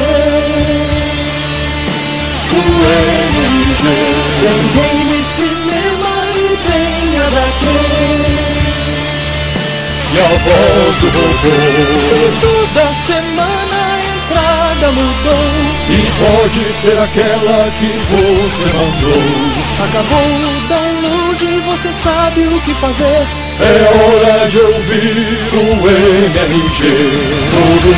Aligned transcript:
O 2.53 2.63
NRG. 3.33 3.85
Tem 4.41 4.61
game, 4.75 5.19
cinema 5.23 6.13
e 6.35 6.57
tem 6.69 7.19
HQ. 7.19 7.65
E 10.13 10.19
a 10.19 10.29
voz 10.45 10.97
do 10.99 11.09
robô. 11.09 11.57
Toda 12.41 12.93
semana 12.93 13.77
a 13.81 14.01
entrada 14.15 14.87
mudou. 14.93 15.47
E 15.89 16.01
pode 16.21 16.63
ser 16.75 16.99
aquela 16.99 17.71
que 17.71 17.91
você 18.11 18.67
mandou. 18.67 19.23
Acabou 19.83 20.19
o 20.19 20.69
download, 20.97 21.61
você 21.61 21.93
sabe 21.93 22.47
o 22.47 22.61
que 22.61 22.75
fazer. 22.75 23.27
É 23.59 23.73
hora 23.89 24.49
de 24.49 24.61
ouvir 24.61 25.39
o. 25.53 25.77
Tudo 27.51 27.91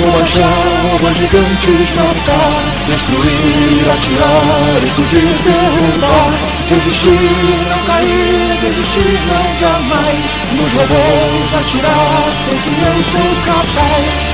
vou 0.00 0.22
achar 0.22 0.98
robôs 1.02 1.16
gigantes 1.16 1.90
marcar, 1.94 2.62
destruir, 2.88 3.90
atirar, 3.92 4.84
explodir, 4.84 5.34
derrubar, 5.44 6.32
resistir, 6.68 7.10
não 7.68 7.78
cair, 7.86 8.58
desistir, 8.60 9.18
não 9.28 9.56
jamais. 9.56 10.40
Nos 10.52 10.72
robôs 10.72 11.54
atirar, 11.54 12.32
sei 12.36 12.54
que 12.54 12.70
eu 12.70 13.04
sou 13.04 13.30
capaz. 13.44 14.31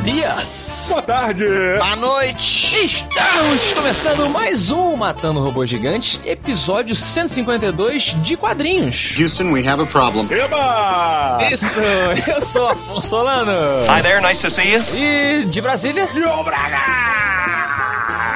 Buenos 0.00 0.02
dias! 0.02 0.86
Boa 0.90 1.02
tarde! 1.02 1.44
Boa 1.78 1.96
noite! 1.96 2.84
Estamos 2.84 3.72
começando 3.72 4.28
mais 4.30 4.70
um 4.70 4.96
Matando 4.96 5.40
Robô 5.40 5.66
Gigante, 5.66 6.20
episódio 6.24 6.94
152 6.94 8.16
de 8.22 8.36
quadrinhos. 8.36 9.16
Houston, 9.18 9.52
we 9.52 9.66
have 9.66 9.82
a 9.82 9.86
problem. 9.86 10.26
Eba! 10.30 11.38
Isso, 11.50 11.80
eu 11.80 12.40
sou 12.40 12.68
Afonso 12.68 13.08
Solano. 13.08 13.52
Hi 13.88 14.02
there, 14.02 14.20
nice 14.22 14.40
to 14.40 14.50
see 14.50 14.72
you. 14.72 14.82
E 14.94 15.44
de 15.44 15.60
Brasília? 15.60 16.08
João 16.14 16.44
Braga! 16.44 17.29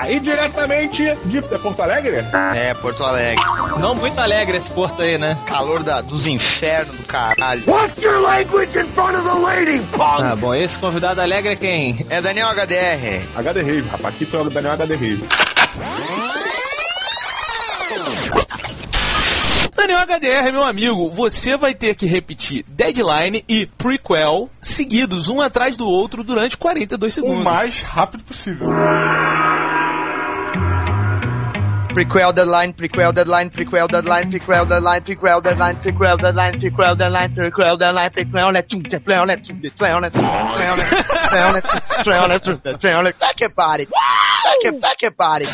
E 0.08 0.20
diretamente 0.20 1.16
de 1.24 1.38
é 1.38 1.58
Porto 1.58 1.82
Alegre? 1.82 2.24
É, 2.54 2.74
Porto 2.74 3.02
Alegre. 3.04 3.42
Não 3.80 3.94
muito 3.94 4.18
alegre 4.18 4.56
esse 4.56 4.70
porto 4.70 5.02
aí, 5.02 5.16
né? 5.18 5.38
Calor 5.46 5.82
da, 5.82 6.00
dos 6.00 6.26
infernos 6.26 6.94
do 6.96 7.04
caralho. 7.04 7.62
Watch 7.66 8.02
your 8.02 8.20
language 8.20 8.78
in 8.78 8.86
front 8.88 9.16
of 9.16 9.24
the 9.24 9.34
lady, 9.34 9.78
punk! 9.92 10.22
Ah, 10.22 10.36
bom, 10.36 10.54
esse 10.54 10.78
convidado 10.78 11.20
alegre 11.20 11.52
é 11.52 11.56
quem? 11.56 12.06
É 12.10 12.20
Daniel 12.20 12.48
HDR. 12.48 13.26
HD 13.36 13.62
Rave, 13.62 13.88
rapaz. 13.88 14.14
Aqui 14.14 14.26
foi 14.26 14.40
o 14.40 14.50
Daniel 14.50 14.72
HD 14.72 14.94
Rave. 14.94 15.24
Daniel 19.74 20.00
HDR, 20.00 20.52
meu 20.52 20.62
amigo, 20.62 21.10
você 21.10 21.56
vai 21.56 21.74
ter 21.74 21.94
que 21.94 22.06
repetir 22.06 22.64
Deadline 22.68 23.44
e 23.48 23.66
Prequel 23.66 24.48
seguidos, 24.60 25.28
um 25.28 25.40
atrás 25.40 25.76
do 25.76 25.86
outro, 25.86 26.24
durante 26.24 26.56
42 26.56 27.12
segundos. 27.12 27.40
O 27.40 27.44
mais 27.44 27.82
rápido 27.82 28.24
possível. 28.24 28.68
Prequel, 31.94 32.34
deadline, 32.34 32.72
prequel, 32.74 33.14
deadline, 33.14 33.50
prequel, 33.50 33.88
deadline, 33.88 34.28
prequel, 34.28 34.66
deadline, 34.66 35.04
prequel, 35.04 35.40
deadline, 35.44 35.76
prequel, 35.76 36.18
deadline, 36.20 36.56
prequel, 36.56 36.98
deadline, 36.98 37.30
prequel, 37.30 37.78
deadline, 37.78 38.10
prequel, 38.10 38.52
let 38.52 38.68
tum, 38.68 38.82
te 38.82 38.98
pleo, 38.98 39.24
let 39.24 39.44
tum, 39.44 39.60
te 39.60 39.70
pleo, 39.70 40.00
let 40.00 40.12
tum, 40.12 40.22
te 40.22 40.50
pleo, 40.58 40.74
let 40.74 40.82
tum, 40.90 40.98
te 40.98 41.22
pleo, 41.30 41.52
let 41.52 41.62
tum, 41.62 41.80
te 41.86 42.02
pleo, 42.02 42.26
let 42.26 42.42
tum, 42.42 42.58
te 42.58 42.78
pleo, 42.78 43.00
let 43.00 43.18
Back 43.20 43.40
it, 43.42 43.54
body. 43.54 43.84
Back 43.84 44.64
it, 44.64 44.80
back 44.80 45.02
it, 45.04 45.16
body. 45.16 45.44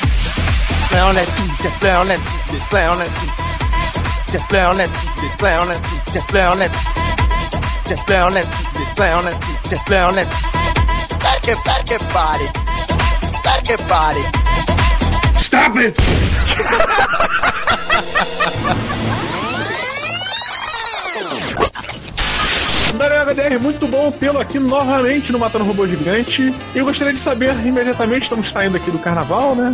Pleo, 0.89 1.13
let 1.13 1.29
tum, 1.29 1.49
te 1.61 1.69
pleo, 1.79 2.05
let 2.09 2.17
tum, 2.17 2.41
te 2.49 2.59
pleo, 2.71 2.95
let 2.97 3.11
tum, 3.13 3.29
te 4.33 4.39
pleo, 4.49 4.73
let 4.73 4.89
tum, 4.89 5.13
te 5.21 5.29
pleo, 5.37 5.65
let 5.69 5.83
tum, 5.83 6.01
te 6.13 6.23
pleo, 6.25 6.55
let 6.57 6.73
te 7.85 7.97
pleo, 8.07 8.29
let 8.31 8.47
tum, 8.49 8.65
te 8.73 8.85
pleo, 8.97 9.21
let 9.21 9.37
tum, 9.37 9.69
te 9.69 9.77
pleo, 9.85 10.11
let 10.13 10.29
Back 11.21 11.49
it, 11.49 11.65
back 11.67 11.91
it, 11.91 12.01
body. 12.15 12.47
Back 13.45 13.69
it, 13.69 13.89
body. 13.89 14.23
Stop 15.47 15.77
it! 15.77 16.20
HDR, 23.31 23.61
muito 23.61 23.87
bom 23.87 24.11
tê-lo 24.11 24.41
aqui 24.41 24.59
novamente 24.59 25.31
no 25.31 25.39
Matando 25.39 25.65
Robô 25.65 25.87
Gigante. 25.87 26.53
Eu 26.75 26.85
gostaria 26.85 27.15
de 27.15 27.23
saber 27.23 27.55
imediatamente, 27.65 28.25
estamos 28.25 28.51
saindo 28.53 28.77
aqui 28.77 28.91
do 28.91 28.99
carnaval, 28.99 29.55
né? 29.55 29.73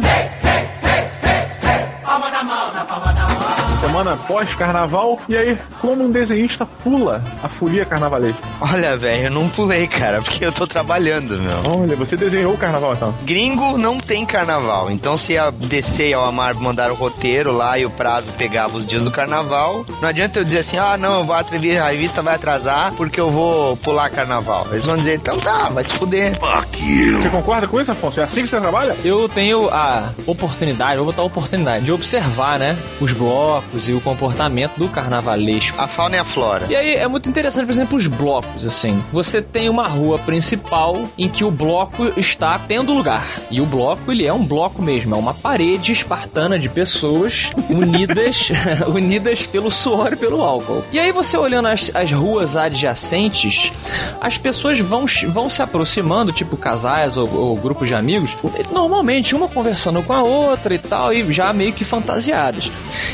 Semana 3.97 4.15
pós-carnaval. 4.29 5.19
E 5.27 5.35
aí, 5.35 5.59
como 5.81 6.05
um 6.05 6.11
desenhista 6.11 6.67
pula 6.67 7.25
a 7.43 7.49
folia 7.49 7.83
carnavalesca? 7.83 8.43
Olha, 8.61 8.95
velho, 8.95 9.29
eu 9.29 9.31
não 9.31 9.49
pulei, 9.49 9.87
cara, 9.87 10.21
porque 10.21 10.45
eu 10.45 10.53
tô 10.53 10.67
trabalhando, 10.67 11.39
meu. 11.39 11.81
Olha, 11.81 11.97
você 11.97 12.15
desenhou 12.15 12.53
o 12.53 12.59
carnaval 12.59 12.93
então. 12.93 13.15
Gringo 13.23 13.79
não 13.79 13.99
tem 13.99 14.27
carnaval, 14.27 14.91
então 14.91 15.17
se 15.17 15.39
a 15.39 15.49
DC 15.49 16.11
e 16.11 16.15
a 16.15 16.19
Amar 16.19 16.55
mandar 16.57 16.91
o 16.91 16.95
roteiro 16.95 17.53
lá 17.53 17.79
e 17.79 17.87
o 17.87 17.91
prazo 17.91 18.31
pegava 18.37 18.77
os 18.77 18.85
dias 18.85 19.03
do 19.03 19.11
carnaval, 19.11 19.87
não 20.03 20.11
adianta 20.11 20.41
eu 20.41 20.45
dizer 20.45 20.59
assim, 20.59 20.77
ah, 20.77 20.99
não, 20.99 21.21
eu 21.21 21.25
vou 21.25 21.35
atrever, 21.35 21.81
a 21.81 21.89
revista 21.89 22.23
vai 22.23 22.35
atrasar 22.35 22.93
porque 22.97 23.19
eu 23.19 23.31
vou 23.31 23.79
pular 23.79 24.11
carnaval. 24.11 24.67
Eles 24.73 24.85
vão 24.85 24.99
dizer, 24.99 25.15
então 25.15 25.41
tá, 25.41 25.71
vai 25.71 25.85
te 25.85 25.95
fuder. 25.95 26.39
Você 26.39 27.31
concorda 27.31 27.67
com 27.67 27.81
isso, 27.81 27.93
Afonso? 27.93 28.21
É 28.21 28.25
assim 28.25 28.43
que 28.43 28.49
você 28.49 28.61
trabalha? 28.61 28.95
Eu 29.03 29.27
tenho 29.27 29.71
a 29.71 30.13
oportunidade, 30.27 30.97
vou 30.97 31.07
botar 31.07 31.23
a 31.23 31.25
oportunidade, 31.25 31.87
de 31.87 31.93
observar, 31.93 32.59
né, 32.59 32.77
os 33.01 33.15
blocos 33.15 33.86
e 33.89 33.95
o 33.95 34.01
comportamento 34.01 34.77
do 34.77 34.89
carnavalesco. 34.89 35.81
A 35.81 35.87
fauna 35.87 36.17
e 36.17 36.19
a 36.19 36.25
flora. 36.25 36.67
E 36.69 36.77
aí 36.77 36.95
é 36.95 37.07
muito 37.07 37.29
interessante, 37.29 37.67
por 37.67 37.73
exemplo, 37.73 37.97
os 37.97 38.07
blocos, 38.07 38.65
assim. 38.65 39.03
Você 39.13 39.41
tem 39.41 39.69
uma 39.69 39.87
rua 39.87 40.19
principal 40.19 41.09
em 41.17 41.29
que 41.29 41.45
o 41.45 41.51
bloco 41.51 42.13
está 42.17 42.59
tendo 42.59 42.93
lugar. 42.93 43.25
E 43.51 43.61
o 43.61 43.67
bloco, 43.67 44.11
ele 44.11 44.27
é 44.27 44.33
um 44.33 44.45
bloco 44.45 44.83
mesmo, 44.83 45.15
é 45.15 45.19
uma 45.19 45.35
parede 45.35 45.93
espartana 45.93 46.59
de 46.59 46.69
pessoas 46.69 47.53
unidas, 47.71 48.51
unidas 48.93 49.47
pelo 49.47 49.71
suor 49.71 50.13
e 50.13 50.17
pelo 50.17 50.43
álcool. 50.43 50.85
E 50.93 50.99
aí 50.99 51.13
você 51.13 51.37
olhando 51.37 51.69
as, 51.69 51.91
as 51.95 52.11
ruas 52.13 52.57
adjacentes, 52.57 53.73
as 54.21 54.39
pessoas 54.39 54.79
vão, 54.81 55.07
vão 55.29 55.49
se 55.49 55.63
aproximando, 55.63 56.33
tipo 56.33 56.57
casais 56.57 57.17
ou, 57.17 57.33
ou 57.33 57.57
grupos 57.57 57.89
de 57.89 57.95
amigos, 57.95 58.37
normalmente 58.73 59.35
uma 59.35 59.49
conversando 59.49 60.03
com 60.03 60.13
a 60.13 60.23
outra 60.23 60.75
e 60.75 60.79
tal, 60.79 61.13
e 61.13 61.33
já 61.33 61.53
meio 61.53 61.73
que 61.73 61.85
fantasiadas. 61.85 62.71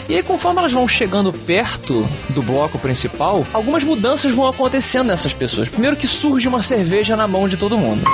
E 0.08 0.16
aí, 0.16 0.22
conforme 0.22 0.61
elas 0.62 0.72
vão 0.72 0.86
chegando 0.86 1.32
perto 1.32 2.06
do 2.30 2.40
bloco 2.42 2.78
principal, 2.78 3.44
algumas 3.52 3.82
mudanças 3.82 4.32
vão 4.34 4.46
acontecendo 4.46 5.08
nessas 5.08 5.34
pessoas. 5.34 5.68
Primeiro 5.68 5.96
que 5.96 6.06
surge 6.06 6.46
uma 6.46 6.62
cerveja 6.62 7.16
na 7.16 7.26
mão 7.26 7.48
de 7.48 7.56
todo 7.56 7.76
mundo. 7.76 8.02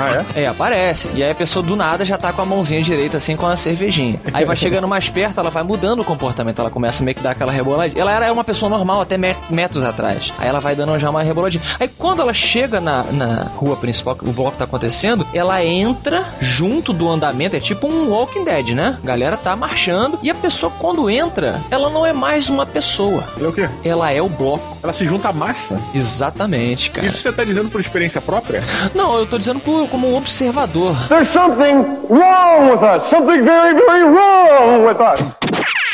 Ah, 0.00 0.24
é? 0.36 0.42
É, 0.44 0.46
aparece. 0.46 1.08
E 1.14 1.24
aí 1.24 1.30
a 1.30 1.34
pessoa 1.34 1.60
do 1.62 1.74
nada 1.74 2.04
já 2.04 2.16
tá 2.16 2.32
com 2.32 2.40
a 2.40 2.44
mãozinha 2.44 2.80
direita 2.82 3.16
assim 3.16 3.34
com 3.36 3.46
a 3.46 3.56
cervejinha. 3.56 4.20
Aí 4.32 4.44
vai 4.44 4.54
chegando 4.54 4.86
mais 4.86 5.08
perto, 5.08 5.40
ela 5.40 5.50
vai 5.50 5.62
mudando 5.64 6.00
o 6.00 6.04
comportamento. 6.04 6.60
Ela 6.60 6.70
começa 6.70 7.02
meio 7.02 7.16
que 7.16 7.22
dar 7.22 7.32
aquela 7.32 7.50
reboladinha. 7.50 8.00
Ela 8.00 8.12
era 8.12 8.32
uma 8.32 8.44
pessoa 8.44 8.68
normal 8.70 9.00
até 9.00 9.18
met- 9.18 9.40
metros 9.52 9.82
atrás. 9.82 10.32
Aí 10.38 10.46
ela 10.46 10.60
vai 10.60 10.76
dando 10.76 10.96
já 10.98 11.10
uma 11.10 11.22
reboladinha. 11.22 11.62
Aí 11.80 11.88
quando 11.88 12.22
ela 12.22 12.32
chega 12.32 12.80
na, 12.80 13.02
na 13.04 13.50
rua 13.56 13.76
principal, 13.76 14.16
o 14.22 14.30
bloco 14.32 14.56
tá 14.56 14.64
acontecendo, 14.64 15.26
ela 15.34 15.64
entra 15.64 16.24
junto 16.38 16.92
do 16.92 17.08
andamento. 17.08 17.56
É 17.56 17.60
tipo 17.60 17.88
um 17.88 18.10
Walking 18.10 18.44
Dead, 18.44 18.68
né? 18.70 18.98
A 19.02 19.06
galera 19.06 19.36
tá 19.36 19.56
marchando. 19.56 20.18
E 20.22 20.30
a 20.30 20.34
pessoa, 20.34 20.70
quando 20.78 21.10
entra, 21.10 21.60
ela 21.70 21.87
não 21.90 22.04
é 22.04 22.12
mais 22.12 22.48
uma 22.48 22.64
pessoa. 22.66 23.24
Ele 23.36 23.46
é 23.46 23.48
o 23.48 23.52
quê? 23.52 23.68
Ela 23.84 24.10
é 24.12 24.20
o 24.22 24.28
bloco. 24.28 24.78
Ela 24.82 24.92
se 24.92 25.04
junta 25.04 25.28
à 25.28 25.32
massa? 25.32 25.80
Exatamente, 25.94 26.90
cara. 26.90 27.06
Isso 27.06 27.22
você 27.22 27.32
tá 27.32 27.44
dizendo 27.44 27.70
por 27.70 27.80
experiência 27.80 28.20
própria? 28.20 28.60
Não, 28.94 29.18
eu 29.18 29.26
tô 29.26 29.38
dizendo 29.38 29.60
por, 29.60 29.88
como 29.88 30.08
um 30.08 30.16
observador. 30.16 30.94
There's 31.08 31.32
something 31.32 31.74
wrong 32.10 32.70
with 32.70 32.82
us! 32.82 33.10
Something 33.10 33.44
very, 33.44 33.74
very 33.74 34.04
wrong 34.04 34.86
with 34.86 34.98
us! 35.00 35.48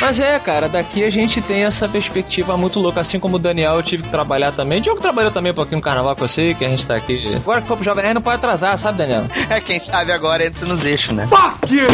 Mas 0.05 0.21
é, 0.21 0.39
cara, 0.39 0.69
daqui 0.69 1.03
a 1.03 1.09
gente 1.09 1.41
tem 1.41 1.65
essa 1.65 1.89
perspectiva 1.89 2.59
muito 2.59 2.79
louca. 2.79 3.01
Assim 3.01 3.19
como 3.19 3.37
o 3.37 3.39
Daniel, 3.39 3.77
eu 3.77 3.83
tive 3.83 4.03
que 4.03 4.11
trabalhar 4.11 4.53
também. 4.53 4.79
O 4.79 4.83
Diogo 4.83 5.01
trabalhou 5.01 5.33
também 5.33 5.51
um 5.51 5.55
pouquinho 5.55 5.79
no 5.79 5.83
carnaval 5.83 6.15
com 6.15 6.29
você, 6.29 6.53
que 6.53 6.63
a 6.63 6.69
gente 6.69 6.87
tá 6.87 6.95
aqui. 6.95 7.35
Agora 7.35 7.63
que 7.63 7.67
for 7.67 7.75
pro 7.75 7.83
Jovem 7.83 8.03
Nerd, 8.03 8.17
não 8.17 8.21
pode 8.21 8.37
atrasar, 8.37 8.77
sabe, 8.77 8.99
Daniel? 8.99 9.25
É, 9.49 9.63
quem 9.63 9.81
sabe 9.81 10.13
agora 10.13 10.45
entra 10.45 10.67
nos 10.67 10.85
eixos, 10.85 11.15
né? 11.15 11.27
Fuck 11.27 11.75
you! 11.75 11.87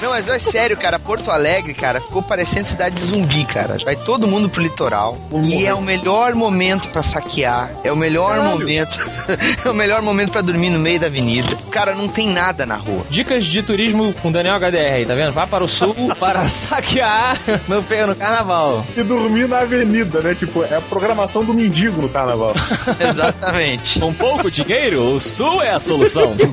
Não, 0.00 0.10
mas 0.10 0.28
é 0.28 0.38
sério, 0.38 0.76
cara, 0.78 0.98
Porto 0.98 1.30
Alegre, 1.30 1.74
cara, 1.74 2.00
ficou 2.00 2.22
parecendo 2.22 2.68
cidade 2.68 2.94
de 2.94 3.06
zumbi, 3.06 3.44
cara. 3.44 3.76
Vai 3.84 3.96
todo 3.96 4.26
mundo 4.26 4.48
pro 4.48 4.62
litoral. 4.62 5.18
E 5.42 5.66
é 5.66 5.74
o 5.74 5.82
melhor 5.82 6.34
momento 6.34 6.88
pra 6.88 7.02
saquear. 7.02 7.70
É 7.84 7.92
o 7.92 7.96
melhor 7.96 8.40
momento. 8.44 8.96
é 9.62 9.68
o 9.68 9.74
melhor 9.74 10.00
momento 10.00 10.30
pra 10.30 10.40
dormir 10.40 10.70
no 10.70 10.78
meio 10.78 11.00
da 11.00 11.06
avenida. 11.06 11.54
Cara, 11.70 11.94
não 11.94 12.08
tem 12.08 12.28
nada 12.28 12.64
na 12.64 12.76
rua. 12.76 13.04
Dicas 13.10 13.44
de 13.44 13.62
turismo 13.62 14.14
com 14.22 14.32
Daniel 14.32 14.54
HDR, 14.54 15.06
tá 15.06 15.14
vendo? 15.14 15.32
Vai 15.32 15.46
para 15.46 15.64
o 15.64 15.68
sul 15.68 15.94
para 16.18 16.48
saquear 16.48 17.36
no, 17.68 18.06
no 18.06 18.14
carnaval. 18.14 18.86
E 18.96 19.02
dormir 19.02 19.48
na 19.48 19.60
avenida, 19.60 20.20
né? 20.20 20.34
Tipo, 20.34 20.64
é 20.64 20.76
a 20.76 20.80
programação 20.80 21.44
do 21.44 21.54
mendigo 21.54 22.00
no 22.00 22.08
carnaval. 22.08 22.54
Exatamente. 23.00 23.98
Com 23.98 24.12
pouco 24.12 24.50
dinheiro, 24.50 25.14
o 25.14 25.20
Sul 25.20 25.62
é 25.62 25.70
a 25.70 25.80
solução. 25.80 26.36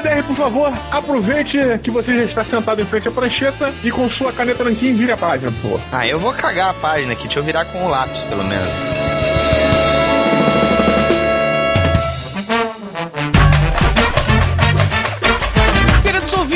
HDR, 0.00 0.22
por 0.26 0.36
favor, 0.36 0.72
aproveite 0.90 1.58
que 1.82 1.90
você 1.90 2.14
já 2.14 2.24
está 2.24 2.44
sentado 2.44 2.80
em 2.80 2.86
frente 2.86 3.08
à 3.08 3.10
prancheta 3.10 3.72
e 3.84 3.90
com 3.90 4.08
sua 4.08 4.32
caneta 4.32 4.64
nanquim 4.64 4.94
vire 4.94 5.12
a 5.12 5.16
página, 5.16 5.52
por 5.52 5.60
favor. 5.60 5.80
Ah, 5.92 6.06
eu 6.06 6.18
vou 6.18 6.32
cagar 6.32 6.70
a 6.70 6.74
página 6.74 7.12
aqui, 7.12 7.24
deixa 7.24 7.38
eu 7.38 7.42
virar 7.42 7.64
com 7.66 7.84
o 7.84 7.88
lápis, 7.88 8.20
pelo 8.22 8.44
menos. 8.44 8.89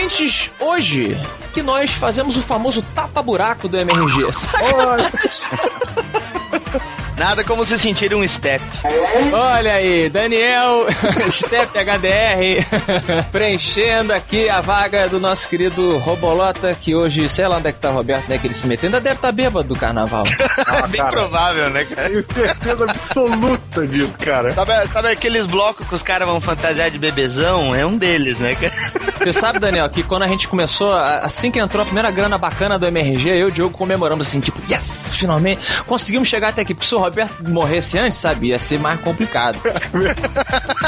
Ouvintes, 0.04 0.50
hoje 0.60 1.18
que 1.52 1.62
nós 1.62 1.92
fazemos 1.94 2.36
o 2.36 2.42
famoso 2.42 2.82
tapa-buraco 2.94 3.68
do 3.68 3.78
MRG. 3.78 4.24
Nada 7.16 7.44
como 7.44 7.64
se 7.64 7.78
sentir 7.78 8.12
um 8.12 8.26
step. 8.26 8.64
Olha 9.32 9.74
aí, 9.74 10.08
Daniel, 10.10 10.86
Step 11.30 11.70
HDR, 11.72 13.24
preenchendo 13.30 14.12
aqui 14.12 14.48
a 14.48 14.60
vaga 14.60 15.08
do 15.08 15.20
nosso 15.20 15.48
querido 15.48 15.98
Robolota, 15.98 16.74
que 16.74 16.94
hoje, 16.94 17.28
sei 17.28 17.46
lá 17.46 17.58
onde 17.58 17.68
é 17.68 17.72
que 17.72 17.78
tá 17.78 17.90
o 17.90 17.94
Roberto, 17.94 18.28
né, 18.28 18.36
que 18.36 18.46
ele 18.46 18.54
se 18.54 18.66
meteu, 18.66 18.88
ainda 18.88 19.00
deve 19.00 19.16
estar 19.16 19.28
tá 19.28 19.32
bêbado 19.32 19.68
do 19.68 19.76
carnaval. 19.76 20.24
Ah, 20.66 20.86
Bem 20.86 21.00
cara, 21.00 21.10
provável, 21.12 21.70
né, 21.70 21.84
cara? 21.84 22.08
Tenho 22.08 22.24
certeza 22.32 22.84
absoluta 22.84 23.86
disso, 23.86 24.14
cara. 24.18 24.50
Sabe, 24.52 24.86
sabe 24.88 25.08
aqueles 25.08 25.46
blocos 25.46 25.86
que 25.86 25.94
os 25.94 26.02
caras 26.02 26.26
vão 26.26 26.40
fantasiar 26.40 26.90
de 26.90 26.98
bebezão? 26.98 27.74
É 27.74 27.84
um 27.84 27.96
deles, 27.98 28.38
né, 28.38 28.54
cara? 28.54 28.72
Você 29.18 29.32
sabe, 29.32 29.58
Daniel, 29.58 29.88
que 29.90 30.02
quando 30.02 30.22
a 30.22 30.26
gente 30.26 30.48
começou, 30.48 30.94
assim 30.94 31.50
que 31.50 31.58
entrou 31.58 31.82
a 31.82 31.84
primeira 31.84 32.10
grana 32.10 32.38
bacana 32.38 32.78
do 32.78 32.86
MRG, 32.86 33.28
eu 33.30 33.36
e 33.36 33.44
o 33.44 33.50
Diogo 33.50 33.76
comemoramos 33.76 34.26
assim, 34.26 34.40
tipo, 34.40 34.60
yes, 34.70 35.16
finalmente 35.16 35.82
conseguimos 35.86 36.28
chegar 36.28 36.48
até 36.48 36.62
aqui. 36.62 36.74
Porque 36.74 36.86
se 36.86 36.94
o 36.94 36.98
Roberto 36.98 37.13
morresse 37.48 37.98
antes, 37.98 38.18
sabe, 38.18 38.48
ia 38.48 38.58
ser 38.58 38.78
mais 38.78 39.00
complicado. 39.00 39.58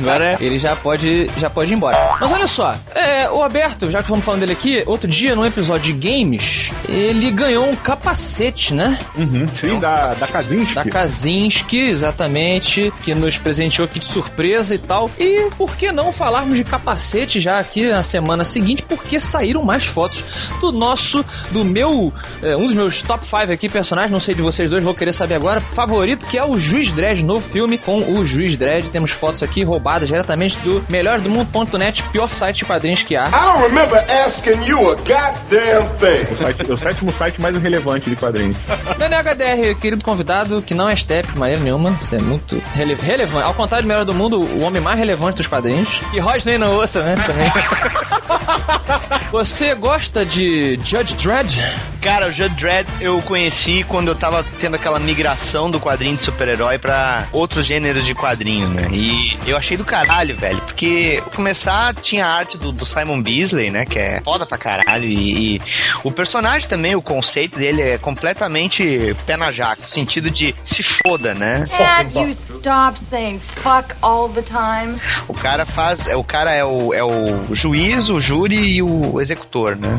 Agora 0.00 0.36
ele 0.40 0.58
já 0.58 0.74
pode, 0.74 1.30
já 1.36 1.48
pode 1.50 1.72
ir 1.72 1.76
embora. 1.76 2.16
Mas 2.20 2.32
olha 2.32 2.46
só, 2.46 2.76
é, 2.94 3.28
o 3.30 3.36
Roberto, 3.36 3.90
já 3.90 3.98
que 3.98 4.04
estamos 4.04 4.24
falando 4.24 4.40
dele 4.40 4.52
aqui, 4.52 4.82
outro 4.86 5.08
dia, 5.08 5.34
num 5.36 5.44
episódio 5.44 5.92
de 5.92 6.08
games, 6.08 6.72
ele 6.88 7.30
ganhou 7.30 7.68
um 7.68 7.76
capacete, 7.76 8.74
né? 8.74 8.98
Uhum, 9.16 9.46
sim, 9.60 9.72
um 9.72 9.80
da, 9.80 10.14
da 10.14 10.26
Kazinski. 10.26 10.74
Da 10.74 10.84
Kazinski, 10.84 11.78
exatamente, 11.78 12.92
que 13.02 13.14
nos 13.14 13.38
presenteou 13.38 13.86
aqui 13.86 13.98
de 13.98 14.04
surpresa 14.04 14.74
e 14.74 14.78
tal. 14.78 15.10
E 15.18 15.50
por 15.56 15.76
que 15.76 15.92
não 15.92 16.12
falarmos 16.12 16.56
de 16.56 16.64
capacete 16.64 17.40
já 17.40 17.58
aqui 17.58 17.90
na 17.90 18.02
semana 18.02 18.44
seguinte? 18.44 18.82
Porque 18.82 19.20
saíram 19.20 19.62
mais 19.62 19.84
fotos 19.84 20.24
do 20.60 20.72
nosso, 20.72 21.24
do 21.50 21.64
meu, 21.64 22.12
é, 22.42 22.56
um 22.56 22.66
dos 22.66 22.74
meus 22.74 23.02
top 23.02 23.26
5 23.26 23.52
aqui 23.52 23.68
personagens, 23.68 24.12
não 24.12 24.20
sei 24.20 24.34
de 24.34 24.42
vocês 24.42 24.70
dois, 24.70 24.82
vou 24.82 24.94
querer 24.94 25.12
saber 25.12 25.34
agora, 25.34 25.60
favorito, 25.60 26.26
que 26.26 26.38
é 26.38 26.44
o 26.44 26.56
Juiz 26.56 26.90
Dredd, 26.90 27.22
novo 27.22 27.46
filme 27.46 27.78
com 27.78 27.98
o 28.12 28.24
Juiz 28.24 28.56
Dredd. 28.56 28.88
Temos 28.90 29.10
fotos 29.10 29.42
aqui 29.42 29.62
roubadas 29.62 29.89
diretamente 29.98 30.58
do 30.60 30.84
melhordomundo.net, 30.88 32.02
pior 32.04 32.28
site 32.28 32.58
de 32.58 32.64
quadrinhos 32.64 33.02
que 33.02 33.16
há. 33.16 33.26
I 33.26 33.30
don't 33.30 33.62
remember 33.62 33.98
asking 34.08 34.62
you 34.64 34.78
a 34.90 34.94
goddamn 34.96 35.86
thing. 35.98 36.32
O, 36.32 36.36
site, 36.36 36.72
o 36.72 36.76
sétimo 36.76 37.12
site 37.12 37.40
mais 37.40 37.60
relevante 37.60 38.08
de 38.08 38.16
quadrinhos. 38.16 38.56
Daniel 38.98 39.22
HDR, 39.22 39.78
querido 39.80 40.04
convidado, 40.04 40.62
que 40.62 40.74
não 40.74 40.88
é 40.88 40.96
step 40.96 41.30
de 41.32 41.38
maneira 41.38 41.62
nenhuma, 41.62 41.90
você 41.92 42.16
é 42.16 42.20
muito 42.20 42.60
rele 42.74 42.94
relevante. 42.94 43.44
Ao 43.44 43.54
contrário 43.54 43.84
do 43.84 43.88
Melhor 43.88 44.04
do 44.04 44.14
Mundo, 44.14 44.40
o 44.40 44.60
homem 44.60 44.80
mais 44.80 44.98
relevante 44.98 45.36
dos 45.38 45.46
quadrinhos. 45.46 46.00
E 46.12 46.18
Rodney 46.18 46.58
não 46.58 46.74
ouça, 46.76 47.02
né, 47.02 47.16
também. 47.26 47.50
Você 49.32 49.74
gosta 49.74 50.24
de 50.24 50.78
Judge 50.84 51.14
Dredd? 51.14 51.58
Cara, 52.00 52.28
o 52.28 52.32
Judge 52.32 52.54
Dredd 52.56 52.88
eu 53.00 53.20
conheci 53.22 53.84
quando 53.84 54.08
eu 54.08 54.14
tava 54.14 54.42
tendo 54.58 54.74
aquela 54.74 54.98
migração 54.98 55.70
do 55.70 55.78
quadrinho 55.78 56.16
de 56.16 56.22
super-herói 56.22 56.78
para 56.78 57.26
outros 57.30 57.66
gêneros 57.66 58.06
de 58.06 58.14
quadrinho, 58.14 58.68
né? 58.68 58.88
E 58.90 59.38
eu 59.46 59.56
achei 59.56 59.76
do 59.76 59.84
caralho, 59.84 60.34
velho, 60.34 60.58
porque 60.62 61.22
começar 61.34 61.94
tinha 61.94 62.26
a 62.26 62.32
arte 62.32 62.56
do, 62.56 62.72
do 62.72 62.86
Simon 62.86 63.20
Beasley, 63.20 63.70
né? 63.70 63.84
Que 63.84 63.98
é 63.98 64.20
foda 64.22 64.46
pra 64.46 64.56
caralho. 64.56 65.04
E, 65.04 65.56
e, 65.56 65.60
o 66.02 66.10
personagem 66.10 66.66
também, 66.68 66.94
o 66.96 67.02
conceito 67.02 67.58
dele 67.58 67.82
é 67.82 67.98
completamente 67.98 69.14
pé 69.26 69.36
na 69.36 69.52
jaca, 69.52 69.82
no 69.82 69.88
sentido 69.88 70.30
de 70.30 70.54
se 70.64 70.82
foda, 70.82 71.34
né? 71.34 71.66
Can't 71.68 72.16
you 72.16 72.36
stop 72.58 72.98
saying 73.10 73.40
fuck 73.62 73.94
all 74.00 74.30
the 74.30 74.42
time? 74.42 74.98
O 75.28 75.34
cara 75.34 75.66
faz. 75.66 76.06
O 76.14 76.24
cara 76.24 76.52
é 76.52 76.64
o, 76.64 76.94
é 76.94 77.04
o 77.04 77.54
juiz, 77.54 78.08
o 78.08 78.20
júri 78.20 78.76
e 78.76 78.82
o 78.82 79.20
executor, 79.20 79.76
né? 79.76 79.98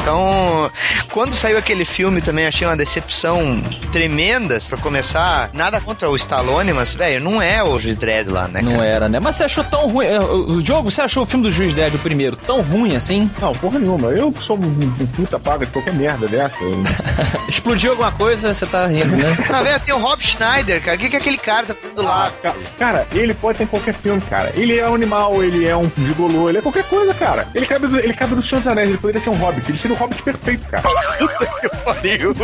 Então, 0.00 0.70
quando 1.10 1.34
saiu 1.34 1.58
aquele 1.58 1.84
filme 1.84 2.20
também 2.20 2.46
achei 2.46 2.66
uma 2.66 2.76
decepção 2.76 3.60
tremenda, 3.92 4.58
pra 4.68 4.78
começar. 4.78 5.50
Nada 5.52 5.80
contra 5.80 6.08
o 6.08 6.16
Stallone, 6.16 6.72
mas, 6.72 6.94
velho, 6.94 7.22
não 7.22 7.40
é 7.40 7.62
o 7.62 7.78
Juiz 7.78 7.96
Dredd 7.96 8.28
lá, 8.30 8.48
né? 8.48 8.60
Não 8.62 8.72
cara? 8.72 8.86
era, 8.86 9.08
né? 9.08 9.20
Mas 9.20 9.36
você 9.36 9.44
achou 9.44 9.64
tão 9.64 9.88
ruim. 9.88 10.06
O 10.18 10.62
Diogo, 10.62 10.90
você 10.90 11.02
achou 11.02 11.22
o 11.22 11.26
filme 11.26 11.44
do 11.44 11.50
Juiz 11.50 11.74
Dredd, 11.74 11.94
o 11.96 11.98
primeiro, 11.98 12.36
tão 12.36 12.60
ruim 12.60 12.96
assim? 12.96 13.30
Não, 13.40 13.52
porra 13.52 13.78
nenhuma. 13.78 14.08
Eu 14.08 14.34
sou 14.46 14.58
um, 14.58 14.66
um 14.66 15.06
puta 15.06 15.38
paga 15.38 15.66
de 15.66 15.72
qualquer 15.72 15.94
merda 15.94 16.26
dessa. 16.26 16.58
Explodiu 17.48 17.92
alguma 17.92 18.12
coisa, 18.12 18.52
você 18.54 18.66
tá 18.66 18.86
rindo, 18.86 19.16
né? 19.16 19.36
Ah, 19.50 19.62
velho, 19.62 19.80
tem 19.80 19.94
o 19.94 19.98
Rob 19.98 20.22
Schneider, 20.22 20.82
cara. 20.82 20.96
O 20.96 21.00
que, 21.00 21.08
que 21.08 21.16
aquele 21.16 21.38
cara 21.38 21.66
tá 21.66 21.74
fazendo 21.74 22.02
lá? 22.02 22.30
Ah, 22.44 22.52
cara, 22.78 23.06
ele 23.12 23.34
pode 23.34 23.58
ter 23.58 23.64
em 23.64 23.66
qualquer 23.66 23.94
filme, 23.94 24.20
cara. 24.20 24.52
Ele 24.54 24.78
é 24.78 24.88
um 24.88 24.94
animal, 24.94 25.42
ele 25.42 25.66
é 25.66 25.76
um 25.76 25.90
gigolô, 25.96 26.48
ele 26.48 26.58
é 26.58 26.62
qualquer 26.62 26.84
coisa, 26.84 27.14
cara. 27.14 27.48
Ele 27.54 27.66
cabe, 27.66 27.86
ele 27.98 28.14
cabe 28.14 28.34
no 28.34 28.42
Senhor 28.44 28.60
dos 28.60 28.66
Anéis, 28.70 28.88
ele 28.88 28.98
poderia 28.98 29.22
ser 29.22 29.30
um 29.30 29.36
hobbit. 29.36 29.68
Ele 29.70 29.80
seria 29.80 29.96
o 29.96 29.98
hobbit 29.98 30.22
perfeito, 30.22 30.67
cara. 30.70 30.82
que 31.60 31.68
pariu. 31.84 32.34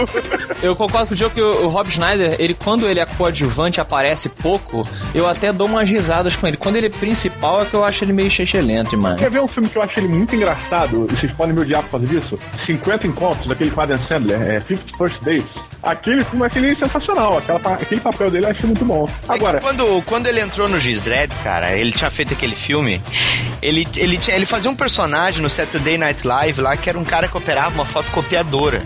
Eu 0.62 0.76
concordo 0.76 1.08
com 1.08 1.14
o 1.14 1.16
Diogo 1.16 1.34
que 1.34 1.42
o, 1.42 1.68
Rob 1.68 1.90
Schneider, 1.90 2.36
ele, 2.38 2.54
quando 2.54 2.88
ele 2.88 3.00
é 3.00 3.06
coadjuvante, 3.06 3.80
aparece 3.80 4.28
pouco, 4.28 4.86
eu 5.14 5.28
até 5.28 5.52
dou 5.52 5.66
umas 5.66 5.88
risadas 5.88 6.36
com 6.36 6.46
ele. 6.46 6.56
Quando 6.56 6.76
ele 6.76 6.86
é 6.86 6.90
principal, 6.90 7.62
é 7.62 7.64
que 7.66 7.74
eu 7.74 7.84
acho 7.84 8.04
ele 8.04 8.12
meio 8.12 8.30
lento, 8.64 8.96
mano. 8.96 9.16
Quer 9.16 9.30
ver 9.30 9.40
um 9.40 9.48
filme 9.48 9.68
que 9.68 9.76
eu 9.76 9.82
acho 9.82 9.98
ele 9.98 10.08
muito 10.08 10.34
engraçado? 10.34 11.06
E 11.10 11.16
vocês 11.16 11.32
podem 11.32 11.54
me 11.54 11.60
odiar 11.60 11.82
por 11.82 11.92
causa 11.92 12.06
disso? 12.06 12.38
50 12.66 13.06
Encontros, 13.06 13.46
daquele 13.46 13.70
com 13.70 13.80
Adam 13.80 13.98
Sandler, 13.98 14.40
é 14.40 14.60
50 14.60 14.96
First 14.96 15.20
Dates. 15.22 15.74
Aquele 15.82 16.24
filme 16.24 16.40
eu 16.40 16.46
achei 16.46 16.64
ele 16.64 16.76
sensacional. 16.76 17.38
Aquela, 17.38 17.58
aquele 17.74 18.00
papel 18.00 18.30
dele 18.30 18.46
eu 18.46 18.50
achei 18.50 18.66
muito 18.66 18.84
bom. 18.84 19.08
Agora. 19.28 19.58
É 19.58 19.60
quando, 19.60 20.02
quando 20.06 20.26
ele 20.26 20.40
entrou 20.40 20.68
no 20.68 20.78
Giz 20.78 21.00
Dredd, 21.02 21.30
cara, 21.42 21.76
ele 21.76 21.92
tinha 21.92 22.10
feito 22.10 22.32
aquele 22.32 22.56
filme. 22.56 23.02
Ele, 23.60 23.86
ele, 23.96 24.16
tinha, 24.16 24.34
ele 24.34 24.46
fazia 24.46 24.70
um 24.70 24.74
personagem 24.74 25.42
no 25.42 25.50
Saturday 25.50 25.98
Night 25.98 26.26
Live 26.26 26.60
lá 26.60 26.76
que 26.76 26.88
era 26.88 26.98
um 26.98 27.04
cara 27.04 27.28
que 27.28 27.36
operava 27.36 27.74
uma 27.74 27.84
fotocopiadora. 28.14 28.82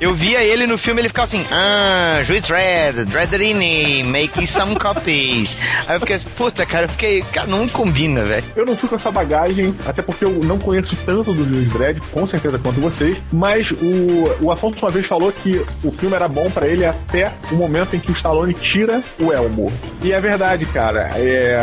Eu 0.00 0.12
via 0.12 0.42
ele 0.42 0.66
no 0.66 0.76
filme 0.76 1.00
ele 1.00 1.08
ficava 1.08 1.26
assim: 1.26 1.44
Ah, 1.50 2.20
Juiz 2.24 2.42
Dredd, 2.42 3.04
Dredderini, 3.06 4.02
making 4.02 4.46
some 4.46 4.74
copies. 4.74 5.56
Aí 5.86 5.96
eu 5.96 6.00
fiquei 6.00 6.16
assim, 6.16 6.28
puta, 6.36 6.66
cara, 6.66 6.86
eu 6.86 6.88
fiquei. 6.88 7.22
Cara, 7.22 7.46
não 7.46 7.68
combina, 7.68 8.24
velho. 8.24 8.44
Eu 8.56 8.66
não 8.66 8.76
fui 8.76 8.88
com 8.88 8.96
essa 8.96 9.10
bagagem, 9.10 9.74
até 9.86 10.02
porque 10.02 10.24
eu 10.24 10.32
não 10.44 10.58
conheço 10.58 10.96
tanto 11.06 11.32
do 11.32 11.44
Juiz 11.44 11.68
Dredd, 11.68 12.00
com 12.12 12.26
certeza 12.26 12.58
quanto 12.58 12.80
vocês, 12.80 13.16
mas 13.32 13.66
o, 13.70 14.44
o 14.44 14.52
Afonso 14.52 14.78
uma 14.82 14.90
vez 14.90 15.06
falou 15.06 15.32
que 15.32 15.64
o 15.82 15.92
filme 15.92 16.14
era 16.14 16.28
bom 16.28 16.50
para 16.50 16.66
ele 16.66 16.84
até 16.84 17.32
o 17.52 17.54
momento 17.54 17.94
em 17.94 18.00
que 18.00 18.10
o 18.10 18.14
Stallone 18.14 18.54
tira 18.54 19.02
o 19.20 19.32
Elmo. 19.32 19.72
E 20.02 20.12
é 20.12 20.18
verdade, 20.18 20.66
cara. 20.66 21.10
É, 21.14 21.56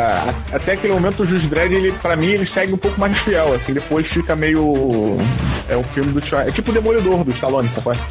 até 0.51 0.73
aquele 0.73 0.93
momento 0.93 1.23
o 1.23 1.25
Juiz 1.25 1.43
Dredd, 1.43 1.73
ele, 1.73 1.91
pra 1.91 2.15
mim, 2.15 2.31
ele 2.31 2.49
segue 2.51 2.73
um 2.73 2.77
pouco 2.77 2.99
mais 2.99 3.17
fiel, 3.19 3.53
assim, 3.53 3.73
depois 3.73 4.07
fica 4.07 4.35
meio. 4.35 5.17
É 5.69 5.77
um 5.77 5.83
filme 5.83 6.11
do. 6.11 6.21
É 6.35 6.51
tipo 6.51 6.71
o 6.71 6.73
Demolidor 7.01 7.23
do 7.23 7.31
Stallone? 7.31 7.69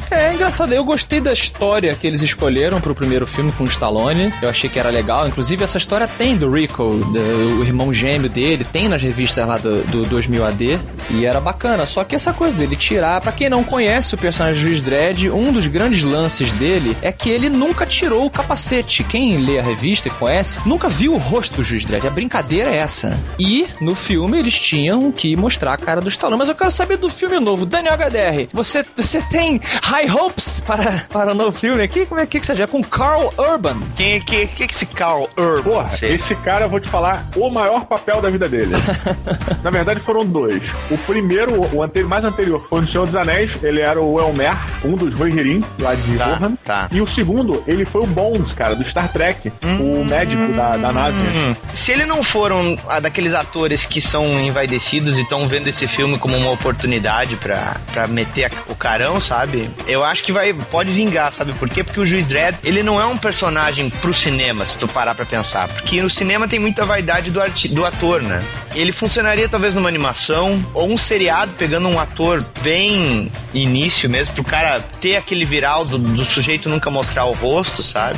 É, 0.09 0.27
é 0.27 0.33
engraçado, 0.33 0.73
eu 0.73 0.83
gostei 0.83 1.21
da 1.21 1.31
história 1.31 1.95
que 1.95 2.05
eles 2.05 2.21
escolheram 2.21 2.81
pro 2.81 2.93
primeiro 2.93 3.25
filme 3.25 3.51
com 3.53 3.63
o 3.63 3.67
Stallone. 3.67 4.33
Eu 4.41 4.49
achei 4.49 4.69
que 4.69 4.79
era 4.79 4.89
legal. 4.89 5.27
Inclusive, 5.27 5.63
essa 5.63 5.77
história 5.77 6.07
tem 6.07 6.35
do 6.35 6.51
Rico, 6.51 6.83
do, 6.83 7.59
o 7.59 7.63
irmão 7.63 7.93
gêmeo 7.93 8.29
dele, 8.29 8.63
tem 8.63 8.89
nas 8.89 9.01
revistas 9.01 9.47
lá 9.47 9.57
do, 9.57 9.81
do 9.83 10.05
2000 10.05 10.45
AD. 10.45 10.79
E 11.11 11.25
era 11.25 11.39
bacana. 11.39 11.85
Só 11.85 12.03
que 12.03 12.15
essa 12.15 12.33
coisa 12.33 12.57
dele 12.57 12.75
tirar, 12.75 13.21
para 13.21 13.31
quem 13.31 13.49
não 13.49 13.63
conhece 13.63 14.15
o 14.15 14.17
personagem 14.17 14.61
Juiz 14.61 14.81
Dredd, 14.81 15.29
um 15.29 15.51
dos 15.51 15.67
grandes 15.67 16.03
lances 16.03 16.53
dele 16.53 16.95
é 17.01 17.11
que 17.11 17.29
ele 17.29 17.49
nunca 17.49 17.85
tirou 17.85 18.25
o 18.25 18.29
capacete. 18.29 19.03
Quem 19.03 19.37
lê 19.37 19.59
a 19.59 19.63
revista 19.63 20.07
e 20.07 20.11
conhece, 20.11 20.59
nunca 20.65 20.89
viu 20.89 21.13
o 21.13 21.17
rosto 21.17 21.57
do 21.57 21.63
Juiz 21.63 21.85
Dredd. 21.85 22.07
A 22.07 22.11
brincadeira 22.11 22.69
é 22.69 22.77
essa. 22.77 23.17
E 23.39 23.65
no 23.79 23.95
filme 23.95 24.39
eles 24.39 24.59
tinham 24.59 25.11
que 25.11 25.35
mostrar 25.35 25.73
a 25.73 25.77
cara 25.77 26.01
do 26.01 26.09
Stallone. 26.09 26.39
Mas 26.39 26.49
eu 26.49 26.55
quero 26.55 26.71
saber 26.71 26.97
do 26.97 27.09
filme 27.09 27.39
novo. 27.39 27.65
Daniel 27.65 27.93
HDR, 27.93 28.49
você 28.51 28.80
você, 28.95 29.21
tem 29.23 29.59
high 29.83 30.09
hopes 30.11 30.59
para, 30.65 31.03
para 31.11 31.31
o 31.31 31.35
novo 31.35 31.51
filme 31.51 31.81
aqui? 31.83 32.05
Como 32.05 32.19
é 32.19 32.25
que, 32.25 32.39
que 32.39 32.45
você 32.45 32.55
já 32.55 32.67
com 32.67 32.83
Carl 32.83 33.31
Urban? 33.37 33.77
Quem 33.95 34.13
é 34.13 34.19
que, 34.19 34.47
que, 34.47 34.67
que 34.67 34.73
esse 34.73 34.85
Carl 34.87 35.27
Urban? 35.37 35.63
Porra, 35.63 35.87
fez? 35.89 36.19
esse 36.19 36.35
cara, 36.35 36.65
eu 36.65 36.69
vou 36.69 36.79
te 36.79 36.89
falar, 36.89 37.29
o 37.35 37.49
maior 37.49 37.85
papel 37.85 38.21
da 38.21 38.29
vida 38.29 38.47
dele. 38.49 38.73
Na 39.63 39.69
verdade, 39.69 40.01
foram 40.05 40.25
dois. 40.25 40.61
O 40.89 40.97
primeiro, 40.99 41.61
o 41.61 42.07
mais 42.07 42.23
anterior, 42.25 42.65
foi 42.69 42.81
no 42.81 42.91
Senhor 42.91 43.05
dos 43.05 43.15
Anéis. 43.15 43.63
Ele 43.63 43.81
era 43.81 43.99
o 44.01 44.19
Elmer, 44.19 44.53
um 44.83 44.95
dos 44.95 45.17
Rohirrim, 45.17 45.63
lá 45.79 45.93
de 45.95 46.17
Tá, 46.17 46.25
Rohan. 46.35 46.55
tá. 46.63 46.89
E 46.91 47.01
o 47.01 47.07
segundo, 47.07 47.63
ele 47.67 47.85
foi 47.85 48.01
o 48.01 48.07
Bones, 48.07 48.51
cara, 48.53 48.75
do 48.75 48.83
Star 48.89 49.11
Trek. 49.11 49.51
o 49.79 50.03
médico 50.03 50.51
da, 50.53 50.77
da 50.77 50.91
nave. 50.91 51.17
Hum. 51.17 51.55
Se 51.73 51.91
ele 51.91 52.05
não 52.05 52.23
for 52.23 52.51
um 52.51 52.77
daqueles 53.01 53.33
atores 53.33 53.85
que 53.85 54.01
são 54.01 54.39
envaidecidos 54.39 55.17
e 55.17 55.21
estão 55.21 55.47
vendo 55.47 55.67
esse 55.67 55.87
filme 55.87 56.17
como 56.17 56.35
uma 56.37 56.51
oportunidade 56.51 57.35
pra 57.37 58.07
meter 58.07 58.45
a- 58.45 58.49
o 58.71 58.75
carão, 58.75 59.19
sabe? 59.19 59.69
Eu 59.87 60.03
acho 60.03 60.23
que 60.23 60.31
vai 60.31 60.53
pode 60.53 60.91
vingar, 60.91 61.33
sabe 61.33 61.53
por 61.53 61.69
quê? 61.69 61.83
Porque 61.83 61.99
o 61.99 62.05
Juiz 62.05 62.25
Dredd, 62.25 62.57
ele 62.63 62.83
não 62.83 62.99
é 62.99 63.05
um 63.05 63.17
personagem 63.17 63.89
pro 63.89 64.13
cinema, 64.13 64.65
se 64.65 64.77
tu 64.77 64.87
parar 64.87 65.15
pra 65.15 65.25
pensar. 65.25 65.67
Porque 65.67 66.01
no 66.01 66.09
cinema 66.09 66.47
tem 66.47 66.59
muita 66.59 66.85
vaidade 66.85 67.31
do, 67.31 67.41
arti 67.41 67.67
do 67.67 67.85
ator, 67.85 68.21
né? 68.21 68.43
Ele 68.73 68.91
funcionaria 68.91 69.47
talvez 69.49 69.73
numa 69.73 69.89
animação 69.89 70.63
ou 70.73 70.89
um 70.89 70.97
seriado 70.97 71.53
pegando 71.57 71.87
um 71.87 71.99
ator 71.99 72.43
bem 72.61 73.31
início 73.53 74.09
mesmo, 74.09 74.33
pro 74.33 74.43
cara 74.43 74.79
ter 75.01 75.17
aquele 75.17 75.45
viral 75.45 75.85
do, 75.85 75.97
do 75.97 76.25
sujeito 76.25 76.69
nunca 76.69 76.89
mostrar 76.89 77.25
o 77.25 77.33
rosto, 77.33 77.83
sabe? 77.83 78.17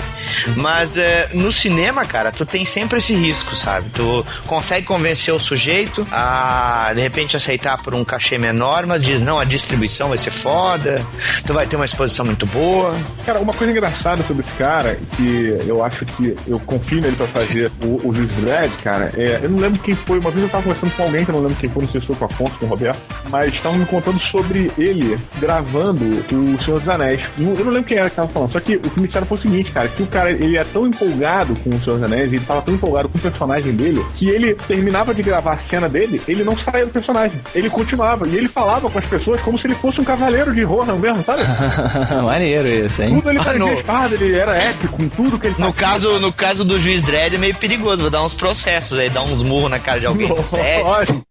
Mas 0.56 0.98
é, 0.98 1.30
no 1.34 1.52
cinema, 1.52 2.06
cara, 2.06 2.32
tu 2.32 2.46
tem 2.46 2.66
sempre 2.66 3.00
esse 3.00 3.14
risco, 3.14 3.56
sabe? 3.56 3.90
Tu 3.90 4.26
consegue 4.46 4.86
convencer 4.86 5.34
o 5.34 5.40
sujeito 5.40 6.08
a 6.12 6.92
de 6.94 7.02
repente 7.02 7.36
aceitar 7.36 7.82
por 7.82 7.96
um 7.96 8.04
cachê 8.04 8.38
menor, 8.38 8.86
mas 8.86 9.04
diz 9.04 9.22
não, 9.22 9.40
a 9.40 9.44
distribuição 9.44 10.10
vai 10.10 10.18
ser 10.18 10.32
foda, 10.44 11.02
tu 11.46 11.54
vai 11.54 11.66
ter 11.66 11.78
uma 11.78 11.86
exposição 11.86 12.26
muito 12.26 12.46
boa. 12.48 12.94
Cara, 13.26 13.40
uma 13.40 13.54
coisa 13.54 13.72
engraçada 13.72 14.22
sobre 14.24 14.46
esse 14.46 14.56
cara, 14.58 15.00
que 15.16 15.58
eu 15.66 15.84
acho 15.84 16.06
que 16.06 16.36
eu 16.46 16.60
confio 16.60 17.00
nele 17.02 17.16
pra 17.16 17.28
fazer 17.28 17.72
o, 17.82 18.08
o 18.10 18.14
Juiz 18.14 18.30
Dredd, 18.36 18.72
cara, 18.84 19.12
é, 19.18 19.40
eu 19.42 19.50
não 19.50 19.60
lembro 19.60 19.80
quem 19.80 19.96
foi, 19.96 20.20
uma 20.20 20.30
vez 20.30 20.44
eu 20.44 20.50
tava 20.50 20.64
conversando 20.64 20.92
com 20.96 21.04
alguém, 21.04 21.24
que 21.24 21.32
eu 21.32 21.36
não 21.36 21.42
lembro 21.44 21.58
quem 21.58 21.70
foi, 21.70 21.84
não 21.84 21.90
sei 21.92 22.02
se 22.02 22.08
foi 22.08 22.16
com 22.18 22.26
o 22.26 22.28
Afonso, 22.28 22.56
com 22.58 22.66
o 22.66 22.70
Roberto, 22.70 23.00
mas 23.30 23.54
estavam 23.54 23.78
me 23.80 23.86
contando 23.86 24.20
sobre 24.20 24.70
ele 24.78 25.18
gravando 25.40 26.04
o 26.06 26.64
Senhor 26.64 26.80
dos 26.80 26.90
Anéis. 26.90 27.22
Não- 27.38 27.54
Eu 27.54 27.66
não 27.66 27.72
lembro 27.72 27.88
quem 27.88 27.98
era 27.98 28.10
que 28.10 28.16
tava 28.16 28.28
falando, 28.28 28.52
só 28.52 28.60
que 28.60 28.76
o 28.76 28.80
que 28.82 29.00
me 29.00 29.08
disseram 29.08 29.26
foi 29.28 29.38
o 29.38 29.42
seguinte, 29.42 29.72
cara, 29.72 29.88
que 29.88 30.04
o 30.04 30.08
cara, 30.08 30.32
ele 30.32 30.58
é 30.58 30.64
tão 30.66 30.86
empolgado 30.86 31.56
com 31.62 31.70
o 31.70 31.82
Senhor 31.82 32.00
dos 32.00 32.12
Anéis, 32.12 32.28
ele 32.28 32.40
tava 32.42 32.62
tão 32.62 32.74
empolgado 32.74 33.08
com 33.10 33.18
o 33.18 33.22
personagem 33.22 33.74
dele, 33.74 34.04
que 34.18 34.28
ele 34.30 34.54
terminava 34.56 35.14
de 35.14 35.22
gravar 35.22 35.54
a 35.54 35.70
cena 35.70 35.88
dele, 35.88 36.22
ele 36.28 36.44
não 36.44 36.56
saía 36.56 36.86
do 36.86 36.92
personagem, 36.92 37.40
ele 37.56 37.70
continuava, 37.70 38.28
e 38.28 38.36
ele 38.36 38.48
falava 38.48 38.90
com 38.90 39.00
as 39.00 39.06
pessoas 39.06 39.42
como 39.42 39.58
se 39.58 39.68
ele 39.68 39.76
fosse 39.76 40.02
um 40.02 40.04
cavaleiro 40.04 40.23
de 40.54 40.64
Rohan 40.64 40.96
mesmo, 40.98 41.24
sabe? 41.24 41.42
Maneiro 42.24 42.68
isso, 42.68 43.02
hein? 43.04 43.16
Tudo 43.16 43.30
ele 43.30 43.40
Ah, 43.40 43.44
fazia 43.44 43.60
no- 43.60 43.74
espada, 43.74 44.16
ele 44.16 44.40
era 44.40 44.56
épico 44.58 45.02
em 45.02 45.10
tudo 45.10 45.40
que 45.40 45.48
ele 45.48 45.56
No 45.58 45.72
fazia. 45.74 45.88
caso, 45.88 46.20
no 46.20 46.32
caso 46.32 46.64
do 46.66 46.80
juiz 46.80 47.02
Dredd 47.04 47.36
é 47.36 47.38
meio 47.38 47.56
perigoso, 47.56 48.02
vou 48.02 48.10
dar 48.12 48.24
uns 48.24 48.34
processos 48.34 48.98
aí, 49.00 49.10
dar 49.10 49.22
uns 49.24 49.42
murros 49.42 49.70
na 49.70 49.80
cara 49.80 50.00
de 50.00 50.06
alguém. 50.06 50.34
Sério? 50.44 51.24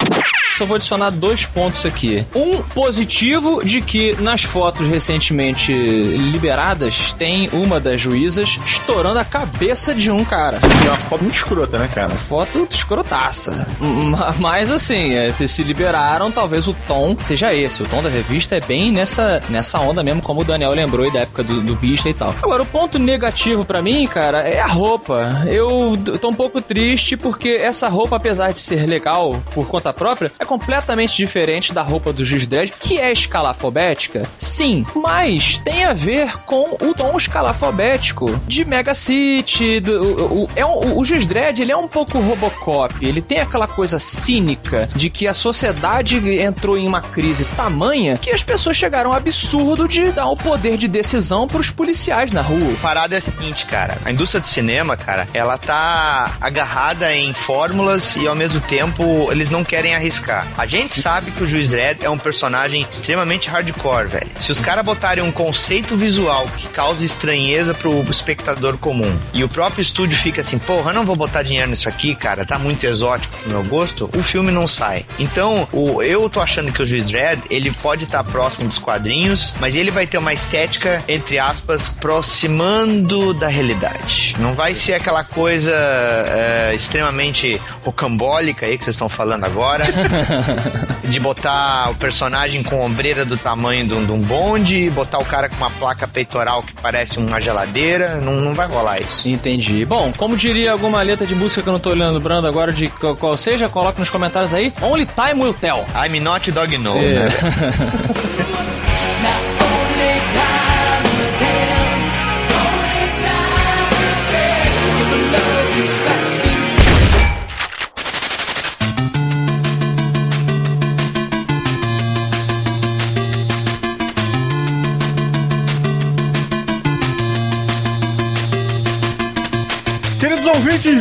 Só 0.57 0.65
vou 0.67 0.77
adicionar 0.77 1.11
dois 1.11 1.47
pontos 1.47 1.85
aqui. 1.87 2.25
Um 2.35 2.63
positivo 2.63 3.65
de 3.65 3.81
que 3.81 4.15
nas 4.21 4.43
fotos 4.43 4.87
recentemente 4.87 5.73
liberadas 5.73 7.13
tem 7.13 7.49
uma 7.53 7.81
das 7.81 8.01
juízas 8.01 8.59
estourando 8.65 9.19
a 9.19 9.25
cabeça 9.25 9.95
de 9.95 10.11
um 10.11 10.25
cara. 10.25 10.59
é 10.63 10.89
uma 10.89 10.97
foto 10.99 11.25
muito 11.25 11.37
escrota, 11.37 11.79
né, 11.79 11.89
cara? 11.95 12.11
Foto 12.11 12.67
escrotaça. 12.71 13.67
Ma- 13.81 14.35
Mas 14.39 14.71
assim, 14.71 15.15
é, 15.15 15.31
se 15.33 15.49
se 15.49 15.63
liberaram, 15.63 16.31
talvez 16.31 16.69
o 16.69 16.75
tom 16.87 17.17
seja 17.21 17.53
esse. 17.55 17.83
O 17.83 17.87
tom 17.87 18.03
da 18.03 18.09
revista 18.09 18.57
é 18.57 18.61
bem 18.61 18.91
nessa, 18.93 19.43
nessa 19.49 19.79
onda 19.81 20.03
mesmo, 20.03 20.23
como 20.23 20.41
o 20.41 20.45
Daniel 20.45 20.73
lembrou 20.73 21.05
aí 21.05 21.13
da 21.13 21.21
época 21.21 21.43
do, 21.43 21.61
do 21.61 21.75
Beast 21.77 22.07
e 22.07 22.15
tal. 22.15 22.35
Agora, 22.43 22.63
o 22.63 22.67
ponto 22.67 22.99
negativo 22.99 23.65
pra 23.65 23.83
mim, 23.83 24.07
cara, 24.07 24.41
é 24.41 24.61
a 24.61 24.67
roupa. 24.67 25.43
Eu 25.47 25.97
tô 26.21 26.29
um 26.29 26.35
pouco 26.35 26.61
triste 26.61 27.17
porque 27.17 27.49
essa 27.61 27.89
roupa, 27.89 28.17
apesar 28.17 28.53
de 28.53 28.59
ser 28.61 28.87
legal 28.87 29.43
por 29.53 29.67
conta 29.67 29.93
própria, 29.93 30.31
é 30.43 30.45
completamente 30.45 31.17
diferente 31.17 31.73
da 31.73 31.83
roupa 31.83 32.13
do 32.13 32.25
Juiz 32.25 32.47
Dredd, 32.47 32.73
que 32.79 32.99
é 32.99 33.11
escalafobética, 33.13 34.29
sim, 34.37 34.85
mas 34.95 35.59
tem 35.65 35.85
a 35.85 35.93
ver 35.93 36.37
com 36.47 36.77
o 36.81 36.95
tom 36.95 37.17
escalafobético 37.17 38.41
de 38.47 38.65
Mega 38.65 38.95
City. 38.95 39.81
Do, 39.81 40.03
o, 40.03 40.43
o- 40.45 40.49
é 40.57 40.65
um- 40.67 40.99
o 40.99 41.05
Juiz 41.05 41.27
Dredd, 41.27 41.61
ele 41.61 41.73
é 41.73 41.77
um 41.77 41.89
pouco 41.89 42.19
Robocop, 42.19 42.95
ele 43.07 43.21
tem 43.23 43.41
aquela 43.41 43.67
coisa 43.67 43.99
cínica 43.99 44.89
de 44.95 45.09
que 45.11 45.27
a 45.29 45.35
sociedade 45.35 46.19
entrou 46.41 46.77
em 46.77 46.87
uma 46.87 47.01
crise 47.01 47.45
tamanha 47.57 48.19
que 48.19 48.31
as 48.31 48.43
pessoas 48.43 48.77
chegaram 48.77 49.11
ao 49.11 49.17
absurdo 49.17 49.87
de 49.87 50.11
dar 50.13 50.27
o 50.29 50.37
poder 50.37 50.77
de 50.77 50.89
decisão 50.89 51.47
pros 51.47 51.71
policiais 51.71 52.33
na 52.33 52.43
rua. 52.43 52.75
A 52.79 52.83
parada 52.83 53.15
é 53.15 53.19
a 53.19 53.23
seguinte, 53.23 53.67
cara. 53.67 53.99
A 54.05 54.11
indústria 54.11 54.41
do 54.41 54.47
cinema, 54.47 54.97
cara, 54.97 55.29
ela 55.33 55.57
tá 55.59 56.37
agarrada 56.41 57.15
em 57.15 57.33
fórmulas 57.33 58.17
e 58.17 58.27
ao 58.27 58.35
mesmo 58.35 58.61
tempo 58.61 59.29
eles 59.31 59.51
não 59.51 59.63
querem 59.65 59.95
arriscar. 59.95 60.32
A 60.57 60.67
gente 60.67 61.01
sabe 61.01 61.31
que 61.31 61.43
o 61.43 61.49
Juiz 61.49 61.69
Dredd 61.69 62.03
é 62.03 62.11
um 62.11 62.19
personagem 62.19 62.87
extremamente 62.91 63.49
hardcore, 63.49 64.09
velho. 64.09 64.31
Se 64.41 64.53
os 64.53 64.61
caras 64.61 64.85
botarem 64.85 65.23
um 65.23 65.33
conceito 65.33 65.97
visual 65.97 66.47
que 66.57 66.69
causa 66.69 67.05
estranheza 67.05 67.75
pro 67.75 68.03
espectador 68.11 68.79
comum 68.79 69.17
e 69.33 69.45
o 69.45 69.49
próprio 69.49 69.83
estúdio 69.83 70.17
fica 70.17 70.41
assim, 70.41 70.59
porra, 70.59 70.91
eu 70.91 70.95
não 70.95 71.05
vou 71.05 71.17
botar 71.17 71.43
dinheiro 71.43 71.71
nisso 71.71 71.89
aqui, 71.89 72.15
cara, 72.15 72.45
tá 72.45 72.59
muito 72.59 72.85
exótico 72.85 73.37
pro 73.39 73.51
meu 73.51 73.63
gosto, 73.65 74.09
o 74.17 74.23
filme 74.23 74.51
não 74.51 74.67
sai. 74.67 75.05
Então, 75.19 75.69
o, 75.73 76.03
eu 76.03 76.29
tô 76.29 76.41
achando 76.41 76.73
que 76.73 76.83
o 76.83 76.87
Juiz 76.87 77.07
Dredd, 77.07 77.41
ele 77.51 77.71
pode 77.71 78.05
estar 78.05 78.23
próximo 78.25 78.69
dos 78.69 78.79
quadrinhos, 78.79 79.55
mas 79.61 79.77
ele 79.77 79.91
vai 79.91 80.07
ter 80.07 80.19
uma 80.19 80.33
estética, 80.33 81.03
entre 81.09 81.39
aspas, 81.39 81.89
aproximando 81.89 83.35
da 83.35 83.49
realidade. 83.49 84.35
Não 84.39 84.55
vai 84.55 84.75
ser 84.75 84.95
aquela 84.95 85.25
coisa 85.25 85.73
é, 85.73 86.73
extremamente 86.75 87.61
rocambólica 87.85 88.67
aí 88.67 88.79
que 88.79 88.85
vocês 88.85 88.95
estão 88.95 89.09
falando 89.09 89.45
agora, 89.45 89.85
de 91.09 91.21
botar 91.21 91.91
o 91.91 91.95
personagem 91.95 92.63
com 92.63 92.85
ombreira 92.85 93.25
do 93.25 93.37
tamanho 93.37 93.87
de 93.87 93.95
um, 93.95 94.05
de 94.05 94.27
bonde, 94.27 94.91
botar 94.91 95.19
o 95.19 95.25
cara 95.25 95.49
com 95.49 95.57
uma 95.57 95.71
placa 95.71 96.07
peitoral 96.07 96.63
que 96.63 96.73
parece 96.75 97.19
uma 97.19 97.41
geladeira, 97.41 98.17
não, 98.17 98.35
não 98.35 98.55
vai 98.55 98.67
rolar 98.67 99.01
isso. 99.01 99.29
Entendi. 99.29 99.85
Bom, 99.85 100.13
como 100.17 100.37
diria 100.37 100.73
alguma 100.73 101.03
letra 101.03 101.27
de 101.27 101.35
música 101.35 101.63
que 101.63 101.69
eu 101.69 101.73
não 101.73 101.81
tô 101.81 101.91
lembrando 101.91 102.47
agora 102.47 102.73
de 102.73 102.89
qual 102.89 103.17
qual 103.17 103.37
seja, 103.37 103.69
coloca 103.69 103.99
nos 103.99 104.11
comentários 104.11 104.53
aí. 104.53 104.73
Only 104.83 105.07
time 105.07 105.43
will 105.43 105.55
tell. 105.55 105.85
I'm 105.95 106.21
not 106.21 106.51
dog 106.51 106.77
no, 106.79 106.97
É. 106.97 107.01
né? 107.01 107.29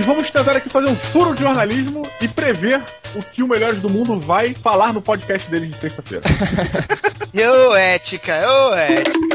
vamos 0.03 0.29
tentar 0.29 0.55
aqui 0.55 0.69
fazer 0.69 0.89
um 0.89 0.95
furo 0.95 1.33
de 1.33 1.41
jornalismo 1.41 2.03
e 2.21 2.27
prever 2.27 2.81
o 3.15 3.23
que 3.23 3.41
o 3.41 3.47
Melhores 3.47 3.79
do 3.79 3.89
Mundo 3.89 4.19
vai 4.19 4.53
falar 4.53 4.93
no 4.93 5.01
podcast 5.01 5.49
deles 5.49 5.71
de 5.71 5.77
sexta-feira. 5.77 6.23
Ô, 7.33 7.75
ética, 7.75 8.33
ô, 8.47 8.75
ética. 8.75 9.30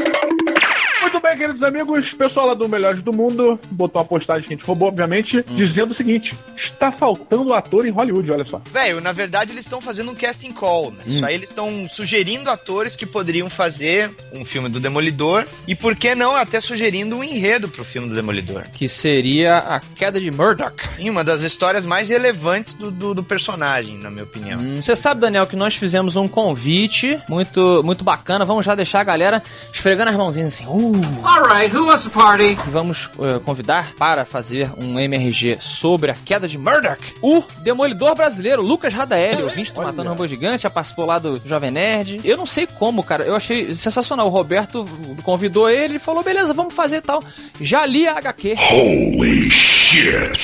Bem, 1.27 1.37
queridos 1.39 1.61
amigos, 1.61 2.05
o 2.13 2.17
pessoal 2.17 2.47
lá 2.47 2.53
do 2.53 2.69
Melhores 2.69 3.01
do 3.01 3.11
Mundo 3.11 3.59
botou 3.71 4.01
uma 4.01 4.07
postagem 4.07 4.47
que 4.47 4.53
a 4.53 4.55
gente 4.55 4.65
roubou, 4.65 4.87
obviamente, 4.87 5.43
dizendo 5.49 5.91
o 5.91 5.97
seguinte: 5.97 6.33
está 6.55 6.89
faltando 6.89 7.53
ator 7.53 7.85
em 7.85 7.91
Hollywood, 7.91 8.31
olha 8.31 8.47
só. 8.47 8.61
Velho, 8.71 9.01
na 9.01 9.11
verdade 9.11 9.51
eles 9.51 9.65
estão 9.65 9.81
fazendo 9.81 10.09
um 10.11 10.15
casting 10.15 10.53
call, 10.53 10.91
né? 10.91 10.99
Isso 11.05 11.25
aí 11.25 11.35
eles 11.35 11.49
estão 11.49 11.85
sugerindo 11.89 12.49
atores 12.49 12.95
que 12.95 13.05
poderiam 13.05 13.49
fazer 13.49 14.09
um 14.31 14.45
filme 14.45 14.69
do 14.69 14.79
Demolidor 14.79 15.45
e 15.67 15.75
por 15.75 15.97
que 15.97 16.15
não 16.15 16.33
até 16.33 16.61
sugerindo 16.61 17.17
um 17.17 17.23
enredo 17.23 17.67
pro 17.67 17.83
filme 17.83 18.07
do 18.07 18.15
Demolidor. 18.15 18.63
Que 18.71 18.87
seria 18.87 19.57
a 19.57 19.81
queda 19.81 20.21
de 20.21 20.31
Murdoch. 20.31 20.81
Sim, 20.95 21.09
uma 21.09 21.25
das 21.25 21.41
histórias 21.41 21.85
mais 21.85 22.07
relevantes 22.07 22.75
do, 22.75 22.89
do, 22.89 23.13
do 23.13 23.23
personagem, 23.23 23.97
na 23.97 24.09
minha 24.09 24.23
opinião. 24.23 24.61
Hum, 24.61 24.81
Você 24.81 24.95
sabe, 24.95 25.19
Daniel, 25.19 25.45
que 25.45 25.57
nós 25.57 25.75
fizemos 25.75 26.15
um 26.15 26.25
convite 26.27 27.19
muito, 27.27 27.81
muito 27.83 28.05
bacana. 28.05 28.45
Vamos 28.45 28.65
já 28.65 28.75
deixar 28.75 29.01
a 29.01 29.03
galera 29.03 29.43
esfregando 29.73 30.09
as 30.11 30.15
mãozinhas 30.15 30.53
assim. 30.53 30.65
Uh, 30.65 31.16
All 31.23 31.43
right, 31.43 31.73
who 31.73 31.85
wants 31.85 32.03
to 32.03 32.09
party? 32.09 32.55
vamos 32.67 33.09
eh, 33.19 33.39
convidar 33.43 33.93
para 33.95 34.25
fazer 34.25 34.71
um 34.77 34.99
MRG 34.99 35.57
sobre 35.59 36.11
a 36.11 36.13
queda 36.13 36.47
de 36.47 36.57
Murdoch, 36.57 36.97
o 37.21 37.43
demolidor 37.63 38.15
brasileiro, 38.15 38.61
Lucas 38.61 38.93
Radaeli, 38.93 39.43
ouvinte 39.43 39.73
do 39.73 39.81
Matando 39.81 40.09
Robô 40.09 40.27
Gigante, 40.27 40.63
já 40.63 40.69
participou 40.69 41.05
lá 41.05 41.19
do 41.19 41.41
Jovem 41.43 41.71
Nerd. 41.71 42.21
Eu 42.23 42.37
não 42.37 42.45
sei 42.45 42.67
como, 42.67 43.03
cara, 43.03 43.23
eu 43.23 43.35
achei 43.35 43.73
sensacional. 43.73 44.27
O 44.27 44.29
Roberto 44.29 44.87
convidou 45.23 45.69
ele 45.69 45.95
e 45.95 45.99
falou: 45.99 46.23
beleza, 46.23 46.53
vamos 46.53 46.73
fazer 46.73 46.97
e 46.97 47.01
tal. 47.01 47.23
Já 47.59 47.85
li 47.85 48.07
a 48.07 48.17
HQ. 48.17 48.55
Holy 48.71 49.49
shit. 49.49 50.37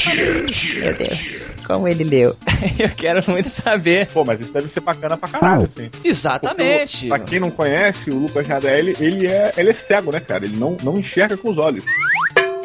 Meu 0.79 0.95
Deus, 0.95 1.51
como 1.65 1.87
ele 1.87 2.03
leu. 2.03 2.35
eu 2.79 2.89
quero 2.89 3.23
muito 3.29 3.49
saber. 3.49 4.07
Pô, 4.07 4.23
mas 4.23 4.39
isso 4.39 4.51
deve 4.51 4.69
ser 4.73 4.79
bacana 4.79 5.17
pra 5.17 5.29
caralho, 5.29 5.69
assim. 5.75 5.89
Exatamente. 6.03 7.07
Porque, 7.07 7.07
pra 7.07 7.19
quem 7.19 7.39
não 7.39 7.51
conhece, 7.51 8.09
o 8.09 8.19
Lucas 8.19 8.47
Radelli, 8.47 8.95
ele 8.99 9.27
é, 9.27 9.53
ele 9.57 9.71
é 9.71 9.73
cego, 9.73 10.11
né, 10.11 10.19
cara? 10.19 10.45
Ele 10.45 10.55
não, 10.63 10.77
não 10.81 10.97
enxerga 10.97 11.35
com 11.35 11.49
os 11.49 11.57
olhos. 11.57 11.83